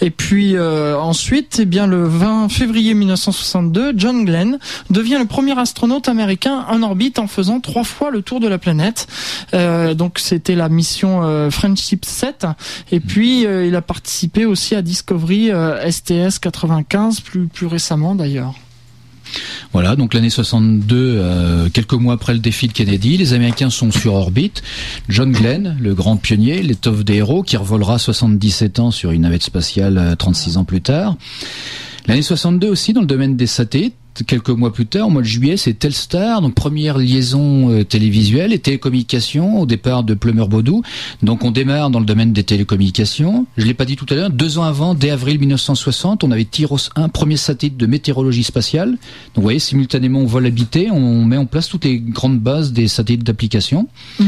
Et 0.00 0.10
puis 0.10 0.58
ensuite, 0.58 1.58
eh 1.60 1.64
bien 1.64 1.86
le 1.86 2.04
20 2.04 2.48
février 2.48 2.94
1962, 2.94 3.92
John 3.96 4.24
Glenn 4.24 4.58
devient 4.90 5.18
le 5.18 5.26
premier 5.26 5.58
astronaute 5.68 6.08
américain 6.08 6.64
en 6.70 6.82
orbite 6.82 7.18
en 7.18 7.26
faisant 7.26 7.60
trois 7.60 7.84
fois 7.84 8.10
le 8.10 8.22
tour 8.22 8.40
de 8.40 8.48
la 8.48 8.56
planète. 8.56 9.06
Euh, 9.52 9.92
donc 9.92 10.18
c'était 10.18 10.54
la 10.54 10.70
mission 10.70 11.24
euh, 11.24 11.50
Friendship 11.50 12.06
7. 12.06 12.46
Et 12.90 13.00
puis 13.00 13.44
euh, 13.44 13.66
il 13.66 13.76
a 13.76 13.82
participé 13.82 14.46
aussi 14.46 14.74
à 14.74 14.80
Discovery 14.80 15.50
STS 15.90 16.38
95 16.38 17.20
plus 17.20 17.48
plus 17.48 17.66
récemment 17.66 18.14
d'ailleurs. 18.14 18.54
Voilà, 19.74 19.94
donc 19.94 20.14
l'année 20.14 20.30
62, 20.30 21.68
quelques 21.74 21.92
mois 21.92 22.14
après 22.14 22.32
le 22.32 22.38
défi 22.38 22.66
de 22.66 22.72
Kennedy, 22.72 23.18
les 23.18 23.34
Américains 23.34 23.68
sont 23.68 23.90
sur 23.90 24.14
orbite. 24.14 24.62
John 25.10 25.32
Glenn, 25.32 25.76
le 25.78 25.94
grand 25.94 26.16
pionnier, 26.16 26.62
l'étoffe 26.62 27.04
des 27.04 27.16
héros, 27.16 27.42
qui 27.42 27.58
revolera 27.58 27.98
77 27.98 28.78
ans 28.78 28.90
sur 28.90 29.10
une 29.10 29.22
navette 29.22 29.42
spatiale 29.42 30.16
36 30.18 30.56
ans 30.56 30.64
plus 30.64 30.80
tard. 30.80 31.16
L'année 32.06 32.22
62 32.22 32.70
aussi, 32.70 32.94
dans 32.94 33.02
le 33.02 33.06
domaine 33.06 33.36
des 33.36 33.46
satellites, 33.46 33.96
quelques 34.26 34.50
mois 34.50 34.72
plus 34.72 34.86
tard, 34.86 35.08
au 35.08 35.10
mois 35.10 35.22
de 35.22 35.26
juillet, 35.26 35.56
c'est 35.56 35.74
Telstar, 35.74 36.40
donc 36.40 36.54
première 36.54 36.98
liaison 36.98 37.70
euh, 37.70 37.84
télévisuelle 37.84 38.52
et 38.52 38.58
télécommunications 38.58 39.60
au 39.60 39.66
départ 39.66 40.02
de 40.04 40.14
Plumeur-Baudou. 40.14 40.82
Donc 41.22 41.44
on 41.44 41.50
démarre 41.50 41.90
dans 41.90 42.00
le 42.00 42.06
domaine 42.06 42.32
des 42.32 42.44
télécommunications. 42.44 43.46
Je 43.56 43.66
l'ai 43.66 43.74
pas 43.74 43.84
dit 43.84 43.96
tout 43.96 44.06
à 44.10 44.14
l'heure, 44.14 44.30
deux 44.30 44.58
ans 44.58 44.64
avant, 44.64 44.94
dès 44.94 45.10
avril 45.10 45.38
1960, 45.38 46.24
on 46.24 46.30
avait 46.30 46.44
Tyros 46.44 46.78
1, 46.96 47.08
premier 47.08 47.36
satellite 47.36 47.76
de 47.76 47.86
météorologie 47.86 48.44
spatiale. 48.44 48.90
Donc 48.90 48.98
vous 49.36 49.42
voyez, 49.42 49.58
simultanément 49.58 50.20
on 50.20 50.26
vol 50.26 50.46
habité, 50.46 50.90
on 50.90 51.24
met 51.24 51.36
en 51.36 51.46
place 51.46 51.68
toutes 51.68 51.84
les 51.84 51.98
grandes 51.98 52.38
bases 52.38 52.72
des 52.72 52.88
satellites 52.88 53.24
d'application. 53.24 53.88
Mmh. 54.18 54.24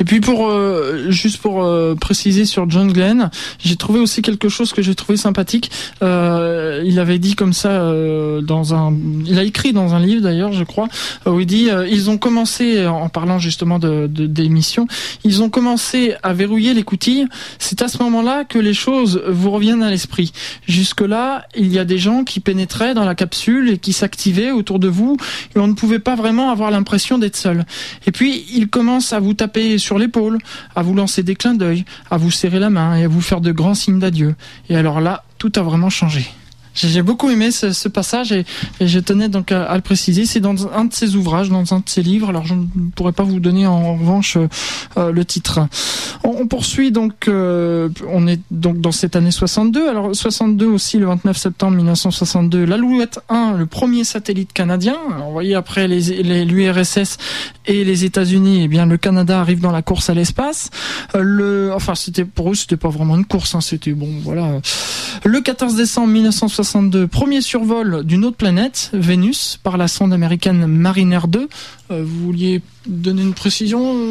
Et 0.00 0.04
puis 0.04 0.20
pour 0.20 0.48
euh, 0.48 1.10
juste 1.10 1.38
pour 1.38 1.64
euh, 1.64 1.94
préciser 1.94 2.44
sur 2.44 2.68
John 2.68 2.92
Glenn, 2.92 3.30
j'ai 3.58 3.76
trouvé 3.76 4.00
aussi 4.00 4.22
quelque 4.22 4.48
chose 4.48 4.72
que 4.72 4.82
j'ai 4.82 4.94
trouvé 4.94 5.16
sympathique. 5.16 5.70
Euh, 6.02 6.82
il 6.84 6.98
avait 6.98 7.18
dit 7.18 7.34
comme 7.34 7.52
ça 7.52 7.92
dans 8.42 8.74
un, 8.74 8.94
il 9.26 9.38
a 9.38 9.44
écrit 9.44 9.72
dans 9.72 9.94
un 9.94 10.00
livre 10.00 10.22
d'ailleurs, 10.22 10.52
je 10.52 10.64
crois, 10.64 10.88
où 11.26 11.40
il 11.40 11.46
dit 11.46 11.68
ils 11.90 12.10
ont 12.10 12.18
commencé 12.18 12.86
en 12.86 13.08
parlant 13.08 13.38
justement 13.38 13.78
de 13.78 14.06
d'émissions, 14.06 14.86
ils 15.24 15.42
ont 15.42 15.50
commencé 15.50 16.14
à 16.22 16.32
verrouiller 16.32 16.74
les 16.74 16.82
coutilles. 16.82 17.26
C'est 17.58 17.82
à 17.82 17.88
ce 17.88 18.02
moment-là 18.02 18.44
que 18.44 18.58
les 18.58 18.74
choses 18.74 19.22
vous 19.28 19.50
reviennent 19.50 19.82
à 19.82 19.90
l'esprit. 19.90 20.32
Jusque 20.66 21.00
là, 21.00 21.46
il 21.56 21.72
y 21.72 21.78
a 21.78 21.84
des 21.84 21.98
gens 21.98 22.24
qui 22.24 22.40
pénétraient 22.40 22.94
dans 22.94 23.04
la 23.04 23.14
capsule 23.14 23.70
et 23.70 23.78
qui 23.78 23.92
s'activaient 23.92 24.50
autour 24.50 24.78
de 24.78 24.88
vous 24.88 25.16
et 25.54 25.58
on 25.58 25.66
ne 25.66 25.74
pouvait 25.74 25.98
pas 25.98 26.14
vraiment 26.14 26.50
avoir 26.50 26.70
l'impression 26.70 27.18
d'être 27.18 27.36
seul. 27.36 27.64
Et 28.06 28.12
puis 28.12 28.44
il 28.52 28.68
commence 28.68 29.12
à 29.12 29.20
vous 29.20 29.33
taper 29.34 29.78
sur 29.78 29.98
l'épaule, 29.98 30.38
à 30.74 30.82
vous 30.82 30.94
lancer 30.94 31.22
des 31.22 31.34
clins 31.34 31.54
d'œil, 31.54 31.84
à 32.10 32.16
vous 32.16 32.30
serrer 32.30 32.58
la 32.58 32.70
main 32.70 32.96
et 32.96 33.04
à 33.04 33.08
vous 33.08 33.20
faire 33.20 33.40
de 33.40 33.52
grands 33.52 33.74
signes 33.74 33.98
d'adieu. 33.98 34.34
Et 34.68 34.76
alors 34.76 35.00
là, 35.00 35.24
tout 35.38 35.52
a 35.56 35.62
vraiment 35.62 35.90
changé. 35.90 36.26
J'ai 36.74 37.02
beaucoup 37.02 37.30
aimé 37.30 37.50
ce, 37.52 37.88
passage 37.88 38.32
et, 38.32 38.44
je 38.80 38.98
tenais 38.98 39.28
donc 39.28 39.52
à, 39.52 39.74
le 39.74 39.80
préciser. 39.80 40.26
C'est 40.26 40.40
dans 40.40 40.66
un 40.72 40.86
de 40.86 40.92
ses 40.92 41.14
ouvrages, 41.14 41.48
dans 41.48 41.72
un 41.72 41.78
de 41.78 41.88
ses 41.88 42.02
livres. 42.02 42.28
Alors 42.28 42.44
je 42.44 42.54
ne 42.54 42.90
pourrais 42.96 43.12
pas 43.12 43.22
vous 43.22 43.38
donner 43.38 43.66
en 43.66 43.94
revanche 43.94 44.36
euh, 44.96 45.12
le 45.12 45.24
titre. 45.24 45.60
On, 46.24 46.46
poursuit 46.46 46.90
donc. 46.90 47.28
Euh, 47.28 47.88
on 48.08 48.26
est 48.26 48.40
donc 48.50 48.80
dans 48.80 48.92
cette 48.92 49.14
année 49.14 49.30
62. 49.30 49.88
Alors 49.88 50.14
62 50.14 50.66
aussi, 50.66 50.98
le 50.98 51.06
29 51.06 51.36
septembre 51.36 51.76
1962, 51.76 52.64
l'Alouette 52.64 53.20
1, 53.28 53.54
le 53.56 53.66
premier 53.66 54.02
satellite 54.02 54.52
canadien. 54.52 54.96
Alors, 55.14 55.26
vous 55.26 55.32
voyez 55.32 55.54
après 55.54 55.86
les 55.86 56.44
l'URSS 56.44 57.18
et 57.66 57.84
les 57.84 58.04
États-Unis, 58.04 58.62
eh 58.64 58.68
bien 58.68 58.86
le 58.86 58.96
Canada 58.96 59.40
arrive 59.40 59.60
dans 59.60 59.72
la 59.72 59.82
course 59.82 60.10
à 60.10 60.14
l'espace. 60.14 60.70
Euh, 61.14 61.20
le, 61.22 61.72
enfin 61.72 61.94
c'était 61.94 62.24
pour 62.24 62.50
eux, 62.50 62.54
c'était 62.54 62.76
pas 62.76 62.88
vraiment 62.88 63.16
une 63.16 63.24
course. 63.24 63.54
Hein, 63.54 63.60
c'était 63.60 63.92
bon, 63.92 64.08
voilà. 64.22 64.60
Le 65.24 65.40
14 65.40 65.76
décembre 65.76 66.08
1962 66.08 66.63
premier 67.06 67.40
survol 67.40 68.04
d'une 68.04 68.24
autre 68.24 68.36
planète, 68.36 68.90
Vénus, 68.92 69.58
par 69.62 69.76
la 69.76 69.88
sonde 69.88 70.12
américaine 70.12 70.66
Mariner 70.66 71.20
2. 71.28 71.48
Euh, 71.90 72.02
vous 72.04 72.24
vouliez 72.24 72.62
donner 72.86 73.22
une 73.22 73.34
précision 73.34 74.08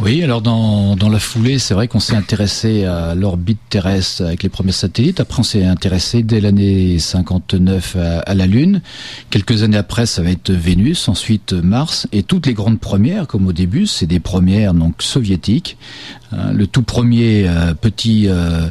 oui, 0.00 0.22
alors 0.22 0.42
dans, 0.42 0.94
dans 0.96 1.08
la 1.08 1.18
foulée, 1.18 1.58
c'est 1.58 1.74
vrai 1.74 1.88
qu'on 1.88 2.00
s'est 2.00 2.14
intéressé 2.14 2.84
à 2.84 3.14
l'orbite 3.14 3.58
terrestre 3.68 4.24
avec 4.24 4.42
les 4.42 4.48
premiers 4.48 4.72
satellites. 4.72 5.18
Après, 5.18 5.40
on 5.40 5.42
s'est 5.42 5.64
intéressé 5.64 6.22
dès 6.22 6.40
l'année 6.40 6.98
59 6.98 7.96
à, 8.24 8.34
la 8.34 8.46
Lune. 8.46 8.80
Quelques 9.30 9.64
années 9.64 9.76
après, 9.76 10.06
ça 10.06 10.22
va 10.22 10.30
être 10.30 10.52
Vénus, 10.52 11.08
ensuite 11.08 11.52
Mars. 11.52 12.06
Et 12.12 12.22
toutes 12.22 12.46
les 12.46 12.54
grandes 12.54 12.78
premières, 12.78 13.26
comme 13.26 13.46
au 13.46 13.52
début, 13.52 13.86
c'est 13.86 14.06
des 14.06 14.20
premières 14.20 14.72
donc 14.72 15.02
soviétiques. 15.02 15.76
Hein, 16.32 16.52
le 16.52 16.66
tout 16.66 16.82
premier 16.82 17.48
euh, 17.48 17.74
petit 17.74 18.28
euh, 18.28 18.68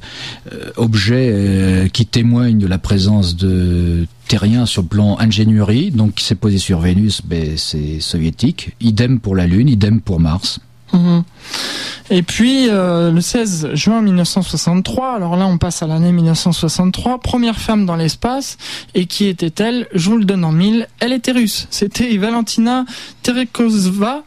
euh, 0.53 0.71
objet 0.75 1.89
qui 1.91 2.05
témoigne 2.05 2.59
de 2.59 2.67
la 2.67 2.77
présence 2.77 3.35
de 3.35 4.05
terriens 4.27 4.65
sur 4.65 4.83
le 4.83 4.87
plan 4.87 5.17
ingénierie, 5.19 5.91
donc 5.91 6.15
qui 6.15 6.23
s'est 6.23 6.35
posé 6.35 6.57
sur 6.57 6.79
Vénus, 6.79 7.21
ben, 7.25 7.57
c'est 7.57 7.99
soviétique. 7.99 8.75
Idem 8.79 9.19
pour 9.19 9.35
la 9.35 9.47
Lune, 9.47 9.69
idem 9.69 10.01
pour 10.01 10.19
Mars. 10.19 10.59
Mhm. 10.93 11.23
Et 12.09 12.23
puis 12.23 12.69
euh, 12.69 13.11
le 13.11 13.19
16 13.19 13.71
juin 13.73 14.01
1963, 14.01 15.15
alors 15.15 15.35
là 15.35 15.45
on 15.45 15.57
passe 15.57 15.83
à 15.83 15.87
l'année 15.87 16.13
1963, 16.13 17.19
première 17.19 17.59
femme 17.59 17.85
dans 17.85 17.97
l'espace, 17.97 18.57
et 18.95 19.05
qui 19.05 19.25
était-elle? 19.25 19.87
Je 19.93 20.09
vous 20.09 20.17
le 20.17 20.23
donne 20.25 20.45
en 20.45 20.53
mille, 20.53 20.87
elle 20.99 21.11
était 21.11 21.33
russe. 21.33 21.67
C'était 21.69 22.15
Valentina 22.17 22.85
Terekozva, 23.23 24.23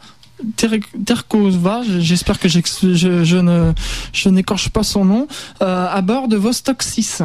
Terkozva, 0.56 1.82
j'espère 1.98 2.38
que 2.38 2.48
je, 2.48 3.36
ne 3.38 4.30
n'écorche 4.30 4.68
pas 4.70 4.82
son 4.82 5.04
nom, 5.04 5.28
euh, 5.62 5.86
à 5.90 6.00
bord 6.02 6.28
de 6.28 6.36
Vostok 6.36 6.82
6. 6.82 7.22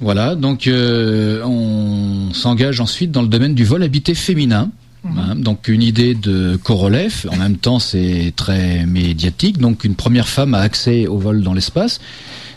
Voilà, 0.00 0.36
donc 0.36 0.66
euh, 0.68 1.42
on 1.44 2.32
s'engage 2.32 2.80
ensuite 2.80 3.10
dans 3.10 3.22
le 3.22 3.28
domaine 3.28 3.54
du 3.54 3.64
vol 3.64 3.82
habité 3.82 4.14
féminin. 4.14 4.70
Mhm. 5.04 5.18
Hein, 5.18 5.34
donc 5.36 5.68
une 5.68 5.82
idée 5.82 6.14
de 6.14 6.58
Korolev, 6.62 7.26
en 7.30 7.36
même 7.36 7.56
temps 7.56 7.78
c'est 7.78 8.32
très 8.34 8.84
médiatique, 8.86 9.58
donc 9.58 9.84
une 9.84 9.94
première 9.94 10.28
femme 10.28 10.54
a 10.54 10.58
accès 10.58 11.06
au 11.06 11.18
vol 11.18 11.42
dans 11.42 11.54
l'espace, 11.54 12.00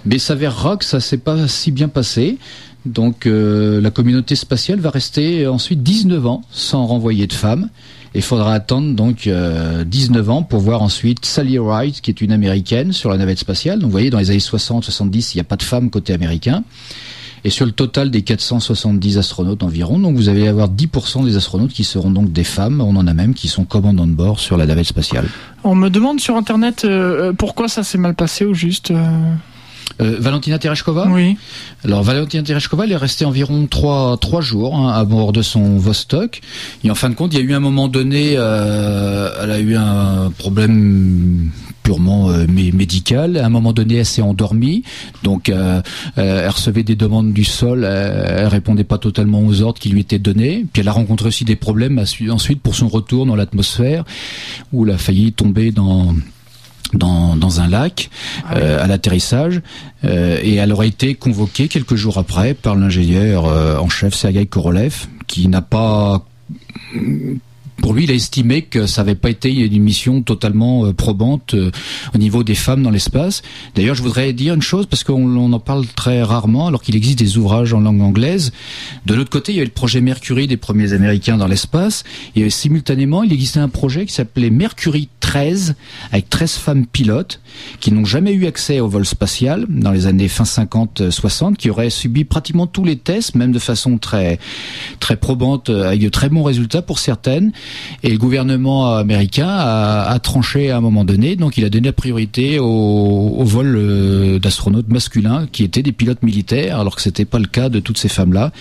mais 0.06 0.18
s'avérera 0.18 0.78
que 0.78 0.86
ça 0.86 1.00
s'est 1.00 1.18
pas 1.18 1.48
si 1.48 1.72
bien 1.72 1.88
passé. 1.88 2.38
Donc 2.84 3.28
euh, 3.28 3.80
la 3.80 3.92
communauté 3.92 4.36
spatiale 4.36 4.80
va 4.80 4.90
rester 4.90 5.46
ensuite 5.46 5.84
19 5.84 6.26
ans 6.26 6.42
sans 6.52 6.88
renvoyer 6.88 7.28
de 7.28 7.34
femmes. 7.34 7.70
Il 8.16 8.24
faudra 8.24 8.54
attendre 8.54 8.96
donc 8.96 9.30
19 9.30 9.30
euh, 9.30 10.32
ans 10.32 10.44
pour 10.44 10.60
voir 10.60 10.82
ensuite 10.82 11.24
Sally 11.24 11.60
Wright, 11.60 12.02
qui 12.02 12.12
est 12.12 12.22
une 12.22 12.32
américaine 12.32 12.92
sur 12.92 13.10
la 13.10 13.18
navette 13.18 13.40
spatiale. 13.40 13.80
Donc 13.80 13.86
vous 13.86 13.92
voyez, 13.92 14.10
dans 14.10 14.18
les 14.18 14.32
années 14.32 14.40
60-70, 14.40 15.32
il 15.34 15.38
n'y 15.38 15.42
a 15.42 15.46
pas 15.46 15.56
de 15.56 15.64
femmes 15.64 15.90
côté 15.90 16.12
américain 16.14 16.64
et 17.44 17.50
sur 17.50 17.66
le 17.66 17.72
total 17.72 18.12
des 18.12 18.22
470 18.22 19.18
astronautes 19.18 19.64
environ. 19.64 20.00
Donc 20.00 20.16
vous 20.16 20.30
allez 20.30 20.48
avoir 20.48 20.70
10% 20.70 21.26
des 21.26 21.36
astronautes 21.38 21.72
qui 21.72 21.84
seront 21.84 22.12
donc 22.12 22.32
des 22.32 22.44
femmes. 22.44 22.82
On 22.82 22.96
en 22.96 23.08
a 23.08 23.14
même 23.14 23.34
qui 23.34 23.48
sont 23.48 23.66
commandants 23.66 24.08
de 24.08 24.14
bord 24.14 24.40
sur 24.40 24.58
la 24.58 24.66
navette 24.66 24.88
spatiale. 24.88 25.28
On 25.64 25.76
me 25.76 25.90
demande 25.90 26.20
sur 26.20 26.36
Internet 26.36 26.86
euh, 26.86 27.34
pourquoi 27.34 27.68
ça 27.68 27.84
s'est 27.84 27.98
mal 27.98 28.16
passé 28.16 28.46
au 28.46 28.54
juste. 28.54 28.92
Euh 28.92 29.36
Euh, 30.02 30.18
Valentina 30.20 30.58
Tereshkova 30.60 31.08
Oui. 31.10 31.38
Alors 31.84 32.04
Valentina 32.04 32.44
Tereshkova, 32.44 32.86
elle 32.86 32.92
est 32.92 32.98
restée 32.98 33.26
environ 33.26 33.68
trois 33.68 34.18
trois 34.18 34.42
jours 34.42 34.76
hein, 34.78 34.94
à 34.94 35.04
bord 35.04 35.32
de 35.34 35.42
son 35.42 35.78
Vostok. 35.78 36.42
Et 36.84 36.92
en 36.92 36.96
fin 36.96 37.10
de 37.10 37.16
compte, 37.16 37.34
il 37.34 37.40
y 37.40 37.42
a 37.42 37.46
eu 37.46 37.54
un 37.54 37.60
moment 37.60 37.88
donné, 37.88 38.34
euh, 38.36 39.30
elle 39.44 39.52
a 39.52 39.60
eu 39.60 39.76
un 39.76 40.32
problème 40.38 41.50
purement 41.84 42.30
euh, 42.30 42.46
mé- 42.46 42.74
médical. 42.74 43.38
À 43.38 43.46
un 43.46 43.50
moment 43.50 43.74
donné, 43.74 43.96
elle 43.96 44.06
s'est 44.06 44.22
endormie. 44.22 44.84
Donc, 45.24 45.50
euh, 45.50 45.82
euh, 46.18 46.44
elle 46.44 46.50
recevait 46.50 46.84
des 46.84 46.96
demandes 46.96 47.34
du 47.34 47.44
sol. 47.44 47.84
elle 47.84 48.48
répondait 48.48 48.84
pas 48.84 48.98
totalement 49.00 49.42
aux 49.42 49.62
ordres 49.62 49.80
qui 49.80 49.90
lui 49.90 50.02
étaient 50.02 50.20
donnés. 50.20 50.66
Puis 50.72 50.82
elle 50.82 50.88
a 50.88 50.92
rencontré 50.94 51.28
aussi 51.28 51.44
des 51.44 51.56
problèmes 51.56 52.04
ensuite 52.30 52.62
pour 52.62 52.76
son 52.76 52.88
retour 52.88 53.26
dans 53.26 53.36
l'atmosphère, 53.36 54.04
où 54.72 54.86
elle 54.86 54.94
a 54.94 54.98
failli 54.98 55.34
tomber 55.34 55.72
dans 55.72 56.16
dans, 56.94 57.36
dans 57.36 57.62
un 57.62 57.68
lac 57.68 58.10
euh, 58.56 58.84
à 58.84 58.88
l'atterrissage 58.88 59.62
euh, 60.04 60.40
et 60.42 60.56
elle 60.56 60.72
aurait 60.72 60.88
été 60.88 61.16
convoquée 61.16 61.68
quelques 61.68 61.96
jours 61.96 62.18
après 62.18 62.54
par 62.54 62.76
l'ingénieur 62.76 63.46
euh, 63.46 63.78
en 63.78 63.90
chef 63.90 64.14
Sergei 64.14 64.46
Korolev 64.46 65.08
qui 65.28 65.48
n'a 65.48 65.62
pas 65.62 66.26
pour 67.82 67.94
lui, 67.94 68.04
il 68.04 68.12
a 68.12 68.14
estimé 68.14 68.62
que 68.62 68.86
ça 68.86 69.02
n'avait 69.02 69.16
pas 69.16 69.30
été 69.30 69.52
une 69.52 69.82
mission 69.82 70.22
totalement 70.22 70.86
euh, 70.86 70.94
probante 70.94 71.54
euh, 71.54 71.72
au 72.14 72.18
niveau 72.18 72.44
des 72.44 72.56
femmes 72.56 72.84
dans 72.84 72.90
l'espace. 72.90 73.42
D'ailleurs, 73.76 73.96
je 73.96 74.04
voudrais 74.04 74.34
dire 74.34 74.54
une 74.54 74.62
chose 74.62 74.86
parce 74.86 75.04
qu'on 75.04 75.36
on 75.36 75.52
en 75.52 75.60
parle 75.60 75.86
très 75.88 76.24
rarement, 76.24 76.68
alors 76.68 76.82
qu'il 76.82 76.96
existe 76.96 77.20
des 77.20 77.38
ouvrages 77.38 77.74
en 77.74 77.80
langue 77.80 78.02
anglaise. 78.02 78.52
De 79.06 79.14
l'autre 79.14 79.30
côté, 79.30 79.52
il 79.52 79.56
y 79.56 79.60
avait 79.60 79.66
le 79.66 79.72
projet 79.72 80.02
Mercury 80.02 80.48
des 80.48 80.58
premiers 80.58 80.94
Américains 80.94 81.38
dans 81.38 81.48
l'espace, 81.48 82.04
et 82.36 82.50
simultanément, 82.50 83.24
il 83.24 83.34
existait 83.34 83.60
un 83.60 83.70
projet 83.70 84.06
qui 84.06 84.14
s'appelait 84.14 84.50
Mercury 84.50 85.10
13 85.20 85.76
avec 86.12 86.30
13 86.30 86.52
femmes 86.54 86.86
pilotes 86.86 87.42
qui 87.80 87.92
n'ont 87.92 88.06
jamais 88.06 88.34
eu 88.34 88.46
accès 88.46 88.80
au 88.80 88.88
vol 88.88 89.06
spatial 89.06 89.66
dans 89.70 89.92
les 89.92 90.08
années 90.08 90.28
fin 90.28 90.44
50-60, 90.44 91.56
qui 91.56 91.70
auraient 91.70 91.90
subi 91.90 92.24
pratiquement 92.24 92.68
tous 92.68 92.84
les 92.84 92.98
tests, 92.98 93.36
même 93.36 93.52
de 93.52 93.60
façon 93.60 93.98
très 93.98 94.40
très 95.00 95.16
probante, 95.16 95.70
euh, 95.70 95.88
avec 95.88 96.02
de 96.02 96.10
très 96.10 96.30
bons 96.30 96.44
résultats 96.44 96.82
pour 96.82 97.00
certaines. 97.00 97.52
Et 98.04 98.10
le 98.10 98.18
gouvernement 98.18 98.96
américain 98.96 99.48
a, 99.48 100.18
tranché 100.20 100.72
à 100.72 100.78
un 100.78 100.82
moment 100.82 101.06
donné, 101.06 101.36
donc 101.36 101.58
il 101.58 101.66
a 101.66 101.70
donné 101.70 101.88
la 101.88 101.94
priorité 101.94 102.60
au, 102.60 102.66
au 102.66 103.44
vol 103.44 103.76
euh, 103.76 104.40
d'astronautes 104.40 104.90
masculins 104.90 105.48
qui 105.52 105.64
étaient 105.64 105.84
des 105.84 105.92
pilotes 105.92 106.24
militaires, 106.24 106.80
alors 106.80 106.96
que 106.96 107.02
c'était 107.02 107.26
pas 107.26 107.40
le 107.40 107.46
cas 107.46 107.70
de 107.70 107.80
toutes 107.80 107.98
ces 107.98 108.10
femmes-là. 108.10 108.52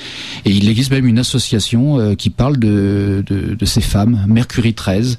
Et 0.44 0.50
il 0.50 0.68
existe 0.68 0.90
même 0.90 1.06
une 1.06 1.18
association 1.18 1.98
euh, 1.98 2.14
qui 2.14 2.30
parle 2.30 2.58
de 2.58 3.24
ces 3.64 3.80
femmes, 3.80 4.24
Mercury 4.28 4.74
13, 4.74 5.18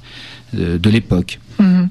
euh, 0.58 0.78
de 0.78 0.90
l'époque. 0.90 1.38
Mhm. 1.58 1.88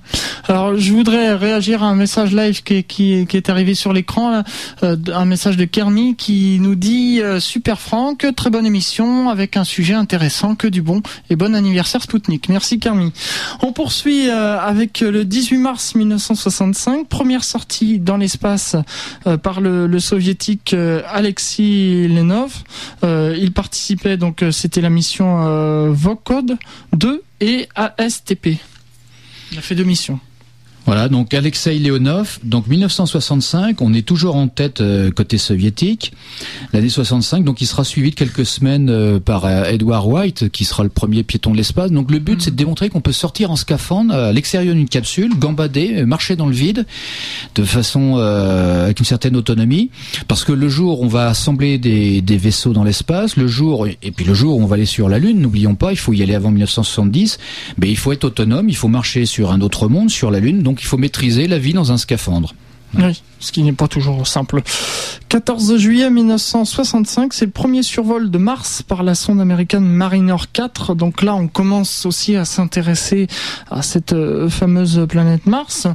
Alors, 0.48 0.76
je 0.76 0.92
voudrais 0.92 1.34
réagir 1.36 1.84
à 1.84 1.88
un 1.88 1.96
message 1.96 2.34
live 2.34 2.64
qui, 2.64 3.28
est 3.32 3.50
arrivé 3.50 3.76
sur 3.76 3.94
l'écran, 3.94 4.44
euh, 4.84 4.96
un 5.14 5.26
message 5.26 5.56
de 5.56 5.66
Kermi 5.66 6.16
qui 6.16 6.60
nous 6.60 6.76
dit 6.76 7.22
euh, 7.22 7.40
super 7.40 7.80
Franck, 7.80 8.26
très 8.36 8.50
bonne 8.50 8.66
émission 8.66 9.30
avec 9.30 9.56
un 9.56 9.64
sujet 9.64 9.94
intéressant, 9.94 10.56
que 10.56 10.68
du 10.68 10.82
bon 10.82 11.02
et 11.30 11.36
bon 11.36 11.56
anniversaire 11.56 12.02
Spoutnik. 12.02 12.50
Merci 12.50 12.80
Kermi. 12.80 13.14
On 13.62 13.72
poursuit 13.72 14.30
euh, 14.30 14.60
avec 14.60 15.02
le 15.02 15.26
18 15.26 15.58
mars 15.58 15.96
1965, 15.96 17.08
première 17.08 17.44
sortie 17.44 18.00
dans 18.00 18.18
l'espace 18.18 18.76
par 19.44 19.62
le, 19.62 20.00
soviétique 20.00 20.76
Alexis 21.08 22.08
Lenov. 22.08 22.64
Il 23.04 23.52
participait 23.54 24.18
donc, 24.18 24.44
c'était 24.52 24.82
la 24.82 24.90
mission 24.90 25.92
Vokod 25.92 26.58
2 26.94 27.24
et 27.40 27.70
ASTP. 27.76 28.60
Il 29.52 29.58
a 29.58 29.62
fait 29.62 29.76
deux 29.76 29.84
missions. 29.84 30.20
Voilà, 30.86 31.10
donc 31.10 31.34
Alexei 31.34 31.78
Leonov, 31.78 32.40
donc 32.44 32.66
1965, 32.68 33.82
on 33.82 33.94
est 33.94 34.02
toujours 34.02 34.36
en 34.36 34.48
tête 34.48 34.82
euh, 34.82 35.12
côté 35.12 35.38
soviétique. 35.38 36.12
L'année 36.74 36.90
65, 36.90 37.44
donc 37.44 37.62
il 37.62 37.68
sera 37.68 37.84
suivi 37.84 38.10
de 38.10 38.16
quelques 38.16 38.46
semaines 38.48 38.90
euh, 38.90 39.20
par 39.20 39.46
euh, 39.46 39.66
Edward 39.66 40.08
White, 40.08 40.50
qui 40.50 40.66
sera 40.66 40.84
le 40.84 40.90
premier 40.90 41.22
piéton 41.24 41.52
de 41.52 41.58
l'espace. 41.58 41.92
Donc 41.92 42.10
le 42.10 42.18
but, 42.18 42.42
c'est 42.42 42.52
de 42.52 42.56
démontrer 42.56 42.90
qu'on 42.90 43.00
peut 43.00 43.12
sortir 43.12 43.52
en 43.52 43.56
scaphandre 43.56 44.14
à 44.14 44.32
l'extérieur 44.32 44.74
d'une 44.74 44.90
capsule, 44.90 45.38
gambader, 45.38 46.04
marcher 46.06 46.36
dans 46.36 46.48
le 46.48 46.54
vide, 46.54 46.86
de 47.54 47.64
façon 47.64 48.16
euh, 48.18 48.86
avec 48.86 49.00
une 49.00 49.06
certaine 49.06 49.36
autonomie, 49.36 49.92
parce 50.28 50.44
que 50.44 50.52
le 50.52 50.68
jour 50.68 51.02
on 51.02 51.08
va 51.08 51.28
assembler 51.28 51.78
des, 51.78 52.22
des 52.22 52.38
vaisseaux 52.38 52.74
dans 52.74 52.84
l'espace, 52.84 53.38
le 53.38 53.48
jour 53.48 53.88
et 53.88 54.12
puis 54.12 54.26
le 54.26 54.34
jour 54.34 54.58
où 54.58 54.62
on 54.62 54.66
va 54.66 54.76
aller 54.76 54.86
sur 54.86 55.10
la 55.10 55.20
Lune, 55.20 55.40
n'oublions 55.40 55.76
pas, 55.76 55.92
il 55.92 55.98
faut 55.98 56.14
y 56.14 56.24
aller 56.24 56.34
avant 56.34 56.50
1970, 56.50 57.38
mais 57.78 57.90
il 57.90 57.98
faut 57.98 58.12
être 58.12 58.24
autonome, 58.24 58.68
il 58.68 58.76
faut 58.76 58.88
marcher 58.88 59.26
sur 59.26 59.52
un 59.52 59.62
autre 59.62 59.88
monde, 59.88 60.10
sur 60.10 60.32
la 60.32 60.40
Lune, 60.40 60.64
donc 60.64 60.71
il 60.80 60.86
faut 60.86 60.98
maîtriser 60.98 61.48
la 61.48 61.58
vie 61.58 61.74
dans 61.74 61.92
un 61.92 61.98
scaphandre. 61.98 62.54
Oui, 62.98 63.24
ce 63.40 63.52
qui 63.52 63.64
n'est 63.64 63.72
pas 63.72 63.88
toujours 63.88 64.28
simple. 64.28 64.62
14 65.30 65.78
juillet 65.78 66.10
1965, 66.10 67.34
c'est 67.34 67.46
le 67.46 67.52
premier 67.52 67.84
survol 67.84 68.30
de 68.30 68.38
Mars 68.38 68.82
par 68.82 69.04
la 69.04 69.16
sonde 69.16 69.40
américaine 69.40 69.86
Mariner 69.86 70.36
4. 70.52 70.94
Donc 70.96 71.22
là, 71.22 71.34
on 71.34 71.48
commence 71.48 72.06
aussi 72.06 72.36
à 72.36 72.44
s'intéresser 72.44 73.28
à 73.70 73.82
cette 73.82 74.12
euh, 74.12 74.50
fameuse 74.50 75.06
planète 75.08 75.46
Mars. 75.46 75.88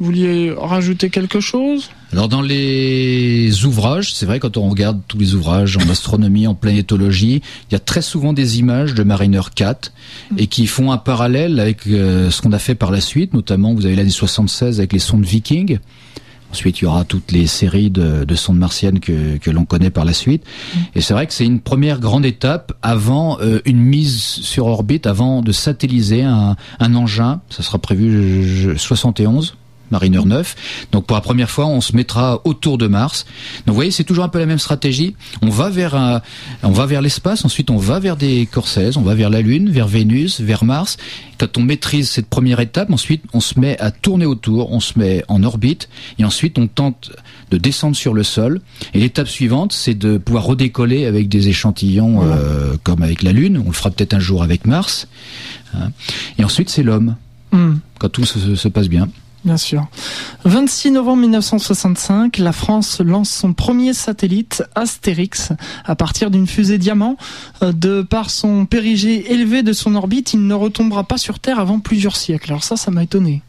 Vous 0.00 0.06
vouliez 0.06 0.50
rajouter 0.56 1.10
quelque 1.10 1.40
chose? 1.40 1.90
Alors 2.12 2.28
dans 2.28 2.40
les 2.40 3.64
ouvrages, 3.66 4.14
c'est 4.14 4.24
vrai 4.24 4.40
quand 4.40 4.56
on 4.56 4.68
regarde 4.70 5.00
tous 5.06 5.18
les 5.18 5.34
ouvrages 5.34 5.76
en 5.76 5.88
astronomie, 5.90 6.46
en 6.46 6.54
planétologie, 6.54 7.42
il 7.68 7.72
y 7.72 7.74
a 7.74 7.78
très 7.80 8.00
souvent 8.00 8.32
des 8.32 8.58
images 8.58 8.94
de 8.94 9.02
Mariner 9.02 9.42
4 9.54 9.92
et 10.38 10.46
qui 10.46 10.66
font 10.66 10.90
un 10.90 10.96
parallèle 10.96 11.60
avec 11.60 11.86
euh, 11.86 12.30
ce 12.30 12.40
qu'on 12.40 12.52
a 12.52 12.58
fait 12.58 12.74
par 12.74 12.90
la 12.90 13.02
suite, 13.02 13.34
notamment 13.34 13.74
vous 13.74 13.84
avez 13.84 13.94
l'année 13.94 14.08
76 14.10 14.78
avec 14.78 14.94
les 14.94 14.98
sondes 14.98 15.24
Viking. 15.24 15.78
Ensuite, 16.50 16.80
il 16.80 16.84
y 16.84 16.86
aura 16.88 17.04
toutes 17.04 17.30
les 17.30 17.46
séries 17.46 17.90
de, 17.90 18.24
de 18.24 18.34
sondes 18.34 18.58
martiennes 18.58 18.98
que, 18.98 19.50
l'on 19.50 19.64
connaît 19.64 19.90
par 19.90 20.04
la 20.04 20.12
suite. 20.12 20.42
Et 20.96 21.00
c'est 21.00 21.14
vrai 21.14 21.28
que 21.28 21.32
c'est 21.32 21.44
une 21.44 21.60
première 21.60 22.00
grande 22.00 22.24
étape 22.24 22.72
avant 22.82 23.38
euh, 23.40 23.60
une 23.66 23.78
mise 23.78 24.18
sur 24.20 24.66
orbite, 24.66 25.06
avant 25.06 25.42
de 25.42 25.52
satelliser 25.52 26.22
un, 26.24 26.56
engin. 26.80 27.40
Ça 27.50 27.62
sera 27.62 27.78
prévu 27.78 28.42
je- 28.42 28.70
je- 28.72 28.76
71. 28.78 29.54
Mariner 29.90 30.20
9. 30.24 30.86
Donc 30.92 31.06
pour 31.06 31.16
la 31.16 31.20
première 31.20 31.50
fois, 31.50 31.66
on 31.66 31.80
se 31.80 31.94
mettra 31.96 32.40
autour 32.44 32.78
de 32.78 32.86
Mars. 32.86 33.24
Donc 33.66 33.68
vous 33.68 33.74
voyez, 33.74 33.90
c'est 33.90 34.04
toujours 34.04 34.24
un 34.24 34.28
peu 34.28 34.38
la 34.38 34.46
même 34.46 34.58
stratégie. 34.58 35.14
On 35.42 35.48
va 35.48 35.68
vers 35.70 35.94
un, 35.94 36.20
on 36.62 36.70
va 36.70 36.86
vers 36.86 37.02
l'espace, 37.02 37.44
ensuite 37.44 37.70
on 37.70 37.76
va 37.76 37.98
vers 38.00 38.16
des 38.16 38.46
corps 38.50 38.68
16, 38.68 38.96
on 38.96 39.02
va 39.02 39.14
vers 39.14 39.30
la 39.30 39.40
Lune, 39.40 39.70
vers 39.70 39.86
Vénus, 39.88 40.40
vers 40.40 40.64
Mars. 40.64 40.96
Quand 41.38 41.56
on 41.56 41.62
maîtrise 41.62 42.10
cette 42.10 42.26
première 42.28 42.60
étape, 42.60 42.90
ensuite 42.90 43.22
on 43.32 43.40
se 43.40 43.58
met 43.58 43.78
à 43.80 43.90
tourner 43.90 44.26
autour, 44.26 44.70
on 44.72 44.80
se 44.80 44.98
met 44.98 45.24
en 45.28 45.42
orbite 45.42 45.88
et 46.18 46.24
ensuite 46.24 46.58
on 46.58 46.66
tente 46.66 47.12
de 47.50 47.56
descendre 47.56 47.96
sur 47.96 48.12
le 48.14 48.22
sol. 48.22 48.60
Et 48.94 49.00
l'étape 49.00 49.28
suivante, 49.28 49.72
c'est 49.72 49.94
de 49.94 50.18
pouvoir 50.18 50.44
redécoller 50.44 51.06
avec 51.06 51.28
des 51.28 51.48
échantillons 51.48 52.20
euh, 52.22 52.74
comme 52.84 53.02
avec 53.02 53.22
la 53.22 53.32
Lune. 53.32 53.62
On 53.64 53.68
le 53.68 53.74
fera 53.74 53.90
peut-être 53.90 54.14
un 54.14 54.20
jour 54.20 54.42
avec 54.42 54.66
Mars. 54.66 55.08
hein. 55.74 55.90
Et 56.38 56.44
ensuite 56.44 56.68
c'est 56.70 56.82
l'homme 56.82 57.16
Hmm. 57.52 57.78
quand 57.98 58.08
tout 58.10 58.24
se- 58.24 58.54
se 58.54 58.68
passe 58.68 58.88
bien. 58.88 59.08
Bien 59.44 59.56
sûr. 59.56 59.86
26 60.44 60.90
novembre 60.90 61.22
1965, 61.22 62.36
la 62.38 62.52
France 62.52 63.00
lance 63.00 63.30
son 63.30 63.54
premier 63.54 63.94
satellite, 63.94 64.62
Astérix, 64.74 65.52
à 65.86 65.96
partir 65.96 66.30
d'une 66.30 66.46
fusée 66.46 66.76
diamant. 66.76 67.16
Euh, 67.62 67.72
De 67.72 68.02
par 68.02 68.28
son 68.28 68.66
périgée 68.66 69.32
élevé 69.32 69.62
de 69.62 69.72
son 69.72 69.94
orbite, 69.94 70.34
il 70.34 70.46
ne 70.46 70.54
retombera 70.54 71.04
pas 71.04 71.16
sur 71.16 71.38
Terre 71.38 71.58
avant 71.58 71.78
plusieurs 71.78 72.16
siècles. 72.16 72.50
Alors 72.50 72.64
ça, 72.64 72.76
ça 72.76 72.90
m'a 72.90 73.02
étonné. 73.02 73.42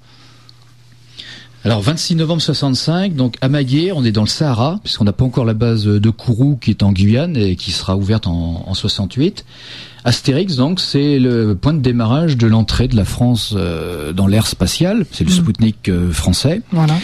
Alors 1.63 1.81
26 1.81 2.15
novembre 2.15 2.41
65, 2.41 3.15
donc 3.15 3.35
à 3.41 3.47
on 3.93 4.03
est 4.03 4.11
dans 4.11 4.23
le 4.23 4.27
Sahara, 4.27 4.79
puisqu'on 4.83 5.03
n'a 5.03 5.13
pas 5.13 5.25
encore 5.25 5.45
la 5.45 5.53
base 5.53 5.85
de 5.85 6.09
Kourou 6.09 6.57
qui 6.59 6.71
est 6.71 6.81
en 6.81 6.91
Guyane 6.91 7.37
et 7.37 7.55
qui 7.55 7.71
sera 7.71 7.95
ouverte 7.95 8.25
en, 8.25 8.63
en 8.65 8.73
68. 8.73 9.45
Astérix, 10.03 10.55
donc, 10.55 10.79
c'est 10.79 11.19
le 11.19 11.53
point 11.55 11.73
de 11.73 11.79
démarrage 11.79 12.35
de 12.35 12.47
l'entrée 12.47 12.87
de 12.87 12.95
la 12.95 13.05
France 13.05 13.53
euh, 13.55 14.11
dans 14.13 14.25
l'ère 14.25 14.47
spatiale. 14.47 15.05
C'est 15.11 15.23
le 15.23 15.29
Mhm. 15.29 15.35
Spoutnik 15.37 15.89
euh, 15.89 16.11
français. 16.11 16.61
Voilà. 16.71 16.95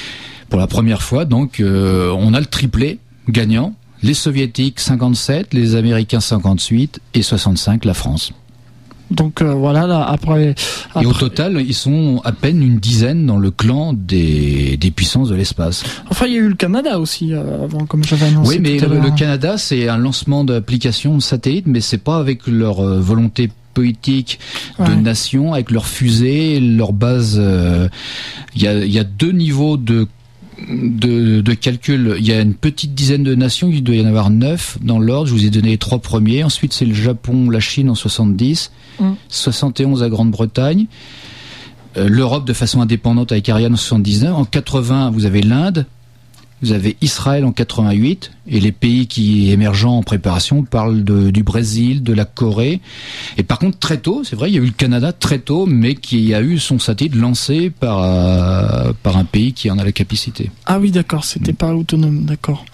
Pour 0.49 0.59
la 0.59 0.65
première 0.65 1.03
fois, 1.03 1.25
donc, 1.25 1.59
euh, 1.59 2.11
on 2.17 2.33
a 2.33 2.39
le 2.39 2.47
triplé 2.47 2.97
gagnant. 3.29 3.75
Les 4.01 4.15
Soviétiques 4.15 4.79
57, 4.79 5.53
les 5.53 5.75
Américains 5.75 6.19
58 6.19 6.99
et 7.13 7.21
65 7.21 7.85
la 7.85 7.93
France. 7.93 8.31
Donc 9.11 9.41
euh, 9.41 9.53
voilà, 9.53 9.87
là, 9.87 10.03
après... 10.03 10.53
Et 11.01 11.05
au 11.05 11.13
total, 11.13 11.61
ils 11.65 11.73
sont 11.73 12.21
à 12.25 12.31
peine 12.31 12.61
une 12.61 12.77
dizaine 12.77 13.25
dans 13.25 13.37
le 13.37 13.51
clan 13.51 13.93
des, 13.93 14.77
des 14.77 14.91
puissances 14.91 15.29
de 15.29 15.35
l'espace. 15.35 15.83
Enfin, 16.09 16.25
il 16.27 16.33
y 16.33 16.35
a 16.35 16.39
eu 16.39 16.49
le 16.49 16.55
Canada 16.55 16.99
aussi, 16.99 17.33
euh, 17.33 17.63
avant, 17.63 17.85
comme 17.85 18.03
j'avais 18.03 18.25
annoncé 18.25 18.55
Oui, 18.55 18.59
mais 18.61 18.77
tout 18.77 18.85
à 18.85 18.89
le, 18.89 19.11
Canada, 19.15 19.57
c'est 19.57 19.87
un 19.87 19.97
lancement 19.97 20.43
d'application 20.43 21.15
de 21.15 21.21
satellite, 21.21 21.67
mais 21.67 21.79
c'est 21.81 21.97
pas 21.99 22.17
avec 22.17 22.47
leur 22.47 22.79
euh, 22.81 22.99
volonté 22.99 23.49
politique 23.73 24.39
de 24.79 24.83
Ouais. 24.85 24.95
nation, 24.95 25.53
avec 25.53 25.69
leur 25.71 25.85
fusée, 25.85 26.59
leur 26.59 26.93
base. 26.93 27.37
euh, 27.39 27.87
Il 28.55 28.63
y, 28.63 28.67
a, 28.67 28.73
il 28.83 28.91
y 28.91 28.97
a 28.99 29.03
deux 29.03 29.31
niveaux 29.31 29.77
de 29.77 30.07
de, 30.69 31.41
de 31.41 31.53
calcul, 31.53 32.15
il 32.17 32.25
y 32.25 32.31
a 32.31 32.41
une 32.41 32.53
petite 32.53 32.93
dizaine 32.95 33.23
de 33.23 33.35
nations, 33.35 33.69
il 33.71 33.83
doit 33.83 33.95
y 33.95 34.01
en 34.01 34.05
avoir 34.07 34.29
neuf 34.29 34.77
dans 34.81 34.99
l'ordre. 34.99 35.27
Je 35.27 35.33
vous 35.33 35.45
ai 35.45 35.49
donné 35.49 35.69
les 35.69 35.77
trois 35.77 35.99
premiers. 35.99 36.43
Ensuite, 36.43 36.73
c'est 36.73 36.85
le 36.85 36.93
Japon, 36.95 37.49
la 37.49 37.59
Chine 37.59 37.89
en 37.89 37.95
70, 37.95 38.71
Mm. 38.99 39.11
71 39.29 40.01
la 40.01 40.09
Grande-Bretagne, 40.09 40.87
euh, 41.97 42.07
l'Europe 42.09 42.45
de 42.45 42.53
façon 42.53 42.81
indépendante 42.81 43.31
avec 43.31 43.47
Ariane 43.47 43.73
en 43.73 43.77
79. 43.77 44.33
En 44.33 44.45
80, 44.45 45.11
vous 45.11 45.25
avez 45.25 45.41
l'Inde, 45.41 45.85
vous 46.61 46.71
avez 46.71 46.97
Israël 47.01 47.45
en 47.45 47.51
88 47.51 48.31
et 48.47 48.59
les 48.59 48.71
pays 48.71 49.07
qui 49.07 49.51
émergents 49.51 49.97
en 49.97 50.03
préparation 50.03 50.63
parlent 50.63 51.03
de, 51.03 51.29
du 51.29 51.43
Brésil, 51.43 52.01
de 52.03 52.13
la 52.13 52.25
Corée. 52.25 52.81
Et 53.37 53.43
par 53.43 53.59
contre, 53.59 53.77
très 53.77 53.97
tôt, 53.97 54.23
c'est 54.23 54.35
vrai, 54.35 54.49
il 54.49 54.55
y 54.55 54.57
a 54.57 54.61
eu 54.61 54.65
le 54.65 54.71
Canada 54.71 55.11
très 55.11 55.39
tôt, 55.39 55.65
mais 55.65 55.95
qui 55.95 56.33
a 56.33 56.41
eu 56.41 56.57
son 56.57 56.79
satellite 56.79 57.15
lancé 57.15 57.69
par 57.69 57.99
euh, 57.99 58.91
par 59.03 59.17
un 59.17 59.25
pays 59.25 59.53
qui 59.53 59.69
en 59.69 59.77
a 59.77 59.83
la 59.83 59.91
capacité. 59.91 60.49
Ah 60.65 60.79
oui, 60.79 60.91
d'accord, 60.91 61.25
c'était 61.25 61.53
pas 61.53 61.73
autonome, 61.73 62.25
d'accord. 62.25 62.65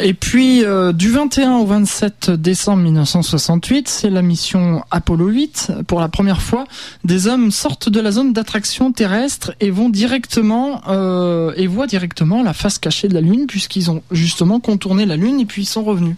Et 0.00 0.14
puis 0.14 0.64
euh, 0.64 0.92
du 0.92 1.10
21 1.10 1.56
au 1.56 1.66
27 1.66 2.30
décembre 2.30 2.82
1968, 2.84 3.88
c'est 3.88 4.10
la 4.10 4.22
mission 4.22 4.84
Apollo 4.92 5.26
8. 5.26 5.72
Pour 5.88 6.00
la 6.00 6.08
première 6.08 6.40
fois, 6.40 6.66
des 7.04 7.26
hommes 7.26 7.50
sortent 7.50 7.88
de 7.88 8.00
la 8.00 8.12
zone 8.12 8.32
d'attraction 8.32 8.92
terrestre 8.92 9.52
et 9.60 9.70
vont 9.70 9.88
directement 9.88 10.82
euh, 10.88 11.52
et 11.56 11.66
voient 11.66 11.88
directement 11.88 12.44
la 12.44 12.52
face 12.52 12.78
cachée 12.78 13.08
de 13.08 13.14
la 13.14 13.20
Lune, 13.20 13.46
puisqu'ils 13.48 13.90
ont 13.90 14.02
justement 14.12 14.60
contourné 14.60 15.04
la 15.04 15.16
Lune 15.16 15.40
et 15.40 15.46
puis 15.46 15.62
ils 15.62 15.66
sont 15.66 15.82
revenus. 15.82 16.16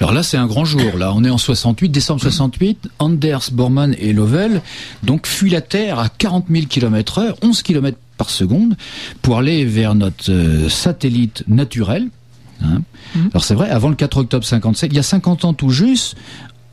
Alors 0.00 0.12
là, 0.12 0.22
c'est 0.22 0.36
un 0.36 0.46
grand 0.46 0.64
jour. 0.64 0.96
Là, 0.96 1.12
on 1.14 1.24
est 1.24 1.30
en 1.30 1.38
68, 1.38 1.90
décembre 1.90 2.20
68. 2.20 2.88
Anders 2.98 3.50
Bormann 3.52 3.94
et 3.98 4.12
Lovell 4.12 4.62
donc 5.02 5.26
fuient 5.26 5.50
la 5.50 5.62
Terre 5.62 5.98
à 5.98 6.08
40 6.08 6.46
000 6.50 6.66
km 6.66 7.18
heure, 7.18 7.36
11 7.42 7.62
km 7.62 7.98
par 8.16 8.30
seconde, 8.30 8.76
pour 9.20 9.38
aller 9.38 9.64
vers 9.64 9.94
notre 9.94 10.30
euh, 10.30 10.68
satellite 10.68 11.44
naturel, 11.48 12.08
Hein. 12.62 12.82
Mmh. 13.14 13.28
Alors 13.32 13.44
c'est 13.44 13.54
vrai, 13.54 13.70
avant 13.70 13.88
le 13.88 13.94
4 13.94 14.18
octobre 14.18 14.44
57, 14.44 14.90
il 14.92 14.96
y 14.96 14.98
a 14.98 15.02
50 15.02 15.44
ans 15.44 15.54
tout 15.54 15.70
juste, 15.70 16.16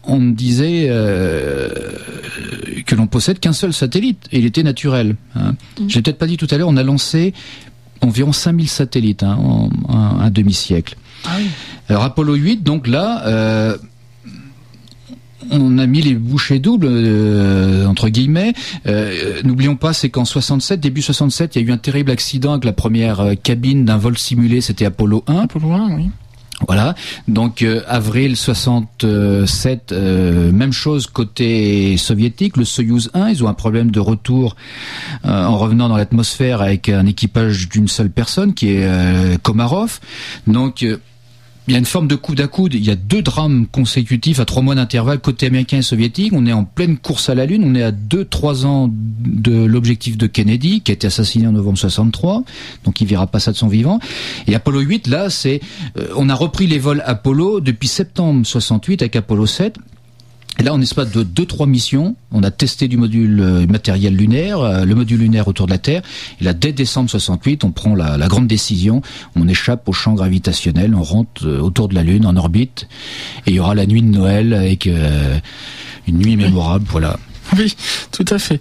on 0.03 0.19
disait 0.19 0.87
euh, 0.89 1.69
que 2.85 2.95
l'on 2.95 3.07
possède 3.07 3.39
qu'un 3.39 3.53
seul 3.53 3.73
satellite, 3.73 4.27
et 4.31 4.39
il 4.39 4.45
était 4.45 4.63
naturel. 4.63 5.15
Hein. 5.35 5.55
Mmh. 5.79 5.89
J'ai 5.89 6.01
peut-être 6.01 6.17
pas 6.17 6.27
dit 6.27 6.37
tout 6.37 6.47
à 6.51 6.57
l'heure, 6.57 6.69
on 6.69 6.77
a 6.77 6.83
lancé 6.83 7.33
environ 8.01 8.33
5000 8.33 8.67
satellites 8.67 9.23
hein, 9.23 9.37
en, 9.37 9.69
un 10.19 10.29
demi-siècle. 10.29 10.97
Ah 11.25 11.35
oui. 11.37 11.47
Alors 11.89 12.03
Apollo 12.03 12.35
8, 12.35 12.63
donc 12.63 12.87
là, 12.87 13.25
euh, 13.27 13.77
on 15.51 15.77
a 15.77 15.85
mis 15.85 16.01
les 16.01 16.15
bouchées 16.15 16.59
doubles 16.59 16.87
euh, 16.89 17.85
entre 17.87 18.09
guillemets. 18.09 18.53
Euh, 18.87 19.41
n'oublions 19.43 19.75
pas, 19.75 19.93
c'est 19.93 20.09
qu'en 20.09 20.25
67, 20.25 20.79
début 20.79 21.01
67, 21.01 21.55
il 21.55 21.61
y 21.61 21.65
a 21.65 21.67
eu 21.67 21.71
un 21.71 21.77
terrible 21.77 22.11
accident 22.11 22.51
avec 22.51 22.65
la 22.65 22.73
première 22.73 23.19
euh, 23.19 23.33
cabine 23.35 23.85
d'un 23.85 23.97
vol 23.97 24.17
simulé. 24.17 24.61
C'était 24.61 24.85
Apollo 24.85 25.23
1. 25.27 25.35
Apollo 25.35 25.71
1, 25.71 25.95
oui. 25.95 26.09
Voilà, 26.67 26.95
donc 27.27 27.65
avril 27.87 28.37
67, 28.37 29.91
même 29.91 30.71
chose 30.71 31.07
côté 31.07 31.97
soviétique, 31.97 32.55
le 32.55 32.63
Soyuz 32.63 33.09
1, 33.13 33.29
ils 33.31 33.43
ont 33.43 33.49
un 33.49 33.53
problème 33.53 33.91
de 33.91 33.99
retour 33.99 34.55
en 35.25 35.57
revenant 35.57 35.89
dans 35.89 35.97
l'atmosphère 35.97 36.61
avec 36.61 36.87
un 36.87 37.05
équipage 37.05 37.67
d'une 37.67 37.89
seule 37.89 38.11
personne 38.11 38.53
qui 38.53 38.69
est 38.69 39.41
Komarov. 39.41 39.99
Donc 40.47 40.85
il 41.67 41.73
y 41.73 41.75
a 41.75 41.79
une 41.79 41.85
forme 41.85 42.07
de 42.07 42.15
coude 42.15 42.41
à 42.41 42.47
coude. 42.47 42.73
Il 42.73 42.83
y 42.83 42.91
a 42.91 42.95
deux 42.95 43.21
drames 43.21 43.67
consécutifs 43.71 44.39
à 44.39 44.45
trois 44.45 44.61
mois 44.61 44.75
d'intervalle 44.75 45.19
côté 45.19 45.47
américain 45.47 45.77
et 45.77 45.81
soviétique. 45.81 46.33
On 46.33 46.45
est 46.45 46.51
en 46.51 46.65
pleine 46.65 46.97
course 46.97 47.29
à 47.29 47.35
la 47.35 47.45
Lune. 47.45 47.63
On 47.65 47.73
est 47.75 47.83
à 47.83 47.91
deux, 47.91 48.25
trois 48.25 48.65
ans 48.65 48.89
de 48.91 49.63
l'objectif 49.63 50.17
de 50.17 50.27
Kennedy, 50.27 50.81
qui 50.81 50.91
a 50.91 50.93
été 50.93 51.07
assassiné 51.07 51.47
en 51.47 51.53
novembre 51.53 51.77
63. 51.77 52.43
Donc 52.83 52.99
il 52.99 53.07
verra 53.07 53.27
pas 53.27 53.39
ça 53.39 53.51
de 53.51 53.57
son 53.57 53.67
vivant. 53.67 53.99
Et 54.47 54.55
Apollo 54.55 54.81
8, 54.81 55.07
là, 55.07 55.29
c'est, 55.29 55.61
euh, 55.97 56.07
on 56.17 56.27
a 56.29 56.35
repris 56.35 56.67
les 56.67 56.79
vols 56.79 57.01
Apollo 57.05 57.61
depuis 57.61 57.87
septembre 57.87 58.45
68 58.45 59.01
avec 59.01 59.15
Apollo 59.15 59.45
7. 59.45 59.77
Et 60.59 60.63
là, 60.63 60.73
en 60.73 60.81
espace 60.81 61.11
de 61.11 61.23
2-3 61.23 61.67
missions, 61.67 62.15
on 62.31 62.43
a 62.43 62.51
testé 62.51 62.87
du 62.87 62.95
module 62.95 63.39
euh, 63.39 63.65
matériel 63.65 64.15
lunaire, 64.15 64.59
euh, 64.59 64.85
le 64.85 64.93
module 64.93 65.19
lunaire 65.19 65.47
autour 65.47 65.65
de 65.65 65.71
la 65.71 65.79
Terre. 65.79 66.03
Et 66.39 66.43
là, 66.43 66.53
dès 66.53 66.71
décembre 66.73 67.09
68, 67.09 67.63
on 67.63 67.71
prend 67.71 67.95
la, 67.95 68.17
grande 68.27 68.45
décision. 68.47 69.01
On 69.35 69.47
échappe 69.47 69.89
au 69.89 69.93
champ 69.93 70.13
gravitationnel, 70.13 70.93
on 70.93 71.01
rentre 71.01 71.47
euh, 71.47 71.59
autour 71.59 71.87
de 71.87 71.95
la 71.95 72.03
Lune, 72.03 72.27
en 72.27 72.35
orbite. 72.35 72.87
Et 73.47 73.51
il 73.51 73.55
y 73.55 73.59
aura 73.59 73.73
la 73.73 73.87
nuit 73.87 74.03
de 74.03 74.07
Noël 74.07 74.53
avec 74.53 74.85
une 74.85 76.17
nuit 76.17 76.37
mémorable. 76.37 76.85
Voilà. 76.89 77.17
Oui, 77.57 77.75
tout 78.11 78.25
à 78.29 78.39
fait. 78.39 78.59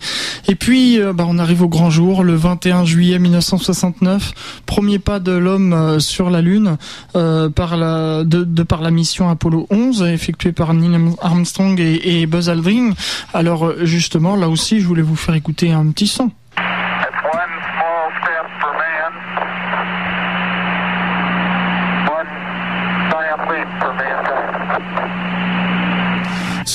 Et 0.48 0.54
puis, 0.54 1.00
euh, 1.00 1.12
bah, 1.12 1.24
on 1.26 1.38
arrive 1.38 1.62
au 1.62 1.68
grand 1.68 1.90
jour, 1.90 2.24
le 2.24 2.34
21 2.34 2.84
juillet 2.84 3.18
1969, 3.18 4.62
premier 4.66 4.98
pas 4.98 5.18
de 5.18 5.32
l'homme 5.32 5.72
euh, 5.72 5.98
sur 5.98 6.30
la 6.30 6.42
Lune 6.42 6.76
euh, 7.16 7.48
par 7.48 7.76
la, 7.76 8.24
de, 8.24 8.62
par 8.62 8.82
la 8.82 8.90
mission 8.90 9.28
Apollo 9.28 9.66
11 9.70 10.02
effectuée 10.02 10.52
par 10.52 10.74
Neil 10.74 10.98
Armstrong 11.20 11.80
et 11.80 12.26
Buzz 12.26 12.50
Aldrin. 12.50 12.90
Alors 13.32 13.72
justement, 13.82 14.36
là 14.36 14.48
aussi, 14.48 14.80
je 14.80 14.86
voulais 14.86 15.02
vous 15.02 15.16
faire 15.16 15.34
écouter 15.34 15.72
un 15.72 15.86
petit 15.86 16.06
son. 16.06 16.30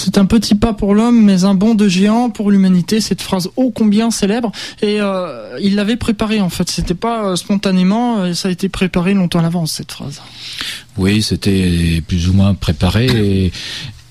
C'est 0.08 0.20
un 0.20 0.26
petit 0.26 0.56
pas 0.56 0.72
pour 0.72 0.96
l'homme, 0.96 1.22
mais 1.22 1.44
un 1.44 1.54
bond 1.54 1.76
de 1.76 1.90
géant 1.90 2.30
pour 2.30 2.50
l'humanité. 2.50 3.02
Cette 3.02 3.22
phrase 3.22 3.50
ô 3.58 3.72
combien 3.72 4.10
célèbre. 4.10 4.54
Et 4.82 5.02
euh, 5.02 5.60
il 5.62 5.76
l'avait 5.76 5.98
préparée 5.98 6.40
en 6.40 6.48
fait. 6.48 6.70
C'était 6.70 6.94
pas 6.94 7.26
euh, 7.26 7.36
spontanément. 7.36 8.20
Euh, 8.20 8.34
ça 8.34 8.48
a 8.48 8.52
été 8.52 8.70
préparé 8.70 9.14
longtemps 9.14 9.40
à 9.40 9.42
l'avance 9.42 9.74
cette 9.74 9.92
phrase. 9.92 10.22
Oui, 10.96 11.22
c'était 11.22 12.02
plus 12.08 12.30
ou 12.30 12.34
moins 12.34 12.54
préparé. 12.54 13.52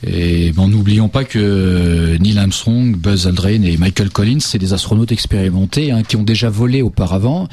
Et 0.05 0.53
bon, 0.53 0.69
n'oublions 0.69 1.09
pas 1.09 1.25
que 1.25 2.17
Neil 2.19 2.39
Armstrong, 2.39 2.97
Buzz 2.97 3.27
Aldrin 3.27 3.63
et 3.63 3.77
Michael 3.77 4.11
Collins, 4.11 4.41
c'est 4.41 4.59
des 4.59 4.73
astronautes 4.73 5.11
expérimentés 5.11 5.91
hein, 5.91 6.03
qui 6.03 6.17
ont 6.17 6.23
déjà 6.23 6.51
volé 6.51 6.83
auparavant. 6.83 7.49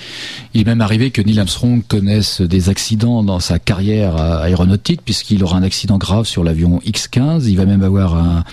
Il 0.53 0.61
est 0.61 0.65
même 0.65 0.81
arrivé 0.81 1.09
que 1.11 1.21
Neil 1.21 1.39
Armstrong 1.39 1.81
connaisse 1.87 2.41
des 2.41 2.69
accidents 2.69 3.23
dans 3.23 3.39
sa 3.39 3.59
carrière 3.59 4.17
aéronautique, 4.17 5.01
puisqu'il 5.05 5.43
aura 5.43 5.57
un 5.57 5.63
accident 5.63 5.97
grave 5.97 6.25
sur 6.25 6.43
l'avion 6.43 6.81
X-15. 6.85 7.45
Il 7.47 7.55
va 7.55 7.65
même 7.65 7.81
avoir 7.81 8.15
un, 8.15 8.43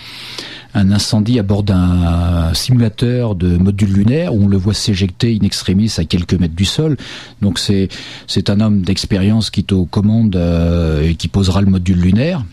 un 0.74 0.92
incendie 0.92 1.38
à 1.38 1.42
bord 1.42 1.62
d'un 1.62 2.54
simulateur 2.54 3.34
de 3.34 3.56
module 3.56 3.92
lunaire 3.92 4.34
où 4.34 4.44
on 4.44 4.48
le 4.48 4.56
voit 4.56 4.74
s'éjecter 4.74 5.36
in 5.40 5.44
extremis 5.44 5.92
à 5.98 6.04
quelques 6.04 6.34
mètres 6.34 6.54
du 6.54 6.64
sol. 6.64 6.96
Donc 7.42 7.58
c'est 7.58 7.88
c'est 8.26 8.50
un 8.50 8.60
homme 8.60 8.82
d'expérience 8.82 9.50
qui 9.50 9.60
est 9.60 9.72
aux 9.72 9.84
commandes 9.84 10.36
euh, 10.36 11.02
et 11.02 11.14
qui 11.14 11.28
posera 11.28 11.60
le 11.60 11.70
module 11.70 11.98
lunaire. 11.98 12.44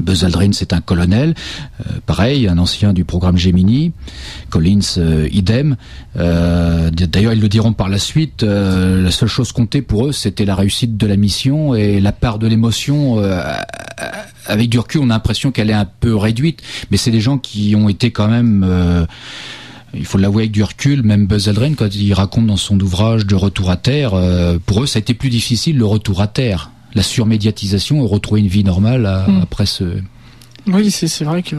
Buzz 0.00 0.24
Aldrin, 0.24 0.52
c'est 0.52 0.72
un 0.72 0.80
colonel, 0.80 1.34
euh, 1.80 1.98
pareil, 2.06 2.48
un 2.48 2.58
ancien 2.58 2.92
du 2.92 3.04
programme 3.04 3.36
Gemini. 3.36 3.92
Collins, 4.50 4.80
euh, 4.98 5.28
idem. 5.32 5.76
Euh, 6.16 6.90
d'ailleurs, 6.90 7.32
ils 7.32 7.40
le 7.40 7.48
diront 7.48 7.72
par 7.72 7.88
la 7.88 7.98
suite. 7.98 8.42
la 8.42 9.10
seule 9.10 9.28
chose 9.28 9.52
comptée 9.52 9.82
pour 9.82 10.06
eux, 10.06 10.12
c'était 10.12 10.44
la 10.44 10.54
réussite 10.54 10.96
de 10.96 11.06
la 11.06 11.16
mission 11.16 11.74
et 11.74 12.00
la 12.00 12.12
part 12.12 12.38
de 12.38 12.46
l'émotion. 12.46 13.22
avec 14.46 14.68
du 14.70 14.78
on 14.78 15.04
a 15.04 15.06
l'impression 15.06 15.50
qu'elle 15.50 15.70
est 15.70 15.74
un 15.74 15.88
peu 16.00 16.16
réduite, 16.16 16.62
mais 16.90 16.96
c'est 16.96 17.10
des 17.10 17.20
gens 17.20 17.38
qui 17.38 17.74
ont 17.76 17.88
été 17.88 18.10
quand 18.10 18.28
même 18.28 19.06
il 19.94 20.04
faut 20.04 20.18
l'avouer 20.18 20.44
avec 20.44 20.52
du 20.52 20.62
même 21.02 21.26
Buzz 21.26 21.48
Aldrin, 21.48 21.74
quand 21.74 21.94
il 21.94 22.12
raconte 22.12 22.46
dans 22.46 22.56
son 22.56 22.78
ouvrage 22.80 23.26
de 23.26 23.34
Retour 23.34 23.70
à 23.70 23.76
Terre, 23.76 24.12
pour 24.66 24.82
eux, 24.82 24.86
ça 24.86 24.98
a 24.98 25.00
été 25.00 25.14
plus 25.14 25.30
difficile 25.30 25.78
le 25.78 25.84
retour 25.84 26.20
à 26.20 26.26
Terre 26.26 26.70
la 26.94 27.02
surmédiatisation 27.02 28.04
et 28.04 28.06
retrouver 28.06 28.40
une 28.40 28.48
vie 28.48 28.64
normale 28.64 29.02
hmm. 29.26 29.40
après 29.42 29.66
ce. 29.66 29.84
Oui, 30.66 30.90
c'est 30.90 31.24
vrai 31.24 31.42
que. 31.42 31.56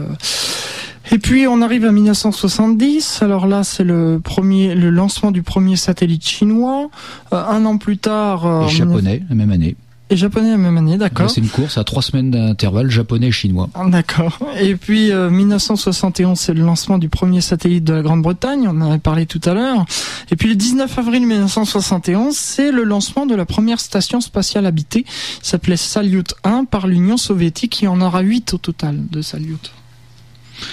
Et 1.12 1.18
puis 1.18 1.46
on 1.48 1.60
arrive 1.60 1.84
à 1.84 1.92
1970. 1.92 3.22
Alors 3.22 3.46
là, 3.46 3.64
c'est 3.64 3.82
le 3.84 4.20
premier, 4.22 4.74
le 4.74 4.90
lancement 4.90 5.32
du 5.32 5.42
premier 5.42 5.76
satellite 5.76 6.24
chinois. 6.24 6.88
Euh, 7.32 7.44
un 7.44 7.64
an 7.64 7.78
plus 7.78 7.98
tard. 7.98 8.46
Euh, 8.46 8.68
japonais, 8.68 9.22
la 9.28 9.34
même 9.34 9.50
année. 9.50 9.76
Et 10.12 10.16
japonais 10.16 10.50
la 10.50 10.56
même 10.56 10.76
année, 10.76 10.98
d'accord. 10.98 11.30
C'est 11.30 11.40
une 11.40 11.48
course 11.48 11.78
à 11.78 11.84
trois 11.84 12.02
semaines 12.02 12.32
d'intervalle 12.32 12.90
japonais-chinois. 12.90 13.70
Ah, 13.74 13.86
d'accord. 13.88 14.40
Et 14.60 14.74
puis 14.74 15.12
1971, 15.12 16.30
euh, 16.30 16.34
c'est 16.34 16.52
le 16.52 16.64
lancement 16.64 16.98
du 16.98 17.08
premier 17.08 17.40
satellite 17.40 17.84
de 17.84 17.92
la 17.92 18.02
Grande-Bretagne, 18.02 18.66
on 18.66 18.80
en 18.82 18.90
avait 18.90 18.98
parlé 18.98 19.26
tout 19.26 19.40
à 19.44 19.54
l'heure. 19.54 19.86
Et 20.32 20.36
puis 20.36 20.48
le 20.48 20.56
19 20.56 20.98
avril 20.98 21.26
1971, 21.28 22.34
c'est 22.34 22.72
le 22.72 22.82
lancement 22.82 23.24
de 23.24 23.36
la 23.36 23.46
première 23.46 23.78
station 23.78 24.20
spatiale 24.20 24.66
habitée, 24.66 25.04
s'appelait 25.42 25.76
Salyut 25.76 26.34
1 26.42 26.64
par 26.64 26.88
l'Union 26.88 27.16
soviétique, 27.16 27.80
il 27.82 27.84
y 27.84 27.88
en 27.88 28.00
aura 28.00 28.20
8 28.20 28.54
au 28.54 28.58
total 28.58 29.06
de 29.10 29.22
Salyut. 29.22 29.70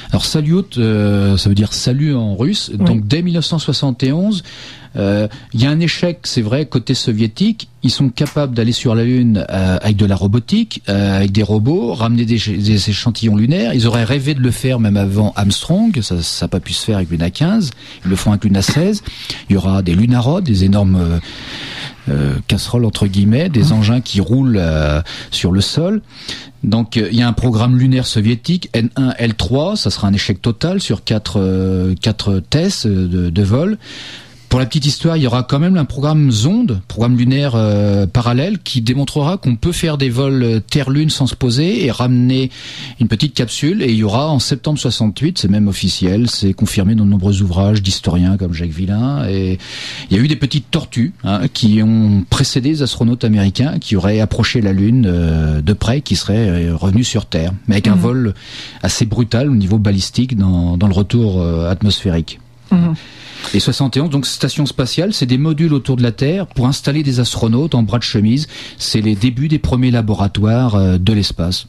Alors 0.09 0.25
Salyut, 0.25 0.77
euh, 0.77 1.37
ça 1.37 1.49
veut 1.49 1.55
dire 1.55 1.73
salut 1.73 2.15
en 2.15 2.35
russe. 2.35 2.71
Donc 2.71 3.07
dès 3.07 3.21
1971, 3.21 4.43
euh, 4.95 5.27
il 5.53 5.61
y 5.61 5.65
a 5.65 5.69
un 5.69 5.79
échec, 5.79 6.19
c'est 6.23 6.41
vrai, 6.41 6.65
côté 6.65 6.93
soviétique. 6.93 7.69
Ils 7.83 7.91
sont 7.91 8.09
capables 8.09 8.53
d'aller 8.53 8.71
sur 8.71 8.95
la 8.95 9.03
Lune 9.03 9.45
euh, 9.49 9.77
avec 9.81 9.97
de 9.97 10.05
la 10.05 10.15
robotique, 10.15 10.81
euh, 10.89 11.17
avec 11.17 11.31
des 11.31 11.43
robots, 11.43 11.93
ramener 11.93 12.25
des, 12.25 12.37
des, 12.37 12.89
échantillons 12.89 13.35
lunaires. 13.35 13.73
Ils 13.73 13.87
auraient 13.87 14.03
rêvé 14.03 14.33
de 14.33 14.41
le 14.41 14.51
faire 14.51 14.79
même 14.79 14.97
avant 14.97 15.33
Armstrong. 15.35 16.01
Ça 16.01 16.15
n'a 16.15 16.47
pas 16.47 16.59
pu 16.59 16.73
se 16.73 16.83
faire 16.83 16.97
avec 16.97 17.09
Luna 17.09 17.29
15. 17.29 17.71
Ils 18.03 18.09
le 18.09 18.15
font 18.15 18.31
avec 18.31 18.43
Luna 18.43 18.61
16. 18.61 19.03
Il 19.49 19.53
y 19.53 19.57
aura 19.57 19.81
des 19.81 19.93
lunarods, 19.93 20.41
des 20.41 20.63
énormes 20.63 21.19
casseroles 22.47 22.85
entre 22.85 23.05
guillemets, 23.05 23.49
des 23.49 23.65
mmh. 23.65 23.73
engins 23.73 24.01
qui 24.01 24.21
roulent 24.21 24.61
sur 25.29 25.51
le 25.51 25.61
sol. 25.61 26.01
Donc 26.63 26.95
il 26.95 27.15
y 27.15 27.21
a 27.21 27.27
un 27.27 27.33
programme 27.33 27.77
lunaire 27.77 28.07
soviétique 28.07 28.69
N1, 28.73 29.17
L3. 29.17 29.75
Ça 29.75 29.89
sera 29.89 30.07
un 30.07 30.13
échec 30.13 30.41
total 30.41 30.81
sur 30.81 31.03
quatre 31.03 31.93
quatre 32.01 32.39
tests 32.39 32.87
de, 32.87 33.29
de 33.29 33.43
vol 33.43 33.77
Pour 34.49 34.61
la 34.61 34.65
petite 34.65 34.85
histoire, 34.85 35.17
il 35.17 35.23
y 35.23 35.27
aura 35.27 35.43
quand 35.43 35.59
même 35.59 35.75
un 35.75 35.83
programme 35.83 36.31
Zonde, 36.31 36.79
programme 36.87 37.17
lunaire 37.17 37.51
euh, 37.55 38.07
parallèle, 38.07 38.59
qui 38.59 38.79
démontrera 38.81 39.35
qu'on 39.35 39.57
peut 39.57 39.73
faire 39.73 39.97
des 39.97 40.09
vols 40.09 40.61
Terre-Lune 40.71 41.09
sans 41.09 41.27
se 41.27 41.35
poser 41.35 41.85
et 41.85 41.91
ramener 41.91 42.49
une 43.01 43.09
petite 43.09 43.33
capsule. 43.33 43.81
Et 43.83 43.91
il 43.91 43.97
y 43.97 44.03
aura 44.03 44.29
en 44.29 44.39
septembre 44.39 44.79
68, 44.79 45.37
c'est 45.37 45.49
même 45.49 45.67
officiel, 45.67 46.29
c'est 46.29 46.53
confirmé 46.53 46.95
dans 46.95 47.03
de 47.03 47.09
nombreux 47.09 47.41
ouvrages 47.41 47.81
d'historiens 47.83 48.37
comme 48.37 48.53
Jacques 48.53 48.69
Villain. 48.69 49.27
Et 49.27 49.57
il 50.09 50.15
y 50.15 50.19
a 50.19 50.23
eu 50.23 50.29
des 50.29 50.37
petites 50.37 50.71
tortues 50.71 51.13
hein, 51.25 51.41
qui 51.53 51.83
ont 51.83 52.23
précédé 52.29 52.69
les 52.69 52.81
astronautes 52.83 53.25
américains, 53.25 53.79
qui 53.79 53.97
auraient 53.97 54.21
approché 54.21 54.61
la 54.61 54.71
Lune 54.71 55.05
euh, 55.07 55.61
de 55.61 55.73
près, 55.73 55.99
qui 55.99 56.15
seraient 56.15 56.67
euh, 56.67 56.75
revenus 56.75 57.07
sur 57.07 57.25
Terre, 57.25 57.51
mais 57.67 57.75
avec 57.75 57.87
un 57.87 57.95
Mhm. 57.95 58.01
vol 58.01 58.33
assez 58.81 59.05
brutal 59.05 59.49
au 59.49 59.55
niveau 59.55 59.77
balistique 59.77 60.37
dans, 60.37 60.77
dans 60.77 60.87
le 60.87 60.93
retour 60.93 61.41
euh, 61.41 61.69
atmosphérique. 61.69 62.39
Mhm. 62.71 62.95
Et 63.53 63.59
71, 63.59 64.09
donc 64.09 64.25
station 64.25 64.65
spatiale, 64.65 65.13
c'est 65.13 65.25
des 65.25 65.37
modules 65.37 65.73
autour 65.73 65.95
de 65.95 66.03
la 66.03 66.11
Terre 66.11 66.47
pour 66.47 66.67
installer 66.67 67.03
des 67.03 67.19
astronautes 67.19 67.75
en 67.75 67.83
bras 67.83 67.99
de 67.99 68.03
chemise. 68.03 68.47
C'est 68.77 69.01
les 69.01 69.15
débuts 69.15 69.47
des 69.47 69.59
premiers 69.59 69.91
laboratoires 69.91 70.75
euh, 70.75 70.97
de 70.97 71.13
l'espace. 71.13 71.67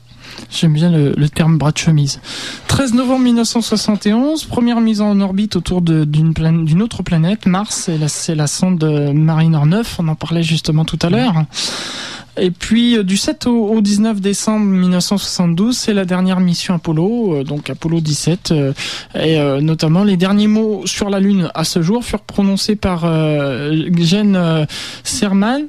J'aime 0.50 0.74
bien 0.74 0.90
le, 0.90 1.28
terme 1.28 1.56
bras 1.56 1.72
de 1.72 1.78
chemise. 1.78 2.20
13 2.68 2.94
novembre 2.94 3.24
1971, 3.24 4.44
première 4.44 4.80
mise 4.80 5.00
en 5.00 5.18
orbite 5.20 5.56
autour 5.56 5.80
d'une 5.80 6.82
autre 6.82 7.02
planète, 7.02 7.46
Mars. 7.46 7.88
C'est 7.88 7.96
la, 7.98 8.34
la 8.34 8.46
sonde 8.46 8.84
Mariner 9.14 9.64
9, 9.64 9.96
on 10.00 10.08
en 10.08 10.14
parlait 10.14 10.42
justement 10.42 10.84
tout 10.84 10.98
à 11.00 11.08
l'heure. 11.08 11.44
Et 12.40 12.50
puis 12.50 12.96
euh, 12.96 13.02
du 13.02 13.16
7 13.16 13.46
au, 13.46 13.68
au 13.68 13.80
19 13.80 14.20
décembre 14.20 14.66
1972, 14.66 15.76
c'est 15.76 15.94
la 15.94 16.04
dernière 16.04 16.40
mission 16.40 16.74
Apollo, 16.74 17.34
euh, 17.34 17.44
donc 17.44 17.70
Apollo 17.70 18.00
17. 18.00 18.50
euh, 18.52 18.72
et 19.14 19.38
notamment 19.60 20.04
les 20.04 20.16
derniers 20.16 20.46
mots 20.46 20.86
sur 20.86 21.10
la 21.10 21.20
Lune 21.20 21.50
à 21.54 21.64
ce 21.64 21.82
jour 21.82 22.04
furent 22.04 22.22
prononcés 22.22 22.76
par 22.76 23.00
Gene 23.02 24.66
Cernan, 25.02 25.62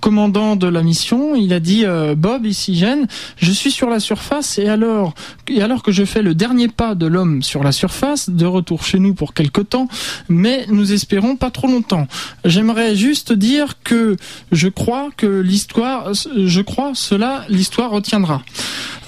commandant 0.00 0.56
de 0.56 0.66
la 0.66 0.82
mission. 0.82 1.34
Il 1.34 1.52
a 1.52 1.60
dit 1.60 1.84
Bob, 2.16 2.46
ici 2.46 2.76
Gene, 2.76 3.06
je 3.36 3.52
suis 3.52 3.70
sur 3.70 3.90
la 3.90 4.00
surface 4.00 4.58
et 4.58 4.68
alors, 4.68 5.14
et 5.48 5.62
alors 5.62 5.82
que 5.82 5.92
je 5.92 6.04
fais 6.04 6.22
le 6.22 6.34
dernier 6.34 6.68
pas 6.68 6.94
de 6.94 7.06
l'homme 7.06 7.42
sur 7.42 7.62
la 7.62 7.72
surface, 7.72 8.30
de 8.30 8.46
retour 8.46 8.84
chez 8.84 8.98
nous 8.98 9.14
pour 9.14 9.34
quelque 9.34 9.60
temps, 9.60 9.88
mais 10.28 10.66
nous 10.68 10.92
espérons 10.92 11.36
pas 11.36 11.50
trop 11.50 11.66
longtemps. 11.66 12.06
J'aimerais 12.44 12.96
juste 12.96 13.32
dire 13.32 13.82
que 13.82 14.16
je 14.52 14.68
crois 14.68 15.08
que 15.16 15.26
l'histoire, 15.26 16.07
je 16.12 16.60
crois 16.60 16.92
cela, 16.94 17.44
l'histoire 17.48 17.90
retiendra. 17.90 18.42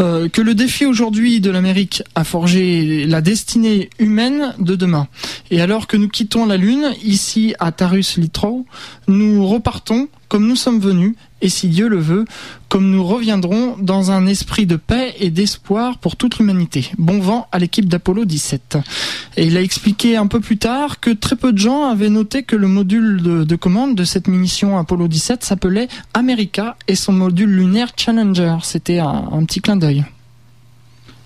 Euh, 0.00 0.28
que 0.28 0.40
le 0.40 0.54
défi 0.54 0.86
aujourd'hui 0.86 1.40
de 1.40 1.50
l'Amérique 1.50 2.02
a 2.14 2.24
forgé 2.24 3.04
la 3.06 3.20
destinée 3.20 3.90
humaine 3.98 4.54
de 4.58 4.74
demain. 4.74 5.08
Et 5.50 5.60
alors 5.60 5.86
que 5.86 5.96
nous 5.96 6.08
quittons 6.08 6.46
la 6.46 6.56
Lune, 6.56 6.94
ici 7.02 7.54
à 7.58 7.70
Tarus 7.72 8.16
Litrow, 8.16 8.66
nous 9.08 9.46
repartons 9.46 10.08
comme 10.28 10.46
nous 10.46 10.56
sommes 10.56 10.78
venus, 10.78 11.16
et 11.42 11.48
si 11.48 11.68
Dieu 11.68 11.88
le 11.88 11.98
veut, 11.98 12.24
comme 12.68 12.90
nous 12.90 13.04
reviendrons 13.04 13.76
dans 13.78 14.10
un 14.10 14.26
esprit 14.26 14.66
de 14.66 14.76
paix 14.76 15.14
et 15.18 15.30
d'espoir 15.30 15.98
pour 15.98 16.16
toute 16.16 16.38
l'humanité. 16.38 16.90
Bon 16.98 17.18
vent 17.18 17.48
à 17.52 17.58
l'équipe 17.58 17.88
d'Apollo 17.88 18.24
17. 18.24 18.78
Et 19.36 19.46
il 19.46 19.56
a 19.56 19.62
expliqué 19.62 20.16
un 20.16 20.26
peu 20.26 20.40
plus 20.40 20.58
tard 20.58 21.00
que 21.00 21.10
très 21.10 21.36
peu 21.36 21.52
de 21.52 21.58
gens 21.58 21.86
avaient 21.86 22.10
noté 22.10 22.42
que 22.42 22.56
le 22.56 22.68
module 22.68 23.22
de, 23.22 23.44
de 23.44 23.56
commande 23.56 23.94
de 23.94 24.04
cette 24.04 24.28
mission 24.28 24.78
Apollo 24.78 25.08
17 25.08 25.44
s'appelait 25.44 25.88
America 26.14 26.76
et 26.88 26.94
son 26.94 27.12
module 27.12 27.50
lunaire 27.50 27.92
Challenger. 27.96 28.56
C'était 28.62 28.98
un, 28.98 29.28
un 29.32 29.44
petit 29.44 29.60
clin 29.60 29.76
d'œil. 29.76 30.04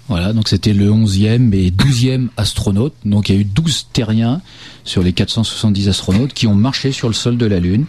Voilà, 0.09 0.35
donc 0.35 0.49
c'était 0.49 0.75
le 0.75 0.91
11e 0.91 1.55
et 1.55 1.71
12e 1.71 2.29
astronaute. 2.37 2.95
Donc 3.05 3.29
il 3.29 3.35
y 3.35 3.39
a 3.39 3.41
eu 3.41 3.45
12 3.45 3.89
terriens 3.93 4.43
sur 4.85 5.03
les 5.03 5.13
470 5.13 5.89
astronautes 5.89 6.35
qui 6.35 6.47
ont 6.47 6.55
marché 6.55 6.93
sur 6.93 7.09
le 7.09 7.15
sol 7.15 7.39
de 7.39 7.47
la 7.47 7.59
Lune. 7.59 7.87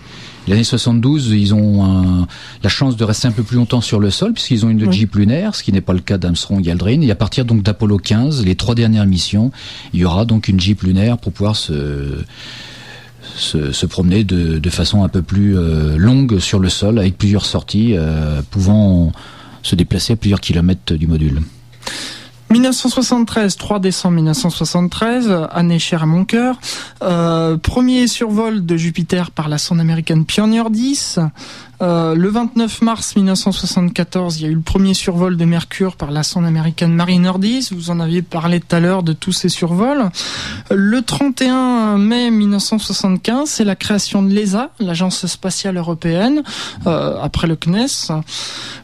L'année 0.48 0.64
72, 0.64 1.32
ils 1.32 1.54
ont 1.54 1.84
un- 1.84 2.28
la 2.64 2.70
chance 2.70 2.96
de 2.98 3.04
rester 3.04 3.28
un 3.28 3.32
peu 3.32 3.44
plus 3.44 3.58
longtemps 3.58 3.82
sur 3.82 4.00
le 4.00 4.12
sol 4.12 4.34
puisqu'ils 4.34 4.66
ont 4.66 4.70
une 4.70 4.84
Oui. 4.86 4.92
Jeep 4.94 5.16
lunaire, 5.16 5.56
ce 5.56 5.64
qui 5.64 5.72
n'est 5.72 5.82
pas 5.82 5.94
le 5.94 6.00
cas 6.00 6.18
d'Armstrong 6.18 6.66
et 6.68 6.72
Aldrin. 6.72 7.02
Et 7.02 7.10
à 7.12 7.16
partir 7.16 7.46
donc 7.46 7.64
d'Apollo 7.64 7.98
15, 7.98 8.46
les 8.46 8.56
trois 8.56 8.76
dernières 8.76 9.06
missions, 9.08 9.52
il 9.94 10.02
y 10.02 10.06
aura 10.06 10.26
donc 10.26 10.48
une 10.48 10.60
Jeep 10.60 10.84
lunaire 10.84 11.18
pour 11.18 11.32
pouvoir 11.34 11.56
se 11.56 12.20
se, 13.38 13.72
se 13.74 13.86
promener 13.86 14.24
de, 14.24 14.60
de 14.60 14.70
façon 14.70 15.04
un 15.04 15.10
peu 15.10 15.22
plus 15.22 15.58
euh, 15.58 15.98
longue 15.98 16.40
sur 16.40 16.60
le 16.60 16.70
sol 16.70 17.00
avec 17.00 17.18
plusieurs 17.18 17.46
sorties 17.46 17.94
euh, 17.98 18.42
pouvant 18.50 19.12
se 19.62 19.76
déplacer 19.76 20.14
à 20.14 20.16
plusieurs 20.16 20.40
kilomètres 20.40 20.94
du 20.94 21.08
module. 21.08 21.42
1973, 22.52 23.58
3 23.58 23.80
décembre 23.80 24.16
1973, 24.16 25.48
année 25.52 25.80
chère 25.80 26.04
à 26.04 26.06
mon 26.06 26.26
cœur. 26.26 26.60
Euh, 27.02 27.58
premier 27.58 28.08
survol 28.08 28.66
de 28.66 28.78
Jupiter 28.78 29.32
par 29.32 29.50
la 29.50 29.58
sonde 29.58 29.80
américaine 29.80 30.26
Pioneer 30.26 30.70
10. 30.70 31.20
Euh, 31.82 32.16
le 32.16 32.30
29 32.30 32.82
mars 32.82 33.16
1974, 33.16 34.40
il 34.40 34.44
y 34.44 34.46
a 34.48 34.50
eu 34.50 34.56
le 34.56 34.62
premier 34.62 34.94
survol 34.94 35.36
de 35.38 35.46
Mercure 35.46 35.96
par 35.96 36.12
la 36.12 36.24
sonde 36.24 36.46
américaine 36.46 36.94
Mariner 36.94 37.34
10. 37.38 37.74
Vous 37.74 37.90
en 37.90 38.00
aviez 38.00 38.22
parlé 38.22 38.60
tout 38.60 38.76
à 38.76 38.80
l'heure 38.80 39.04
de 39.04 39.14
tous 39.14 39.34
ces 39.34 39.50
survols. 39.50 40.10
Le 40.72 41.02
31 41.02 41.98
mai 41.98 42.32
1975, 42.32 43.50
c'est 43.50 43.64
la 43.64 43.76
création 43.76 44.24
de 44.24 44.30
l'ESA, 44.30 44.72
l'Agence 44.80 45.26
spatiale 45.26 45.78
européenne, 45.78 46.44
euh, 46.88 47.18
après 47.22 47.48
le 47.48 47.56
CNES. 47.56 48.14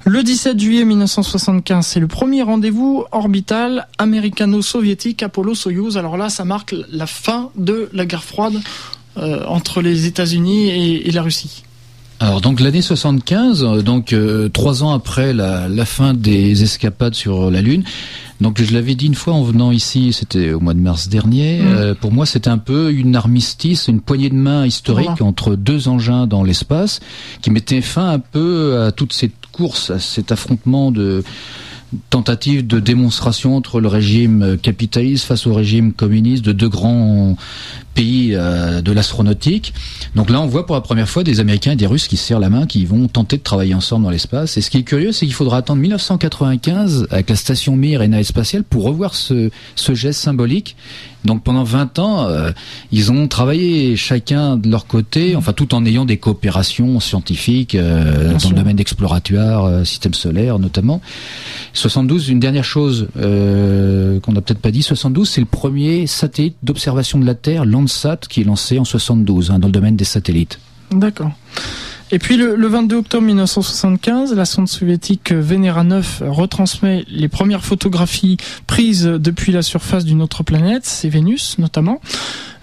Le 0.05 0.23
17 0.23 0.59
juillet 0.59 0.83
1975, 0.83 1.85
c'est 1.85 1.99
le 1.99 2.07
premier 2.07 2.41
rendez-vous 2.41 3.05
orbital 3.11 3.87
américano-soviétique 3.97 5.23
Apollo-Soyouz. 5.23 5.97
Alors 5.97 6.17
là, 6.17 6.29
ça 6.29 6.43
marque 6.43 6.75
la 6.89 7.07
fin 7.07 7.51
de 7.55 7.89
la 7.93 8.05
guerre 8.05 8.23
froide 8.23 8.59
euh, 9.17 9.45
entre 9.45 9.81
les 9.81 10.07
États-Unis 10.07 10.69
et 10.69 11.11
la 11.11 11.21
Russie. 11.21 11.63
Alors 12.21 12.39
donc 12.39 12.59
l'année 12.59 12.83
75, 12.83 13.63
euh, 13.63 13.81
donc 13.81 14.13
euh, 14.13 14.47
trois 14.47 14.83
ans 14.83 14.93
après 14.93 15.33
la, 15.33 15.67
la 15.67 15.85
fin 15.85 16.13
des 16.13 16.61
escapades 16.61 17.15
sur 17.15 17.49
la 17.49 17.63
Lune. 17.63 17.83
Donc 18.41 18.61
je 18.61 18.71
l'avais 18.75 18.93
dit 18.93 19.07
une 19.07 19.15
fois 19.15 19.33
en 19.33 19.41
venant 19.41 19.71
ici, 19.71 20.13
c'était 20.13 20.53
au 20.53 20.59
mois 20.59 20.75
de 20.75 20.79
mars 20.79 21.09
dernier. 21.09 21.61
Mm. 21.61 21.65
euh, 21.65 21.95
pour 21.95 22.11
moi, 22.11 22.27
c'était 22.27 22.51
un 22.51 22.59
peu 22.59 22.91
une 22.91 23.15
armistice, 23.15 23.87
une 23.87 24.01
poignée 24.01 24.29
de 24.29 24.35
main 24.35 24.67
historique 24.67 25.09
Voilà. 25.17 25.25
entre 25.25 25.55
deux 25.55 25.87
engins 25.87 26.27
dans 26.27 26.43
l'espace, 26.43 26.99
qui 27.41 27.49
mettait 27.49 27.81
fin 27.81 28.11
un 28.11 28.19
peu 28.19 28.83
à 28.83 28.91
toute 28.91 29.13
cette 29.13 29.47
course, 29.51 29.89
à 29.89 29.97
cet 29.97 30.31
affrontement 30.31 30.91
de 30.91 31.23
tentative 32.11 32.65
de 32.67 32.79
démonstration 32.79 33.57
entre 33.57 33.81
le 33.81 33.87
régime 33.87 34.57
capitaliste 34.61 35.25
face 35.25 35.45
au 35.45 35.53
régime 35.53 35.91
communiste 35.91 36.45
de 36.45 36.53
deux 36.53 36.69
grands 36.69 37.35
pays 37.93 38.31
euh, 38.33 38.81
de 38.81 38.91
l'astronautique. 38.91 39.73
Donc 40.15 40.29
là, 40.29 40.41
on 40.41 40.47
voit 40.47 40.65
pour 40.65 40.75
la 40.75 40.81
première 40.81 41.09
fois 41.09 41.23
des 41.23 41.39
Américains 41.39 41.73
et 41.73 41.75
des 41.75 41.87
Russes 41.87 42.07
qui 42.07 42.17
se 42.17 42.25
serrent 42.25 42.39
la 42.39 42.49
main, 42.49 42.65
qui 42.65 42.85
vont 42.85 43.07
tenter 43.07 43.37
de 43.37 43.43
travailler 43.43 43.73
ensemble 43.73 44.03
dans 44.03 44.09
l'espace. 44.09 44.57
Et 44.57 44.61
ce 44.61 44.69
qui 44.69 44.77
est 44.77 44.83
curieux, 44.83 45.11
c'est 45.11 45.25
qu'il 45.25 45.35
faudra 45.35 45.57
attendre 45.57 45.81
1995 45.81 47.07
avec 47.11 47.29
la 47.29 47.35
station 47.35 47.75
Mir 47.75 48.01
et 48.01 48.07
navette 48.07 48.27
spatiale 48.27 48.63
pour 48.63 48.83
revoir 48.83 49.15
ce, 49.15 49.49
ce 49.75 49.93
geste 49.93 50.19
symbolique. 50.19 50.75
Donc 51.25 51.43
pendant 51.43 51.63
20 51.63 51.99
ans, 51.99 52.25
euh, 52.27 52.51
ils 52.91 53.11
ont 53.11 53.27
travaillé 53.27 53.95
chacun 53.95 54.57
de 54.57 54.69
leur 54.69 54.87
côté, 54.87 55.35
enfin 55.35 55.53
tout 55.53 55.75
en 55.75 55.85
ayant 55.85 56.05
des 56.05 56.17
coopérations 56.17 56.99
scientifiques 56.99 57.75
euh, 57.75 58.33
dans 58.33 58.39
sûr. 58.39 58.49
le 58.49 58.55
domaine 58.55 58.79
exploratoire, 58.79 59.65
euh, 59.65 59.83
système 59.83 60.13
solaire 60.13 60.57
notamment. 60.57 61.01
72, 61.73 62.29
une 62.29 62.39
dernière 62.39 62.63
chose 62.63 63.07
qu'on 63.15 64.31
n'a 64.31 64.41
peut-être 64.41 64.59
pas 64.59 64.71
dit, 64.71 64.81
72, 64.81 65.29
c'est 65.29 65.41
le 65.41 65.47
premier 65.47 66.07
satellite 66.07 66.55
d'observation 66.63 67.19
de 67.19 67.25
la 67.25 67.35
Terre, 67.35 67.65
Landsat, 67.81 68.17
qui 68.29 68.41
est 68.41 68.43
lancé 68.45 68.79
en 68.79 68.85
72 68.85 69.51
hein, 69.51 69.59
dans 69.59 69.67
le 69.67 69.71
domaine 69.73 69.95
des 69.95 70.05
satellites. 70.05 70.59
D'accord. 70.91 71.31
Et 72.13 72.19
puis 72.19 72.35
le, 72.35 72.55
le 72.55 72.67
22 72.67 72.97
octobre 72.97 73.23
1975, 73.25 74.33
la 74.33 74.43
sonde 74.43 74.67
soviétique 74.67 75.31
Venera 75.31 75.83
9 75.85 76.23
retransmet 76.27 77.05
les 77.07 77.29
premières 77.29 77.63
photographies 77.63 78.35
prises 78.67 79.05
depuis 79.05 79.53
la 79.53 79.61
surface 79.61 80.03
d'une 80.03 80.21
autre 80.21 80.43
planète, 80.43 80.85
c'est 80.85 81.07
Vénus 81.07 81.57
notamment. 81.57 82.01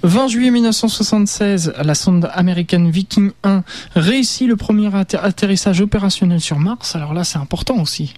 20 0.02 0.28
juillet 0.28 0.50
1976, 0.50 1.72
la 1.82 1.94
sonde 1.94 2.28
américaine 2.34 2.90
Viking 2.90 3.30
1 3.42 3.62
réussit 3.96 4.46
le 4.46 4.56
premier 4.56 4.88
atter- 4.94 5.16
atterrissage 5.22 5.80
opérationnel 5.80 6.40
sur 6.42 6.58
Mars. 6.58 6.94
Alors 6.94 7.14
là, 7.14 7.24
c'est 7.24 7.38
important 7.38 7.80
aussi. 7.80 8.12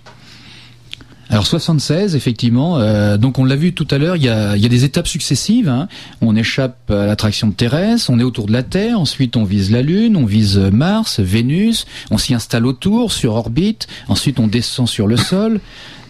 Alors 1.30 1.46
76, 1.46 2.16
effectivement. 2.16 2.78
euh, 2.80 3.16
donc 3.16 3.38
on 3.38 3.44
l'a 3.44 3.54
vu 3.54 3.72
tout 3.72 3.86
à 3.92 3.98
l'heure, 3.98 4.16
il 4.16 4.24
y 4.24 4.28
a, 4.28 4.56
des 4.56 4.84
étapes 4.84 5.06
successives. 5.06 5.68
hein. 5.68 5.86
On 6.20 6.34
échappe 6.34 6.90
à 6.90 7.06
l'attraction 7.06 7.52
terrestre, 7.52 8.10
on 8.10 8.18
est 8.18 8.24
autour 8.24 8.46
de 8.46 8.52
la 8.52 8.64
Terre, 8.64 8.98
ensuite 8.98 9.36
on 9.36 9.44
vise 9.44 9.70
la 9.70 9.82
Lune, 9.82 10.16
on 10.16 10.26
vise 10.26 10.58
Mars, 10.58 11.20
Vénus, 11.20 11.86
on 12.10 12.18
s'y 12.18 12.34
installe 12.34 12.66
autour, 12.66 13.12
sur 13.12 13.34
orbite, 13.34 13.86
ensuite 14.08 14.40
on 14.40 14.48
descend 14.48 14.88
sur 14.88 15.06
le 15.06 15.16
sol. 15.16 15.60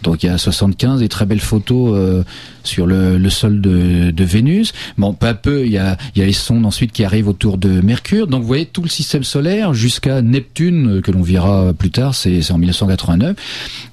Donc 0.03 0.23
il 0.23 0.27
y 0.27 0.29
a 0.29 0.37
75 0.37 0.99
des 0.99 1.09
très 1.09 1.25
belles 1.25 1.39
photos 1.39 1.93
euh, 1.95 2.23
sur 2.63 2.85
le, 2.85 3.17
le 3.17 3.29
sol 3.29 3.61
de, 3.61 4.11
de, 4.11 4.23
Vénus. 4.23 4.73
Bon, 4.97 5.13
peu 5.13 5.27
à 5.27 5.33
peu, 5.33 5.65
il 5.65 5.71
y 5.71 5.77
a, 5.77 5.97
il 6.15 6.19
y 6.19 6.21
a 6.23 6.25
les 6.25 6.33
sondes 6.33 6.65
ensuite 6.65 6.91
qui 6.91 7.03
arrivent 7.03 7.27
autour 7.27 7.57
de 7.57 7.81
Mercure. 7.81 8.27
Donc 8.27 8.41
vous 8.41 8.47
voyez 8.47 8.65
tout 8.65 8.81
le 8.81 8.89
système 8.89 9.23
solaire 9.23 9.73
jusqu'à 9.73 10.21
Neptune 10.21 10.97
euh, 10.97 11.01
que 11.01 11.11
l'on 11.11 11.21
verra 11.21 11.73
plus 11.73 11.91
tard. 11.91 12.15
C'est 12.15 12.51
en 12.51 12.57
1989. 12.57 13.35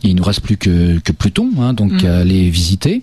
Il 0.03 0.17
nous 0.17 0.23
reste 0.23 0.41
plus 0.41 0.57
que, 0.57 0.99
que 0.99 1.13
Pluton, 1.13 1.51
hein, 1.61 1.73
donc 1.73 2.03
mm. 2.03 2.07
à 2.07 2.19
aller 2.19 2.51
visiter. 2.51 3.03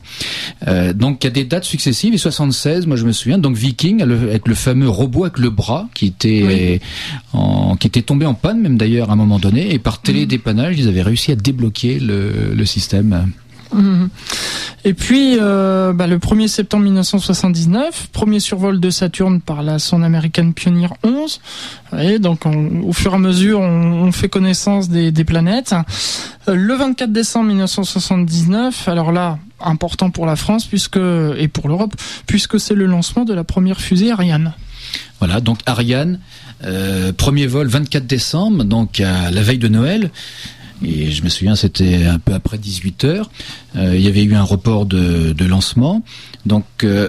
Euh, 0.68 0.94
donc 0.94 1.24
il 1.24 1.28
y 1.28 1.30
a 1.30 1.34
des 1.34 1.46
dates 1.46 1.66
successives. 1.66 2.14
Et 2.14 2.18
76, 2.18 2.88
moi 2.88 2.96
je 2.96 3.06
me 3.06 3.12
souviens. 3.12 3.38
Donc 3.38 3.56
Viking 3.56 4.02
avec 4.02 4.48
le 4.48 4.56
fameux 4.56 4.90
robot 4.90 5.26
avec 5.26 5.40
le 5.40 5.50
bras 5.50 5.88
qui 5.94 6.08
était 6.08 6.80
en, 7.34 7.76
qui 7.76 7.88
était 7.88 8.02
tombé 8.02 8.26
en 8.26 8.34
panne 8.34 8.62
même 8.62 8.78
d'ailleurs 8.78 9.10
à 9.10 9.14
un 9.14 9.18
moment 9.18 9.40
donné. 9.40 9.74
Et 9.74 9.80
par 9.80 10.02
télédépannage, 10.02 10.76
ils 10.78 10.88
avaient 10.88 11.02
réussi 11.02 11.32
à 11.32 11.36
débloquer 11.36 12.00
le, 12.00 12.54
le 12.54 12.66
système. 12.66 12.95
Et 14.88 14.94
puis, 14.94 15.38
euh, 15.42 15.94
bah, 15.94 16.06
le 16.06 16.20
1er 16.20 16.48
septembre 16.48 16.84
1979, 16.84 18.10
premier 18.14 18.40
survol 18.40 18.80
de 18.80 18.90
Saturne 18.92 19.42
par 19.42 19.64
la 19.64 19.80
sonde 19.80 20.04
américaine 20.04 20.54
Pioneer 20.54 20.90
11. 21.04 21.42
Et 22.00 22.20
donc, 22.20 22.46
au 22.46 22.94
fur 22.94 23.14
et 23.14 23.16
à 23.16 23.18
mesure, 23.18 23.60
on, 23.62 24.12
fait 24.12 24.30
connaissance 24.30 24.88
des, 24.88 25.12
planètes. 25.24 25.74
Euh, 26.48 26.54
le 26.54 26.76
24 26.76 27.12
décembre 27.12 27.48
1979, 27.48 28.88
alors 28.88 29.12
là, 29.12 29.40
important 29.60 30.12
pour 30.12 30.28
la 30.28 30.36
France 30.36 30.66
puisque 30.66 30.98
et 30.98 31.48
pour 31.48 31.68
l'Europe, 31.68 31.96
puisque 32.28 32.60
c'est 32.60 32.76
le 32.76 32.86
lancement 32.86 33.26
de 33.26 33.34
la 33.34 33.44
première 33.44 33.82
fusée 33.82 34.12
Ariane. 34.12 34.54
Voilà, 35.20 35.42
donc 35.42 35.60
Ariane, 35.66 36.20
euh, 36.64 37.12
premier 37.12 37.48
vol 37.48 37.68
24 37.68 38.06
décembre, 38.06 38.64
donc 38.64 39.00
à 39.00 39.32
la 39.32 39.42
veille 39.42 39.58
de 39.58 39.68
Noël. 39.68 40.12
Et 40.84 41.12
je 41.12 41.24
me 41.24 41.30
souviens, 41.30 41.56
c'était 41.56 42.06
un 42.06 42.20
peu 42.20 42.34
après 42.34 42.58
18 42.58 43.04
heures. 43.06 43.30
Euh, 43.76 43.96
il 43.96 44.02
y 44.02 44.08
avait 44.08 44.24
eu 44.24 44.36
un 44.36 44.44
report 44.44 44.86
de, 44.86 45.32
de 45.34 45.46
lancement. 45.46 46.04
Donc, 46.46 46.66
euh, 46.84 47.08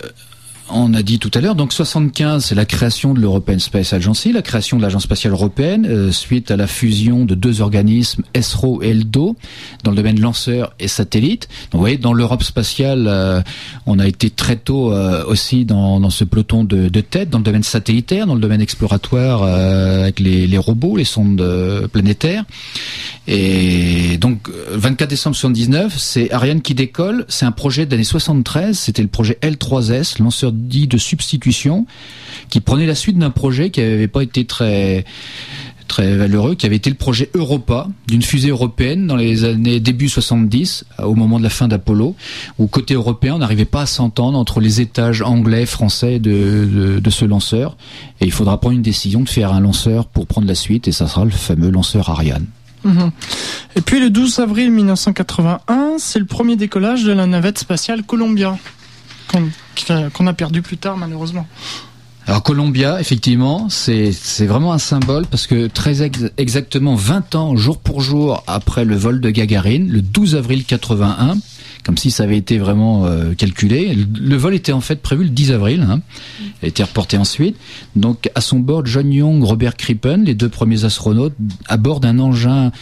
on 0.71 0.95
a 0.95 1.03
dit 1.03 1.19
tout 1.19 1.31
à 1.35 1.41
l'heure, 1.41 1.55
donc 1.55 1.73
75, 1.73 2.45
c'est 2.45 2.55
la 2.55 2.64
création 2.64 3.14
de 3.14 3.21
l'European 3.21 3.59
Space 3.59 3.93
Agency, 3.93 4.33
la 4.33 4.43
création 4.43 4.77
de 4.77 4.83
l'Agence 4.83 5.05
spatiale 5.05 5.33
européenne, 5.33 5.87
euh, 5.87 6.12
suite 6.12 6.51
à 6.51 6.57
la 6.57 6.67
fusion 6.67 7.25
de 7.25 7.35
deux 7.35 7.61
organismes, 7.61 8.23
ESRO 8.35 8.83
et 8.83 8.89
ELDO, 8.89 9.37
dans 9.85 9.91
le 9.91 9.97
domaine 9.97 10.21
lanceur 10.21 10.73
et 10.81 10.89
satellite. 10.89 11.49
Donc, 11.71 11.75
vous 11.75 11.81
voyez, 11.81 11.99
dans 11.99 12.12
l'Europe 12.12 12.43
spatiale, 12.43 13.07
euh, 13.07 13.41
on 13.87 13.99
a 13.99 14.07
été 14.07 14.31
très 14.31 14.57
tôt 14.57 14.93
euh, 14.93 15.25
aussi 15.27 15.64
dans, 15.64 16.11
ce 16.11 16.25
peloton 16.25 16.64
de, 16.64 16.89
de, 16.89 17.01
tête, 17.01 17.31
dans 17.31 17.39
le 17.39 17.45
domaine 17.45 17.62
satellitaire, 17.62 18.27
dans 18.27 18.35
le 18.35 18.41
domaine 18.41 18.61
exploratoire, 18.61 19.43
avec 19.43 20.21
les, 20.21 20.47
les, 20.47 20.59
robots, 20.59 20.97
les 20.97 21.05
sondes 21.05 21.89
planétaires. 21.93 22.45
Et 23.29 24.19
donc, 24.19 24.49
24 24.71 25.09
décembre 25.09 25.37
79, 25.37 25.97
c'est 25.99 26.33
Ariane 26.33 26.62
qui 26.62 26.75
décolle. 26.75 27.25
C'est 27.29 27.45
un 27.45 27.53
projet 27.53 27.87
d'année 27.87 28.05
73. 28.05 28.79
C'était 28.79 29.03
le 29.03 29.09
projet 29.09 29.39
L3S, 29.43 30.23
lanceur 30.23 30.53
dit 30.57 30.86
de 30.86 30.98
substitution, 30.98 31.86
qui 32.50 32.61
prenait 32.61 32.86
la 32.86 32.94
suite 32.94 33.18
d'un 33.18 33.30
projet 33.30 33.70
qui 33.70 33.80
n'avait 33.80 34.09
pas 34.09 34.22
été 34.22 34.44
très 34.44 35.04
très 35.86 36.16
valeureux, 36.16 36.54
qui 36.54 36.66
avait 36.66 36.76
été 36.76 36.90
le 36.90 36.96
projet 36.96 37.30
Europa, 37.34 37.88
d'une 38.07 38.22
fusée 38.22 38.50
européenne 38.50 39.07
dans 39.07 39.16
les 39.16 39.44
années 39.44 39.80
début 39.80 40.09
70, 40.09 40.84
au 41.02 41.14
moment 41.14 41.38
de 41.38 41.44
la 41.44 41.50
fin 41.50 41.68
d'Apollo, 41.68 42.16
où 42.59 42.66
côté 42.66 42.94
européen, 42.94 43.34
on 43.34 43.38
n'arrivait 43.38 43.64
pas 43.64 43.82
à 43.82 43.86
s'entendre 43.86 44.38
entre 44.38 44.61
les 44.61 44.80
étages 44.80 45.22
anglais, 45.22 45.66
français 45.66 46.18
de, 46.18 47.00
de, 47.00 47.11
ce 47.11 47.24
lanceur. 47.24 47.76
Et 48.20 48.24
il 48.24 48.32
faudra 48.32 48.61
prendre 48.61 48.76
une 48.76 48.82
décision 48.82 49.20
de 49.20 49.28
faire 49.28 49.52
un 49.52 49.61
lanceur 49.61 50.07
pour 50.07 50.26
prendre 50.26 50.46
la 50.46 50.54
suite, 50.54 50.88
et 50.88 50.92
ça 50.92 51.07
sera 51.07 51.24
le 51.24 51.30
fameux 51.30 51.70
lanceur 51.70 52.11
Ariane. 52.11 52.46
Mhm. 52.84 53.11
Et 53.74 53.80
puis 53.80 54.00
le 54.00 54.11
12 54.11 54.38
avril 54.38 54.70
1981, 54.70 55.96
c'est 55.98 56.18
le 56.18 56.24
premier 56.24 56.57
décollage 56.57 57.04
de 57.04 57.12
la 57.12 57.26
navette 57.26 57.59
spatiale 57.59 58.02
Columbia 58.04 58.57
qu'on 59.29 60.27
a 60.27 60.33
perdu 60.33 60.62
plus 60.62 60.77
tard 60.77 60.97
malheureusement. 60.97 61.47
Alors 62.29 62.43
Columbia, 62.43 63.01
effectivement, 63.01 63.68
c'est 63.68 64.11
vraiment 64.47 64.72
un 64.72 64.79
symbole 64.79 65.27
parce 65.27 65.47
que 65.47 65.68
très 65.68 66.03
exactement 66.37 66.97
20 66.97 67.37
ans, 67.37 67.55
jour 67.55 67.79
pour 67.79 68.01
jour, 68.01 68.43
après 68.49 68.85
le 68.85 68.97
vol 68.97 69.20
de 69.20 69.31
Gagarine, 69.31 69.89
le 69.89 70.03
12 70.03 70.35
avril 70.35 70.64
81, 70.64 71.37
comme 71.87 71.97
si 71.97 72.11
ça 72.11 72.24
avait 72.24 72.37
été 72.37 72.59
vraiment 72.59 73.07
euh, 73.07 73.34
calculé. 73.34 73.95
Le 73.95 74.37
vol 74.37 74.55
était 74.55 74.72
en 74.72 74.80
fait 74.80 75.01
prévu 75.01 75.22
le 75.22 75.30
10 75.30 75.53
avril, 75.53 75.87
hein, 75.89 76.01
a 76.61 76.66
été 76.66 76.82
reporté 76.82 77.16
ensuite. 77.16 77.57
Donc 77.95 78.28
à 78.34 78.41
son 78.41 78.59
bord, 78.59 78.84
John 78.84 79.12
Young, 79.12 79.41
Robert 79.45 79.76
Crippen, 79.76 80.24
les 80.24 80.34
deux 80.34 80.49
premiers 80.49 80.84
astronautes, 80.84 81.34
à 81.68 81.76
bord 81.76 82.01
d'un 82.01 82.18
engin 82.18 82.72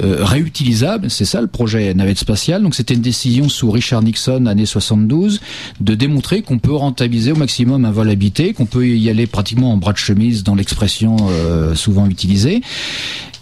euh, 0.00 0.24
réutilisable. 0.24 1.10
C'est 1.10 1.24
ça 1.24 1.40
le 1.40 1.48
projet 1.48 1.92
navette 1.94 2.18
spatiale. 2.18 2.62
Donc 2.62 2.76
c'était 2.76 2.94
une 2.94 3.00
décision 3.00 3.48
sous 3.48 3.72
Richard 3.72 4.04
Nixon, 4.04 4.46
année 4.46 4.66
72, 4.66 5.40
de 5.80 5.94
démontrer 5.96 6.42
qu'on 6.42 6.60
peut 6.60 6.74
rentabiliser 6.74 7.32
au 7.32 7.36
maximum 7.36 7.84
un 7.84 7.90
vol 7.90 8.08
habité, 8.08 8.52
qu'on 8.52 8.66
peut 8.66 8.86
y 8.86 9.10
aller 9.10 9.26
pratiquement 9.26 9.72
en 9.72 9.78
bras 9.78 9.92
de 9.92 9.98
chemise 9.98 10.44
dans 10.44 10.54
l'expression 10.54 11.16
euh, 11.28 11.74
souvent 11.74 12.06
utilisée. 12.06 12.62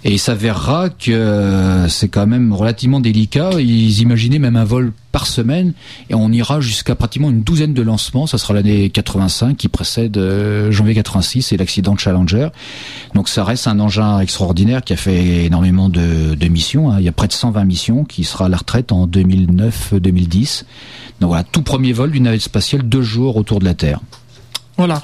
Et 0.05 0.12
il 0.12 0.18
s'avérera 0.18 0.88
que 0.88 1.12
euh, 1.12 1.88
c'est 1.88 2.09
quand 2.09 2.26
même 2.26 2.53
relativement 2.53 2.98
délicat. 2.98 3.50
Ils 3.61 4.00
imaginaient 4.00 4.40
même 4.40 4.57
un 4.57 4.64
vol 4.64 4.92
par 5.12 5.26
semaine 5.26 5.74
et 6.11 6.14
on 6.14 6.32
ira 6.32 6.61
jusqu'à 6.61 6.96
pratiquement 6.96 7.30
une 7.30 7.42
douzaine 7.42 7.72
de 7.72 7.82
lancements. 7.82 8.26
Ça 8.26 8.36
sera 8.36 8.55
l'année 8.55 8.90
85 8.90 9.57
qui 9.57 9.68
précède 9.68 10.16
euh, 10.16 10.72
janvier 10.72 10.94
86 10.94 11.53
et 11.53 11.57
l'accident 11.57 11.94
de 11.94 12.00
Challenger. 12.00 12.48
Donc 13.14 13.28
ça 13.28 13.44
reste 13.44 13.68
un 13.68 13.78
engin 13.78 14.18
extraordinaire 14.18 14.82
qui 14.82 14.92
a 14.92 14.96
fait 14.96 15.44
énormément 15.44 15.88
de, 15.88 16.34
de 16.34 16.48
missions. 16.48 16.90
Hein. 16.90 16.96
Il 16.98 17.05
y 17.05 17.09
a 17.09 17.12
près 17.12 17.28
de 17.28 17.32
120 17.32 17.64
missions 17.64 18.05
qui 18.05 18.24
sera 18.24 18.46
à 18.46 18.48
la 18.48 18.57
retraite 18.57 18.90
en 18.90 19.07
2009-2010. 19.07 20.64
Donc 21.20 21.28
voilà, 21.28 21.44
tout 21.44 21.62
premier 21.62 21.92
vol 21.92 22.11
d'une 22.11 22.24
navette 22.24 22.42
spatiale 22.42 22.82
deux 22.82 23.03
jours 23.03 23.36
autour 23.36 23.61
de 23.61 23.64
la 23.64 23.74
Terre. 23.74 24.00
Voilà. 24.82 25.00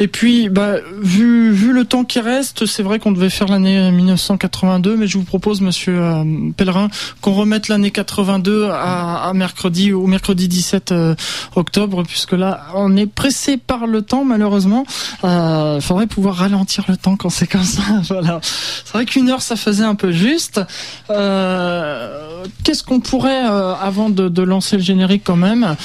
Et 0.00 0.08
puis, 0.08 0.48
bah, 0.48 0.78
vu, 1.00 1.52
vu 1.52 1.72
le 1.72 1.84
temps 1.84 2.02
qui 2.02 2.18
reste, 2.18 2.66
c'est 2.66 2.82
vrai 2.82 2.98
qu'on 2.98 3.12
devait 3.12 3.30
faire 3.30 3.46
l'année 3.46 3.92
1982, 3.92 4.96
mais 4.96 5.06
je 5.06 5.18
vous 5.18 5.24
propose, 5.24 5.60
Monsieur 5.60 6.00
euh, 6.00 6.24
Pellerin, 6.56 6.88
qu'on 7.20 7.34
remette 7.34 7.68
l'année 7.68 7.92
82 7.92 8.70
à, 8.72 9.30
mercredi 9.32 9.92
au 9.92 10.08
mercredi 10.08 10.48
17 10.48 10.90
euh, 10.90 11.14
octobre, 11.54 12.02
puisque 12.02 12.32
là, 12.32 12.66
on 12.74 12.96
est 12.96 13.06
pressé 13.06 13.56
par 13.56 13.86
le 13.86 14.02
temps, 14.02 14.24
malheureusement. 14.24 14.84
Il 15.22 15.28
euh, 15.28 15.80
faudrait 15.80 16.08
pouvoir 16.08 16.34
ralentir 16.34 16.86
le 16.88 16.96
temps 16.96 17.16
quand 17.16 17.30
c'est 17.30 17.46
comme 17.46 17.62
ça. 17.62 17.82
voilà. 18.08 18.40
C'est 18.42 18.94
vrai 18.94 19.04
qu'une 19.04 19.28
heure, 19.28 19.42
ça 19.42 19.54
faisait 19.54 19.84
un 19.84 19.94
peu 19.94 20.10
juste. 20.10 20.60
Qu'est-ce 21.08 22.82
qu'on 22.82 22.98
pourrait, 22.98 23.44
avant 23.44 24.10
de, 24.10 24.28
de, 24.28 24.42
lancer 24.42 24.76
le 24.76 24.82
générique 24.82 25.22
quand 25.24 25.36
même, 25.36 25.76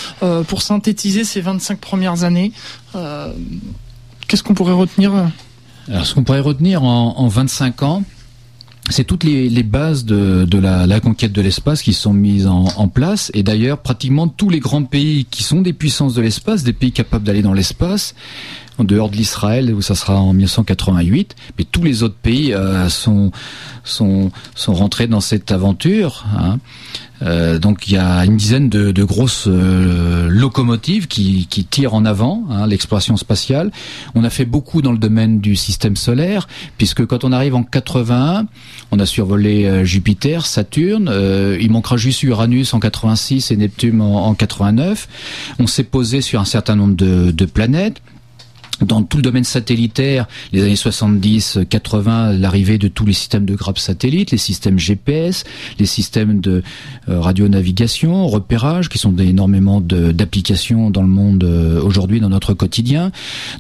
pour 0.48 0.64
synthétiser 0.64 1.24
ces 1.26 1.42
25 1.42 1.78
premières 1.80 2.24
années 2.24 2.52
euh, 2.96 3.34
qu'est-ce 4.28 4.44
qu'on 4.44 4.54
pourrait 4.54 4.74
retenir 4.74 5.14
Alors, 5.88 6.06
ce 6.06 6.14
qu'on 6.14 6.24
pourrait 6.24 6.40
retenir 6.40 6.84
en, 6.84 7.28
25 7.28 7.84
ans, 7.84 8.04
c'est 8.90 9.04
toutes 9.04 9.24
les, 9.24 9.64
bases 9.64 10.06
de, 10.06 10.58
la, 10.58 11.00
conquête 11.00 11.32
de 11.32 11.42
l'espace 11.42 11.82
qui 11.82 11.94
sont 11.94 12.14
mises 12.14 12.48
en, 12.48 12.88
place. 12.88 13.32
Et 13.34 13.44
d'ailleurs, 13.44 13.80
pratiquement 13.80 14.28
tous 14.28 14.50
les 14.50 14.60
grands 14.60 14.84
pays 14.84 15.26
qui 15.26 15.44
sont 15.44 15.62
des 15.62 15.74
puissances 15.74 16.14
de 16.14 16.22
l'espace, 16.22 16.64
des 16.64 16.74
pays 16.74 16.92
capables 16.92 17.24
d'aller 17.24 17.42
dans 17.42 17.54
l'espace, 17.54 18.16
en 18.78 18.84
dehors 18.84 19.10
de 19.10 19.16
l'Israël 19.16 19.74
où 19.74 19.82
ça 19.82 19.96
sera 19.96 20.20
en 20.20 20.34
1988, 20.34 21.36
mais 21.58 21.66
tous 21.66 21.84
les 21.84 22.04
autres 22.04 22.16
pays 22.16 22.54
euh, 22.54 22.90
sont, 22.90 23.32
sont, 23.84 24.32
sont 24.56 24.74
rentrés 24.74 25.08
dans 25.08 25.22
cette 25.22 25.52
aventure. 25.52 26.26
Hein. 26.38 26.60
Euh, 27.22 27.60
donc 27.60 27.88
il 27.88 27.94
y 27.94 27.98
a 27.98 28.26
une 28.26 28.36
dizaine 28.38 28.70
de, 28.70 29.04
grosses 29.04 29.46
euh, 29.48 30.28
locomotives 30.30 31.08
qui, 31.08 31.48
qui, 31.50 31.64
tirent 31.64 31.94
en 31.94 32.06
avant 32.06 32.44
hein, 32.50 32.68
l'exploration 32.68 33.16
spatiale. 33.18 33.72
On 34.16 34.24
a 34.24 34.30
fait 34.30 34.46
beaucoup 34.46 34.82
dans 34.82 34.92
le 34.92 34.98
domaine 34.98 35.40
du 35.40 35.56
système 35.56 35.96
solaire, 35.96 36.48
puisque 36.78 37.06
quand 37.06 37.24
on 37.24 37.32
arrive 37.32 37.56
en 37.56 37.64
81, 37.64 38.48
on 38.92 39.00
a 39.00 39.06
survolé 39.06 39.66
euh, 39.66 39.84
Jupiter, 39.84 40.46
Saturne, 40.46 41.12
il 41.60 41.72
manquera 41.72 41.98
juste 41.98 42.24
Uranus 42.24 42.74
en 42.74 42.80
86 42.80 43.52
et 43.52 43.58
Neptune 43.58 44.02
en, 44.02 44.26
en 44.26 44.34
89. 44.34 45.08
On 45.60 45.68
s'est 45.68 45.84
posé 45.84 46.22
sur 46.22 46.40
un 46.40 46.46
certain 46.46 46.76
nombre 46.76 46.96
de 46.96 47.46
planètes 47.46 48.02
dans 48.82 49.04
tout 49.04 49.18
le 49.18 49.24
domaine 49.24 49.44
satellitaire, 49.44 50.28
les 50.52 50.64
années 50.64 50.76
70, 50.76 51.60
80, 51.70 52.34
l'arrivée 52.34 52.78
de 52.78 52.88
tous 52.88 53.06
les 53.06 53.14
systèmes 53.14 53.46
de 53.46 53.56
grappes 53.56 53.80
satellites, 53.80 54.32
les 54.32 54.38
systèmes 54.38 54.80
GPS, 54.80 55.44
les 55.80 55.86
systèmes 55.86 56.40
de 56.42 56.64
euh, 57.10 57.20
radionavigation, 57.20 58.28
repérage, 58.28 58.90
qui 58.90 58.98
sont 58.98 59.16
énormément 59.18 59.82
d'applications 59.82 60.90
dans 60.90 61.02
le 61.02 61.08
monde 61.08 61.44
euh, 61.44 61.82
aujourd'hui, 61.82 62.20
dans 62.20 62.30
notre 62.30 62.54
quotidien. 62.54 63.12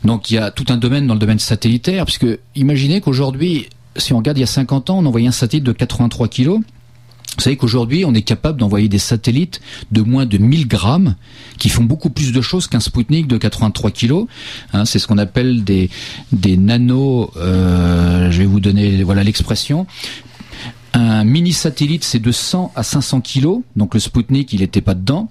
Donc 0.03 0.31
il 0.31 0.35
y 0.35 0.37
a 0.37 0.51
tout 0.51 0.65
un 0.69 0.77
domaine 0.77 1.07
dans 1.07 1.13
le 1.13 1.19
domaine 1.19 1.39
satellitaire, 1.39 2.05
puisque 2.05 2.27
imaginez 2.55 3.01
qu'aujourd'hui, 3.01 3.67
si 3.97 4.13
on 4.13 4.17
regarde 4.17 4.37
il 4.37 4.41
y 4.41 4.43
a 4.43 4.47
50 4.47 4.89
ans, 4.89 4.99
on 4.99 5.05
envoyait 5.05 5.27
un 5.27 5.31
satellite 5.31 5.63
de 5.63 5.71
83 5.71 6.27
kilos. 6.27 6.59
Vous 7.37 7.41
savez 7.41 7.57
qu'aujourd'hui, 7.57 8.05
on 8.05 8.13
est 8.13 8.21
capable 8.21 8.59
d'envoyer 8.59 8.87
des 8.87 8.99
satellites 8.99 9.61
de 9.91 10.01
moins 10.01 10.25
de 10.25 10.37
1000 10.37 10.67
grammes 10.67 11.15
qui 11.57 11.69
font 11.69 11.83
beaucoup 11.83 12.09
plus 12.09 12.31
de 12.31 12.41
choses 12.41 12.67
qu'un 12.67 12.79
Sputnik 12.79 13.27
de 13.27 13.37
83 13.37 13.91
kilos. 13.91 14.27
Hein, 14.73 14.85
c'est 14.85 14.99
ce 14.99 15.07
qu'on 15.07 15.17
appelle 15.17 15.63
des, 15.63 15.89
des 16.31 16.57
nanos, 16.57 17.29
euh, 17.37 18.31
je 18.31 18.39
vais 18.39 18.45
vous 18.45 18.59
donner 18.59 19.03
voilà 19.03 19.23
l'expression, 19.23 19.85
Un 20.97 21.25
mini 21.25 21.51
satellite, 21.51 22.05
c'est 22.05 22.19
de 22.19 22.31
100 22.31 22.71
à 22.73 22.81
500 22.81 23.19
kilos. 23.19 23.63
Donc 23.75 23.93
le 23.93 23.99
Sputnik, 23.99 24.53
il 24.53 24.61
n'était 24.61 24.79
pas 24.79 24.93
dedans. 24.93 25.29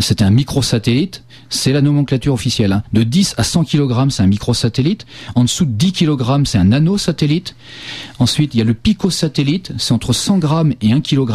C'était 0.00 0.24
un 0.24 0.30
microsatellite. 0.30 1.22
C'est 1.50 1.72
la 1.72 1.82
nomenclature 1.82 2.34
officielle. 2.34 2.72
Hein. 2.72 2.82
De 2.92 3.04
10 3.04 3.34
à 3.36 3.44
100 3.44 3.64
kg, 3.64 4.10
c'est 4.10 4.22
un 4.22 4.26
microsatellite. 4.26 5.06
En 5.36 5.44
dessous 5.44 5.66
de 5.66 5.70
10 5.70 5.92
kg, 5.92 6.44
c'est 6.44 6.58
un 6.58 6.64
nanosatellite. 6.64 7.54
Ensuite, 8.18 8.54
il 8.54 8.58
y 8.58 8.60
a 8.60 8.64
le 8.64 8.74
picosatellite. 8.74 9.72
C'est 9.78 9.92
entre 9.92 10.12
100 10.12 10.38
grammes 10.38 10.74
et 10.80 10.92
1 10.92 11.00
kg. 11.00 11.30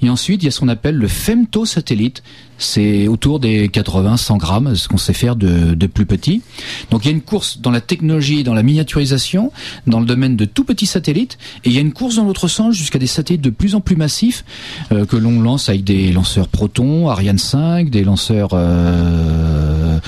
Et 0.00 0.08
ensuite, 0.08 0.42
il 0.42 0.46
y 0.46 0.48
a 0.48 0.50
ce 0.50 0.60
qu'on 0.60 0.68
appelle 0.68 0.96
le 0.96 1.08
femtosatellite 1.08 2.22
c'est 2.58 3.08
autour 3.08 3.40
des 3.40 3.68
80-100 3.68 4.38
grammes, 4.38 4.74
ce 4.74 4.88
qu'on 4.88 4.96
sait 4.98 5.12
faire 5.12 5.36
de, 5.36 5.74
de, 5.74 5.86
plus 5.86 6.06
petit. 6.06 6.42
Donc 6.90 7.04
il 7.04 7.08
y 7.08 7.10
a 7.10 7.14
une 7.14 7.22
course 7.22 7.58
dans 7.60 7.70
la 7.70 7.80
technologie, 7.80 8.44
dans 8.44 8.54
la 8.54 8.62
miniaturisation, 8.62 9.52
dans 9.86 10.00
le 10.00 10.06
domaine 10.06 10.36
de 10.36 10.44
tout 10.44 10.64
petits 10.64 10.86
satellites, 10.86 11.38
et 11.64 11.68
il 11.68 11.74
y 11.74 11.78
a 11.78 11.80
une 11.80 11.92
course 11.92 12.16
dans 12.16 12.24
l'autre 12.24 12.48
sens 12.48 12.74
jusqu'à 12.74 12.98
des 12.98 13.06
satellites 13.06 13.42
de 13.42 13.50
plus 13.50 13.74
en 13.74 13.80
plus 13.80 13.96
massifs 13.96 14.44
euh, 14.92 15.04
que 15.04 15.16
l'on 15.16 15.40
lance 15.40 15.68
avec 15.68 15.84
des 15.84 16.12
lanceurs 16.12 16.48
Proton, 16.48 17.08
Ariane 17.08 17.38
5, 17.38 17.90
des 17.90 18.04
lanceurs 18.04 18.50
euh, 18.52 19.98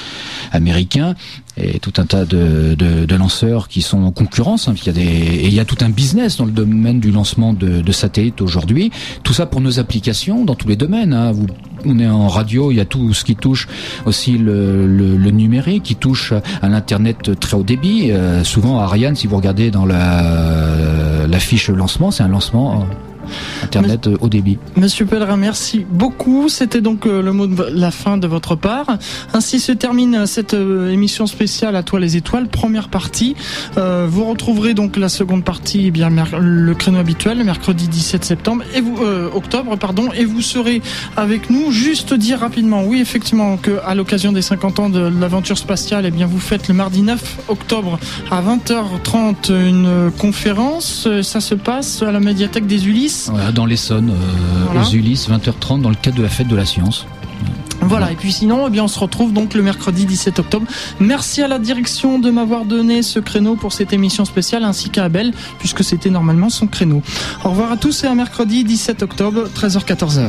américains 0.52 1.14
et 1.56 1.78
tout 1.80 1.92
un 1.96 2.06
tas 2.06 2.24
de, 2.24 2.74
de, 2.74 3.16
lanceurs 3.16 3.68
qui 3.68 3.82
sont 3.82 4.02
en 4.04 4.12
concurrence. 4.12 4.68
Hein, 4.68 4.74
il 4.76 4.86
y 4.86 4.90
a 4.90 4.92
des, 4.92 5.02
et 5.02 5.46
il 5.46 5.54
y 5.54 5.60
a 5.60 5.64
tout 5.64 5.78
un 5.80 5.88
business 5.88 6.36
dans 6.36 6.44
le 6.44 6.52
domaine 6.52 7.00
du 7.00 7.10
lancement 7.10 7.52
de, 7.52 7.80
de 7.80 7.92
satellites 7.92 8.40
aujourd'hui. 8.40 8.90
Tout 9.24 9.32
ça 9.32 9.46
pour 9.46 9.60
nos 9.60 9.80
applications 9.80 10.44
dans 10.44 10.54
tous 10.54 10.68
les 10.68 10.76
domaines. 10.76 11.12
Hein. 11.12 11.32
On 11.84 11.98
est 11.98 12.08
en 12.08 12.28
radio, 12.28 12.70
il 12.70 12.76
y 12.76 12.80
a 12.80 12.84
tout 12.84 13.12
ce 13.12 13.24
qui 13.24 13.36
touche 13.36 13.68
aussi 14.04 14.38
le, 14.38 15.30
numérique, 15.30 15.84
qui 15.84 15.96
touche 15.96 16.32
à 16.62 16.68
l'internet 16.68 17.38
très 17.38 17.56
haut 17.56 17.62
débit. 17.62 18.10
Euh, 18.10 18.44
souvent, 18.44 18.78
Ariane, 18.78 19.14
si 19.14 19.26
vous 19.26 19.36
regardez 19.36 19.70
dans 19.70 19.86
la, 19.86 21.26
la 21.26 21.38
fiche 21.38 21.68
lancement, 21.68 22.10
c'est 22.10 22.22
un 22.22 22.28
lancement 22.28 22.86
Internet 23.62 24.06
Mais, 24.06 24.16
haut 24.20 24.28
débit. 24.28 24.58
Monsieur 24.76 25.06
Pellerin, 25.06 25.36
merci 25.36 25.84
beaucoup. 25.88 26.48
C'était 26.48 26.80
donc 26.80 27.06
euh, 27.06 27.22
le 27.22 27.32
mot 27.32 27.46
de 27.46 27.62
la 27.72 27.90
fin 27.90 28.18
de 28.18 28.26
votre 28.26 28.54
part. 28.54 28.98
Ainsi 29.32 29.60
se 29.60 29.72
termine 29.72 30.26
cette 30.26 30.54
euh, 30.54 30.90
émission 30.90 31.26
spéciale 31.26 31.76
à 31.76 31.82
toi 31.82 32.00
les 32.00 32.16
étoiles, 32.16 32.48
première 32.48 32.88
partie. 32.88 33.34
Euh, 33.76 34.06
vous 34.08 34.24
retrouverez 34.24 34.74
donc 34.74 34.96
la 34.96 35.08
seconde 35.08 35.44
partie, 35.44 35.86
eh 35.86 35.90
bien 35.90 36.10
le 36.40 36.74
créneau 36.74 36.98
habituel, 36.98 37.38
le 37.38 37.44
mercredi 37.44 37.88
17 37.88 38.24
septembre 38.24 38.64
et 38.74 38.80
vous 38.80 38.96
euh, 39.02 39.28
octobre, 39.34 39.76
pardon, 39.76 40.10
et 40.12 40.24
vous 40.24 40.42
serez 40.42 40.82
avec 41.16 41.50
nous. 41.50 41.70
Juste 41.70 42.14
dire 42.14 42.40
rapidement, 42.40 42.84
oui 42.84 43.00
effectivement, 43.00 43.56
que 43.56 43.78
à 43.84 43.94
l'occasion 43.94 44.32
des 44.32 44.42
50 44.42 44.78
ans 44.78 44.90
de 44.90 45.00
l'aventure 45.00 45.58
spatiale, 45.58 46.06
eh 46.06 46.10
bien 46.10 46.26
vous 46.26 46.40
faites 46.40 46.68
le 46.68 46.74
mardi 46.74 47.02
9 47.02 47.38
octobre 47.48 47.98
à 48.30 48.42
20h30 48.42 49.52
une 49.52 50.10
conférence. 50.18 51.08
Ça 51.22 51.40
se 51.40 51.54
passe 51.54 52.02
à 52.02 52.12
la 52.12 52.20
médiathèque 52.20 52.66
des 52.66 52.86
Ulysses. 53.18 53.30
Voilà, 53.30 53.52
dans 53.52 53.66
l'Essonne, 53.66 54.10
euh, 54.10 54.64
voilà. 54.66 54.82
aux 54.82 54.90
Ulysses, 54.90 55.28
20h30, 55.28 55.82
dans 55.82 55.90
le 55.90 55.96
cadre 55.96 56.16
de 56.16 56.22
la 56.22 56.28
fête 56.28 56.48
de 56.48 56.56
la 56.56 56.64
science. 56.64 57.06
Voilà, 57.80 58.10
et 58.10 58.16
puis 58.16 58.32
sinon, 58.32 58.66
eh 58.66 58.70
bien, 58.70 58.84
on 58.84 58.88
se 58.88 58.98
retrouve 58.98 59.32
donc 59.32 59.54
le 59.54 59.62
mercredi 59.62 60.04
17 60.04 60.40
octobre. 60.40 60.66
Merci 60.98 61.42
à 61.42 61.48
la 61.48 61.58
direction 61.58 62.18
de 62.18 62.28
m'avoir 62.30 62.64
donné 62.64 63.02
ce 63.02 63.20
créneau 63.20 63.54
pour 63.54 63.72
cette 63.72 63.92
émission 63.92 64.24
spéciale, 64.24 64.64
ainsi 64.64 64.90
qu'à 64.90 65.04
Abel, 65.04 65.32
puisque 65.58 65.84
c'était 65.84 66.10
normalement 66.10 66.50
son 66.50 66.66
créneau. 66.66 67.02
Au 67.44 67.50
revoir 67.50 67.70
à 67.70 67.76
tous 67.76 68.04
et 68.04 68.08
à 68.08 68.14
mercredi 68.14 68.64
17 68.64 69.02
octobre, 69.02 69.44
13h-14h. 69.54 70.28